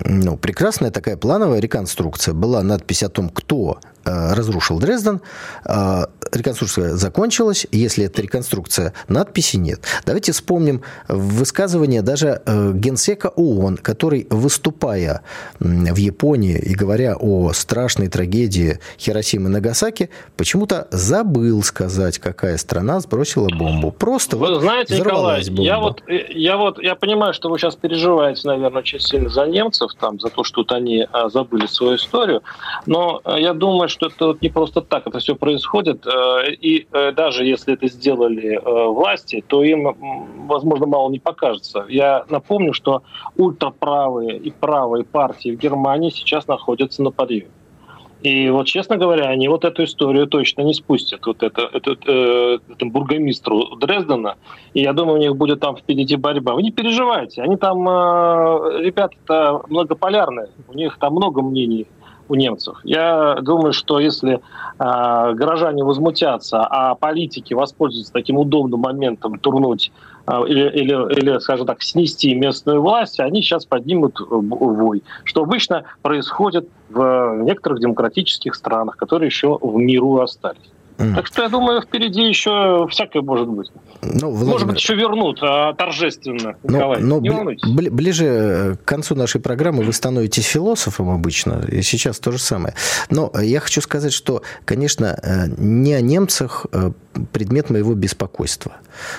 Ну, 0.00 0.36
прекрасная 0.36 0.90
такая 0.90 1.16
плановая 1.16 1.60
реконструкция. 1.60 2.34
Была 2.34 2.62
надпись 2.62 3.02
о 3.02 3.08
том, 3.08 3.28
кто 3.28 3.78
Э, 4.04 4.34
разрушил 4.34 4.78
Дрезден. 4.78 5.20
Э, 5.64 6.06
реконструкция 6.30 6.94
закончилась. 6.94 7.66
Если 7.72 8.04
это 8.04 8.20
реконструкция, 8.20 8.92
надписи 9.08 9.56
нет. 9.56 9.80
Давайте 10.04 10.32
вспомним 10.32 10.82
высказывание 11.08 12.02
даже 12.02 12.42
э, 12.44 12.72
генсека 12.74 13.28
ООН, 13.28 13.78
который, 13.78 14.26
выступая 14.28 15.22
в 15.58 15.96
Японии 15.96 16.58
и 16.58 16.74
говоря 16.74 17.16
о 17.18 17.52
страшной 17.52 18.08
трагедии 18.08 18.78
Хиросимы 18.98 19.48
и 19.48 19.52
Нагасаки, 19.52 20.10
почему-то 20.36 20.86
забыл 20.90 21.62
сказать, 21.62 22.18
какая 22.18 22.58
страна 22.58 23.00
сбросила 23.00 23.48
бомбу. 23.48 23.90
Просто 23.90 24.36
вы 24.36 24.48
вот 24.48 24.60
знаете, 24.60 24.98
Николай, 24.98 25.42
бомба. 25.46 25.62
я 25.62 25.78
вот, 25.78 26.02
я 26.08 26.56
вот 26.58 26.82
я 26.82 26.94
понимаю, 26.94 27.32
что 27.32 27.48
вы 27.48 27.58
сейчас 27.58 27.76
переживаете, 27.76 28.46
наверное, 28.48 28.80
очень 28.80 29.00
сильно 29.00 29.30
за 29.30 29.46
немцев, 29.46 29.83
там, 29.92 30.20
за 30.20 30.30
то, 30.30 30.44
что 30.44 30.62
вот 30.62 30.72
они 30.72 31.06
забыли 31.26 31.66
свою 31.66 31.96
историю, 31.96 32.42
но 32.86 33.20
я 33.26 33.52
думаю, 33.54 33.88
что 33.88 34.06
это 34.06 34.28
вот 34.28 34.42
не 34.42 34.48
просто 34.48 34.80
так, 34.80 35.06
это 35.06 35.18
все 35.18 35.34
происходит. 35.34 36.06
Э, 36.06 36.50
и 36.50 36.86
даже 37.16 37.44
если 37.44 37.74
это 37.74 37.86
сделали 37.88 38.60
власти, 38.64 39.44
то 39.46 39.62
им, 39.62 39.96
возможно, 40.46 40.86
мало 40.86 41.10
не 41.10 41.18
покажется. 41.18 41.84
Я 41.88 42.24
напомню, 42.28 42.72
что 42.72 43.02
ультраправые 43.36 44.38
и 44.38 44.50
правые 44.50 45.04
партии 45.04 45.54
в 45.54 45.58
Германии 45.58 46.10
сейчас 46.10 46.46
находятся 46.46 47.02
на 47.02 47.10
подъеме. 47.10 47.50
И 48.24 48.48
вот, 48.48 48.66
честно 48.66 48.96
говоря, 48.96 49.24
они 49.24 49.48
вот 49.48 49.66
эту 49.66 49.84
историю 49.84 50.26
точно 50.26 50.62
не 50.62 50.72
спустят, 50.72 51.26
вот 51.26 51.42
это, 51.42 51.68
это, 51.70 51.94
э, 52.06 52.58
этому 52.70 52.90
бургомистру 52.90 53.76
Дрездена. 53.76 54.36
И 54.72 54.80
я 54.80 54.94
думаю, 54.94 55.18
у 55.18 55.20
них 55.20 55.36
будет 55.36 55.60
там 55.60 55.76
впереди 55.76 56.16
борьба. 56.16 56.54
Вы 56.54 56.62
не 56.62 56.72
переживайте, 56.72 57.42
они 57.42 57.58
там, 57.58 57.86
э, 57.86 58.80
ребята-то 58.80 59.64
многополярные, 59.68 60.48
у 60.68 60.72
них 60.72 60.96
там 60.98 61.12
много 61.12 61.42
мнений 61.42 61.86
у 62.28 62.34
немцев. 62.34 62.78
Я 62.82 63.36
думаю, 63.42 63.74
что 63.74 64.00
если 64.00 64.36
э, 64.36 64.38
горожане 64.78 65.84
возмутятся, 65.84 66.64
а 66.64 66.94
политики 66.94 67.52
воспользуются 67.52 68.10
таким 68.10 68.38
удобным 68.38 68.80
моментом 68.80 69.38
турнуть 69.38 69.92
или, 70.26 70.70
или, 70.70 71.18
или, 71.18 71.38
скажем 71.38 71.66
так, 71.66 71.82
снести 71.82 72.34
местную 72.34 72.80
власть, 72.80 73.20
они 73.20 73.42
сейчас 73.42 73.66
поднимут 73.66 74.18
вой, 74.20 75.02
что 75.24 75.42
обычно 75.42 75.84
происходит 76.02 76.68
в 76.88 77.42
некоторых 77.42 77.80
демократических 77.80 78.54
странах, 78.54 78.96
которые 78.96 79.26
еще 79.26 79.58
в 79.60 79.76
миру 79.76 80.20
остались. 80.20 80.73
Так 80.96 81.26
что 81.26 81.42
я 81.42 81.48
думаю, 81.48 81.82
впереди 81.82 82.22
еще 82.22 82.86
всякое 82.90 83.22
может 83.22 83.48
быть. 83.48 83.72
Ну, 84.02 84.30
Владимир... 84.30 84.52
Может 84.52 84.66
быть, 84.68 84.78
еще 84.78 84.94
вернут 84.94 85.38
а, 85.42 85.72
торжественно, 85.74 86.56
ну, 86.62 86.76
Николай. 86.76 87.00
Но, 87.00 87.20
но 87.20 87.50
бли- 87.50 87.58
бли- 87.66 87.90
ближе 87.90 88.78
к 88.84 88.88
концу 88.88 89.16
нашей 89.16 89.40
программы 89.40 89.82
вы 89.82 89.92
становитесь 89.92 90.46
философом 90.46 91.10
обычно, 91.10 91.64
и 91.66 91.82
сейчас 91.82 92.20
то 92.20 92.30
же 92.30 92.38
самое. 92.38 92.74
Но 93.10 93.32
я 93.40 93.60
хочу 93.60 93.80
сказать, 93.80 94.12
что, 94.12 94.42
конечно, 94.64 95.18
э, 95.22 95.46
не 95.56 95.94
о 95.94 96.00
немцах 96.00 96.66
э, 96.70 96.92
предмет 97.32 97.70
моего 97.70 97.94
беспокойства. 97.94 98.72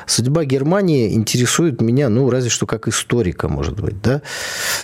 Судьба 0.06 0.46
Германии 0.46 1.14
интересует 1.14 1.82
меня, 1.82 2.08
ну, 2.08 2.30
разве 2.30 2.50
что 2.50 2.66
как 2.66 2.88
историка, 2.88 3.50
может 3.50 3.80
быть, 3.80 4.02
да. 4.02 4.22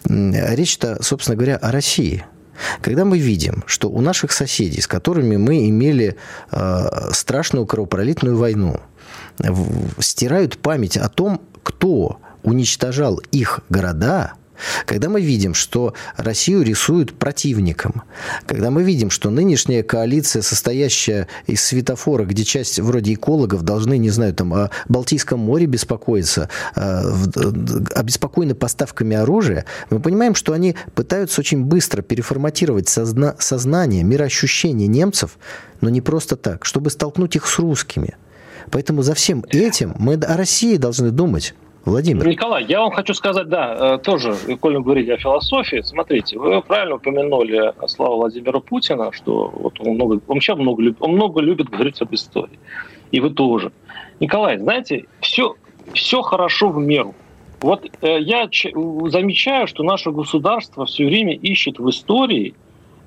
Речь-то, 0.06 1.02
собственно 1.02 1.38
говоря, 1.38 1.56
о 1.56 1.72
России– 1.72 2.26
когда 2.82 3.06
мы 3.06 3.20
видим, 3.20 3.64
что 3.66 3.90
у 3.90 4.02
наших 4.02 4.32
соседей, 4.32 4.82
с 4.82 4.88
которыми 4.88 5.38
мы 5.38 5.70
имели 5.70 6.16
э, 6.52 7.10
страшную 7.12 7.66
кровопролитную 7.66 8.38
войну, 8.38 8.80
стирают 10.00 10.58
память 10.58 10.98
о 10.98 11.10
том, 11.10 11.42
кто 11.64 12.20
уничтожал 12.44 13.18
их 13.32 13.62
города, 13.70 14.34
когда 14.86 15.10
мы 15.10 15.22
видим, 15.22 15.54
что 15.54 15.94
Россию 16.18 16.64
рисуют 16.64 17.14
противником, 17.14 18.04
когда 18.46 18.72
мы 18.72 18.84
видим, 18.84 19.10
что 19.10 19.30
нынешняя 19.30 19.84
коалиция, 19.84 20.42
состоящая 20.42 21.28
из 21.48 21.64
светофора, 21.64 22.26
где 22.26 22.44
часть 22.44 22.80
вроде 22.80 23.14
экологов 23.14 23.64
должны, 23.64 23.98
не 23.98 24.10
знаю, 24.10 24.34
там 24.34 24.54
о 24.54 24.70
Балтийском 24.88 25.40
море 25.40 25.66
беспокоиться, 25.66 26.50
э, 26.76 27.04
обеспокоены 27.96 28.56
поставками 28.56 29.16
оружия, 29.16 29.66
мы 29.90 30.00
понимаем, 30.00 30.36
что 30.36 30.54
они 30.54 30.76
пытаются 30.96 31.42
очень 31.42 31.64
быстро 31.64 32.02
переформатировать 32.02 32.90
созна 32.90 33.36
сознание, 33.40 34.04
мироощущение 34.04 34.88
немцев, 34.88 35.38
но 35.82 35.90
не 35.90 36.02
просто 36.02 36.36
так, 36.36 36.66
чтобы 36.66 36.90
столкнуть 36.90 37.36
их 37.36 37.48
с 37.48 37.60
русскими. 37.60 38.16
Поэтому 38.70 39.02
за 39.02 39.14
всем 39.14 39.46
этим 39.50 39.96
мы 39.98 40.14
о 40.14 40.38
России 40.38 40.78
должны 40.78 41.12
думать. 41.12 41.56
Владимир. 41.86 42.28
Николай, 42.28 42.64
я 42.66 42.82
вам 42.82 42.92
хочу 42.92 43.14
сказать, 43.14 43.50
да, 43.50 43.96
э, 43.96 43.98
тоже, 43.98 44.36
коль 44.60 44.78
мы 44.78 44.84
говорили 44.84 45.12
о 45.12 45.18
философии, 45.18 45.82
смотрите, 45.82 46.38
вы 46.38 46.62
правильно 46.62 46.96
упомянули 46.96 47.74
слова 47.88 48.18
Владимира 48.18 48.60
Путина, 48.60 49.12
что 49.12 49.52
вот 49.54 49.80
он 49.80 49.96
много, 49.96 50.14
он 50.14 50.22
вообще 50.28 50.54
много, 50.54 50.94
он 51.00 51.14
много 51.14 51.42
любит 51.42 51.70
говорить 51.70 52.00
об 52.02 52.14
истории. 52.14 52.60
И 53.12 53.20
вы 53.20 53.32
тоже. 53.32 53.72
Николай, 54.20 54.60
знаете, 54.60 55.06
все, 55.22 55.56
все 55.94 56.22
хорошо 56.22 56.70
в 56.70 56.78
меру. 56.78 57.16
Вот 57.62 57.86
э, 58.02 58.20
я 58.20 58.46
замечаю, 58.46 59.66
что 59.66 59.84
наше 59.84 60.12
государство 60.12 60.86
все 60.86 61.06
время 61.06 61.34
ищет 61.34 61.80
в 61.80 61.90
истории 61.90 62.54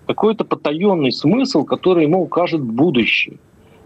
какой-то 0.07 0.45
потаенный 0.45 1.13
смысл, 1.13 1.65
который 1.65 2.05
ему 2.05 2.23
укажет 2.23 2.61
будущее. 2.61 3.39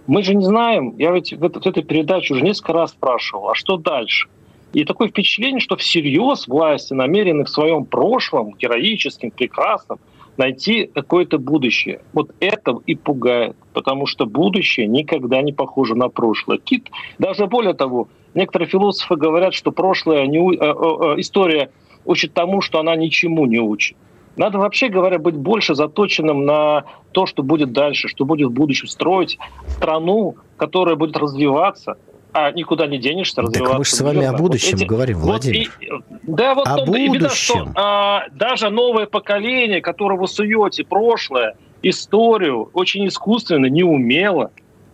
Мы 0.06 0.22
же 0.22 0.34
не 0.34 0.44
знаем, 0.44 0.94
я 0.96 1.12
ведь 1.12 1.34
в 1.34 1.44
этой 1.44 1.82
передаче 1.82 2.32
уже 2.32 2.42
несколько 2.42 2.72
раз 2.72 2.92
спрашивал, 2.92 3.50
а 3.50 3.54
что 3.54 3.76
дальше? 3.76 4.28
И 4.72 4.84
такое 4.84 5.08
впечатление, 5.08 5.60
что 5.60 5.76
всерьез 5.76 6.46
власти 6.46 6.92
намерены 6.92 7.44
в 7.44 7.48
своем 7.48 7.84
прошлом, 7.84 8.54
героическим, 8.54 9.30
прекрасном, 9.30 9.98
найти 10.36 10.90
какое-то 10.94 11.38
будущее. 11.38 12.00
Вот 12.12 12.30
это 12.40 12.78
и 12.86 12.94
пугает, 12.94 13.56
потому 13.72 14.06
что 14.06 14.26
будущее 14.26 14.86
никогда 14.86 15.42
не 15.42 15.52
похоже 15.52 15.94
на 15.94 16.08
прошлое. 16.08 16.58
Кит, 16.58 16.90
даже 17.18 17.46
более 17.46 17.74
того, 17.74 18.08
некоторые 18.34 18.68
философы 18.68 19.16
говорят, 19.16 19.54
что 19.54 19.72
прошлое 19.72 20.26
не, 20.26 20.38
э, 20.38 20.58
э, 20.58 20.62
э, 20.62 21.20
история 21.20 21.70
учит 22.04 22.34
тому, 22.34 22.60
что 22.60 22.78
она 22.78 22.94
ничему 22.94 23.46
не 23.46 23.58
учит. 23.58 23.96
Надо 24.36 24.58
вообще 24.58 24.88
говоря 24.88 25.18
быть 25.18 25.34
больше 25.34 25.74
заточенным 25.74 26.44
на 26.44 26.84
то, 27.10 27.26
что 27.26 27.42
будет 27.42 27.72
дальше, 27.72 28.06
что 28.06 28.24
будет 28.24 28.50
в 28.50 28.52
будущем 28.52 28.86
строить 28.86 29.36
страну, 29.66 30.36
которая 30.56 30.94
будет 30.94 31.16
развиваться, 31.16 31.98
а 32.46 32.52
никуда 32.52 32.86
не 32.86 32.98
денешься, 32.98 33.42
развиваться. 33.42 33.70
Так 33.70 33.78
мы 33.78 33.84
же 33.84 33.90
с 33.90 34.00
вами 34.00 34.24
о 34.24 34.32
будущем 34.32 34.72
вот 34.72 34.80
эти, 34.80 34.84
говорим, 34.86 35.18
Владимир. 35.18 35.70
Вот 35.80 35.82
и, 35.82 36.22
да, 36.22 36.54
вот 36.54 36.66
о 36.66 36.76
том, 36.76 36.86
будущем. 36.86 37.12
Беда, 37.12 37.28
что, 37.30 37.66
а, 37.74 38.24
даже 38.32 38.70
новое 38.70 39.06
поколение, 39.06 39.80
которое 39.80 40.18
вы 40.18 40.28
суете 40.28 40.84
прошлое, 40.84 41.56
историю, 41.82 42.70
очень 42.72 43.06
искусственно, 43.06 43.66
неумело, 43.66 44.50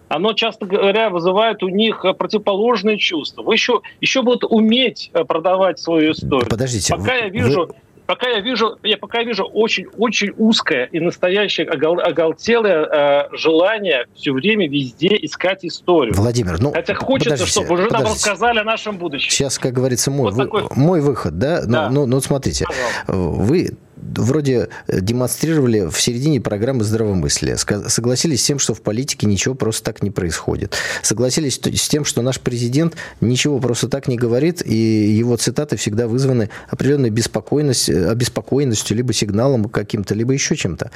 оно, 0.08 0.32
часто 0.32 0.66
говоря, 0.66 1.10
вызывает 1.10 1.62
у 1.62 1.68
них 1.68 2.04
противоположные 2.18 2.98
чувства. 2.98 3.42
Вы 3.42 3.54
еще, 3.54 3.80
еще 4.00 4.22
будут 4.22 4.44
уметь 4.44 5.10
э, 5.12 5.24
продавать 5.24 5.78
свою 5.80 6.12
историю. 6.12 6.48
Подождите. 6.48 6.94
Пока 6.94 7.14
я 7.14 7.28
вижу... 7.28 7.70
Пока 8.06 8.28
я 8.28 8.40
вижу, 8.40 8.78
я 8.82 8.98
пока 8.98 9.22
вижу 9.22 9.44
очень, 9.44 9.86
очень 9.96 10.32
узкое 10.36 10.86
и 10.92 11.00
настоящее 11.00 11.68
огол, 11.68 12.00
оголтелое 12.00 12.84
э, 12.84 13.36
желание 13.36 14.06
все 14.14 14.32
время 14.32 14.68
везде 14.68 15.16
искать 15.22 15.64
историю. 15.64 16.14
Владимир, 16.14 16.60
ну 16.60 16.72
хотя 16.72 16.94
хочется, 16.94 17.46
чтобы 17.46 17.74
уже 17.74 17.88
нам 17.90 18.02
рассказали 18.02 18.58
о 18.58 18.64
нашем 18.64 18.98
будущем. 18.98 19.30
Сейчас, 19.30 19.58
как 19.58 19.72
говорится, 19.72 20.10
мой, 20.10 20.32
вот 20.32 20.50
вы, 20.50 20.68
мой 20.76 21.00
выход, 21.00 21.38
да? 21.38 21.62
Ну, 21.64 21.72
да. 21.72 21.90
Ну, 21.90 22.00
ну, 22.00 22.06
ну 22.06 22.20
смотрите, 22.20 22.66
Пожалуйста. 22.66 23.12
вы 23.42 23.70
вроде 24.16 24.68
э, 24.86 25.00
демонстрировали 25.00 25.88
в 25.88 26.00
середине 26.00 26.40
программы 26.40 26.84
здравомыслия. 26.84 27.56
Согласились 27.56 28.42
с 28.42 28.46
тем, 28.46 28.58
что 28.58 28.74
в 28.74 28.80
политике 28.82 29.26
ничего 29.26 29.54
просто 29.54 29.84
так 29.84 30.02
не 30.02 30.10
происходит. 30.10 30.76
Согласились 31.02 31.54
с 31.54 31.88
тем, 31.88 32.04
что 32.04 32.22
наш 32.22 32.40
президент 32.40 32.94
ничего 33.20 33.58
просто 33.58 33.88
так 33.88 34.08
не 34.08 34.16
говорит, 34.16 34.62
и 34.64 34.74
его 34.74 35.36
цитаты 35.36 35.76
всегда 35.76 36.06
вызваны 36.06 36.50
определенной 36.68 37.10
беспокойностью, 37.10 37.96
э, 37.96 38.10
обеспокоенностью, 38.10 38.96
либо 38.96 39.12
сигналом 39.12 39.64
каким-то, 39.64 40.14
либо 40.14 40.32
еще 40.32 40.56
чем-то. 40.56 40.90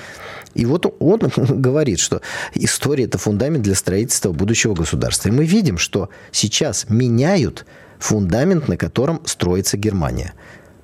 И 0.54 0.66
вот 0.66 0.94
он 1.00 1.20
говорит, 1.36 1.98
что 1.98 2.20
история– 2.54 3.04
это 3.06 3.18
фундамент 3.18 3.62
для 3.64 3.74
строительства 3.74 4.32
будущего 4.32 4.74
государства. 4.74 5.28
И 5.28 5.32
мы 5.32 5.44
видим, 5.44 5.78
что 5.78 6.10
сейчас 6.32 6.86
меняют 6.88 7.64
фундамент, 7.98 8.68
на 8.68 8.76
котором 8.76 9.22
строится 9.24 9.76
Германия. 9.76 10.34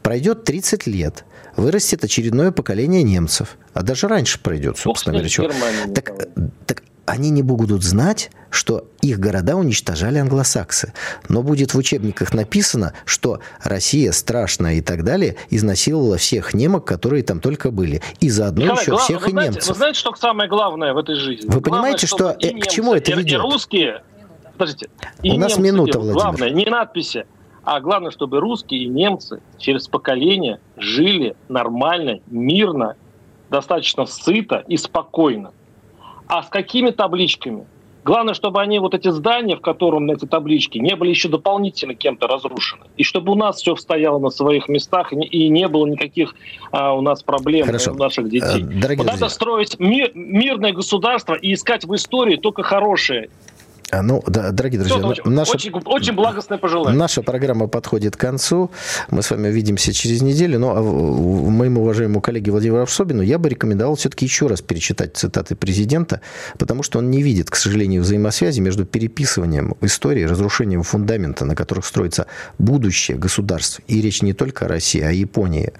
Пройдет 0.02 0.44
30 0.44 0.86
лет– 0.86 1.24
вырастет 1.56 2.04
очередное 2.04 2.50
поколение 2.52 3.02
немцев. 3.02 3.56
А 3.72 3.82
даже 3.82 4.08
раньше 4.08 4.40
пройдет, 4.40 4.78
собственно 4.78 5.18
говоря. 5.18 5.94
Так, 5.94 6.12
так 6.66 6.82
они 7.06 7.30
не 7.30 7.42
будут 7.42 7.82
знать, 7.82 8.30
что 8.50 8.88
их 9.02 9.18
города 9.18 9.56
уничтожали 9.56 10.18
англосаксы. 10.18 10.92
Но 11.28 11.42
будет 11.42 11.74
в 11.74 11.78
учебниках 11.78 12.32
написано, 12.32 12.94
что 13.04 13.40
Россия 13.62 14.12
страшная 14.12 14.74
и 14.74 14.80
так 14.80 15.04
далее 15.04 15.36
изнасиловала 15.50 16.16
всех 16.16 16.54
немок, 16.54 16.84
которые 16.84 17.22
там 17.22 17.40
только 17.40 17.70
были. 17.70 18.00
И 18.20 18.30
заодно 18.30 18.64
Николай, 18.64 18.82
еще 18.82 18.90
глав... 18.92 19.04
всех 19.04 19.22
вы 19.22 19.28
и 19.28 19.30
знаете, 19.32 19.52
немцев. 19.52 19.68
Вы 19.68 19.74
знаете, 19.74 19.98
что 19.98 20.14
самое 20.14 20.48
главное 20.48 20.94
в 20.94 20.98
этой 20.98 21.16
жизни? 21.16 21.46
Вы 21.46 21.60
главное, 21.60 21.70
понимаете, 21.70 22.06
что, 22.06 22.30
э, 22.30 22.46
немцы, 22.46 22.68
к 22.68 22.70
чему 22.70 22.94
это 22.94 23.12
ведет? 23.12 23.32
И 23.32 23.36
русские, 23.36 24.02
подождите, 24.56 24.88
и 25.22 25.32
У 25.32 25.38
нас 25.38 25.58
минута, 25.58 25.98
Владимир. 25.98 26.22
Главное, 26.22 26.50
не 26.50 26.66
надписи, 26.66 27.26
а 27.64 27.80
главное, 27.80 28.10
чтобы 28.10 28.40
русские 28.40 28.84
и 28.84 28.86
немцы 28.86 29.40
через 29.58 29.88
поколение 29.88 30.60
жили 30.76 31.34
нормально, 31.48 32.20
мирно, 32.26 32.96
достаточно 33.50 34.06
сыто 34.06 34.64
и 34.68 34.76
спокойно. 34.76 35.52
А 36.26 36.42
с 36.42 36.48
какими 36.48 36.90
табличками? 36.90 37.66
Главное, 38.04 38.34
чтобы 38.34 38.60
они, 38.60 38.78
вот 38.80 38.94
эти 38.94 39.08
здания, 39.08 39.56
в 39.56 39.62
котором 39.62 40.10
эти 40.10 40.26
таблички, 40.26 40.76
не 40.76 40.94
были 40.94 41.08
еще 41.08 41.30
дополнительно 41.30 41.94
кем-то 41.94 42.26
разрушены. 42.26 42.84
И 42.98 43.02
чтобы 43.02 43.32
у 43.32 43.34
нас 43.34 43.56
все 43.56 43.76
стояло 43.76 44.18
на 44.18 44.28
своих 44.28 44.68
местах, 44.68 45.12
и 45.12 45.48
не 45.48 45.68
было 45.68 45.86
никаких 45.86 46.34
а, 46.70 46.92
у 46.92 47.00
нас 47.00 47.22
проблем 47.22 47.64
Хорошо. 47.64 47.92
у 47.92 47.94
наших 47.94 48.28
детей. 48.28 48.62
Э, 48.62 48.80
дорогие 48.80 49.04
вот 49.04 49.06
надо 49.06 49.28
строить 49.30 49.80
мир, 49.80 50.10
мирное 50.14 50.72
государство 50.72 51.32
и 51.32 51.54
искать 51.54 51.86
в 51.86 51.94
истории 51.94 52.36
только 52.36 52.62
хорошее. 52.62 53.30
А, 53.94 54.02
ну, 54.02 54.22
да, 54.26 54.50
дорогие 54.50 54.80
друзья, 54.80 54.98
Все, 54.98 55.06
очень, 55.06 55.22
наша, 55.30 55.52
очень, 55.52 55.72
очень 55.84 56.12
благостное 56.14 56.58
пожелание. 56.58 56.98
Наша 56.98 57.22
программа 57.22 57.68
подходит 57.68 58.16
к 58.16 58.20
концу. 58.20 58.70
Мы 59.10 59.22
с 59.22 59.30
вами 59.30 59.48
увидимся 59.48 59.92
через 59.92 60.20
неделю. 60.22 60.58
Но 60.58 60.74
ну, 60.74 60.78
а 60.78 61.50
моему 61.50 61.82
уважаемому 61.82 62.20
коллеге 62.20 62.50
Владимиру 62.50 62.82
Арсобину 62.82 63.22
я 63.22 63.38
бы 63.38 63.48
рекомендовал 63.48 63.94
все-таки 63.94 64.24
еще 64.24 64.46
раз 64.46 64.62
перечитать 64.62 65.16
цитаты 65.16 65.54
президента, 65.54 66.20
потому 66.58 66.82
что 66.82 66.98
он 66.98 67.10
не 67.10 67.22
видит, 67.22 67.50
к 67.50 67.56
сожалению, 67.56 68.02
взаимосвязи 68.02 68.60
между 68.60 68.84
переписыванием 68.84 69.76
истории, 69.80 70.24
разрушением 70.24 70.82
фундамента, 70.82 71.44
на 71.44 71.54
которых 71.54 71.86
строится 71.86 72.26
будущее 72.58 73.16
государств. 73.16 73.80
И 73.86 74.00
речь 74.00 74.22
не 74.22 74.32
только 74.32 74.64
о 74.64 74.68
России, 74.68 75.02
а 75.02 75.08
о 75.08 75.12
Японии, 75.12 75.72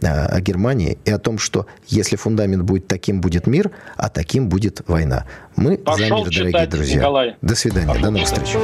о 0.00 0.40
Германии 0.40 0.98
и 1.04 1.10
о 1.10 1.18
том, 1.18 1.38
что 1.38 1.66
если 1.86 2.16
фундамент 2.16 2.62
будет 2.62 2.86
таким, 2.86 3.20
будет 3.20 3.46
мир, 3.46 3.70
а 3.96 4.08
таким 4.08 4.48
будет 4.48 4.82
война. 4.86 5.26
Мы 5.56 5.78
Пошел 5.78 6.24
за 6.24 6.30
мир, 6.30 6.30
читать, 6.30 6.52
дорогие 6.52 6.66
друзья. 6.68 6.96
Николай. 6.98 7.36
До 7.42 7.54
свидания, 7.54 7.88
Пошел 7.88 8.02
до 8.02 8.10
новых 8.10 8.26
встреч. 8.26 8.56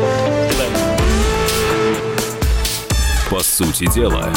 По 3.30 3.40
сути 3.40 3.92
дела. 3.92 4.32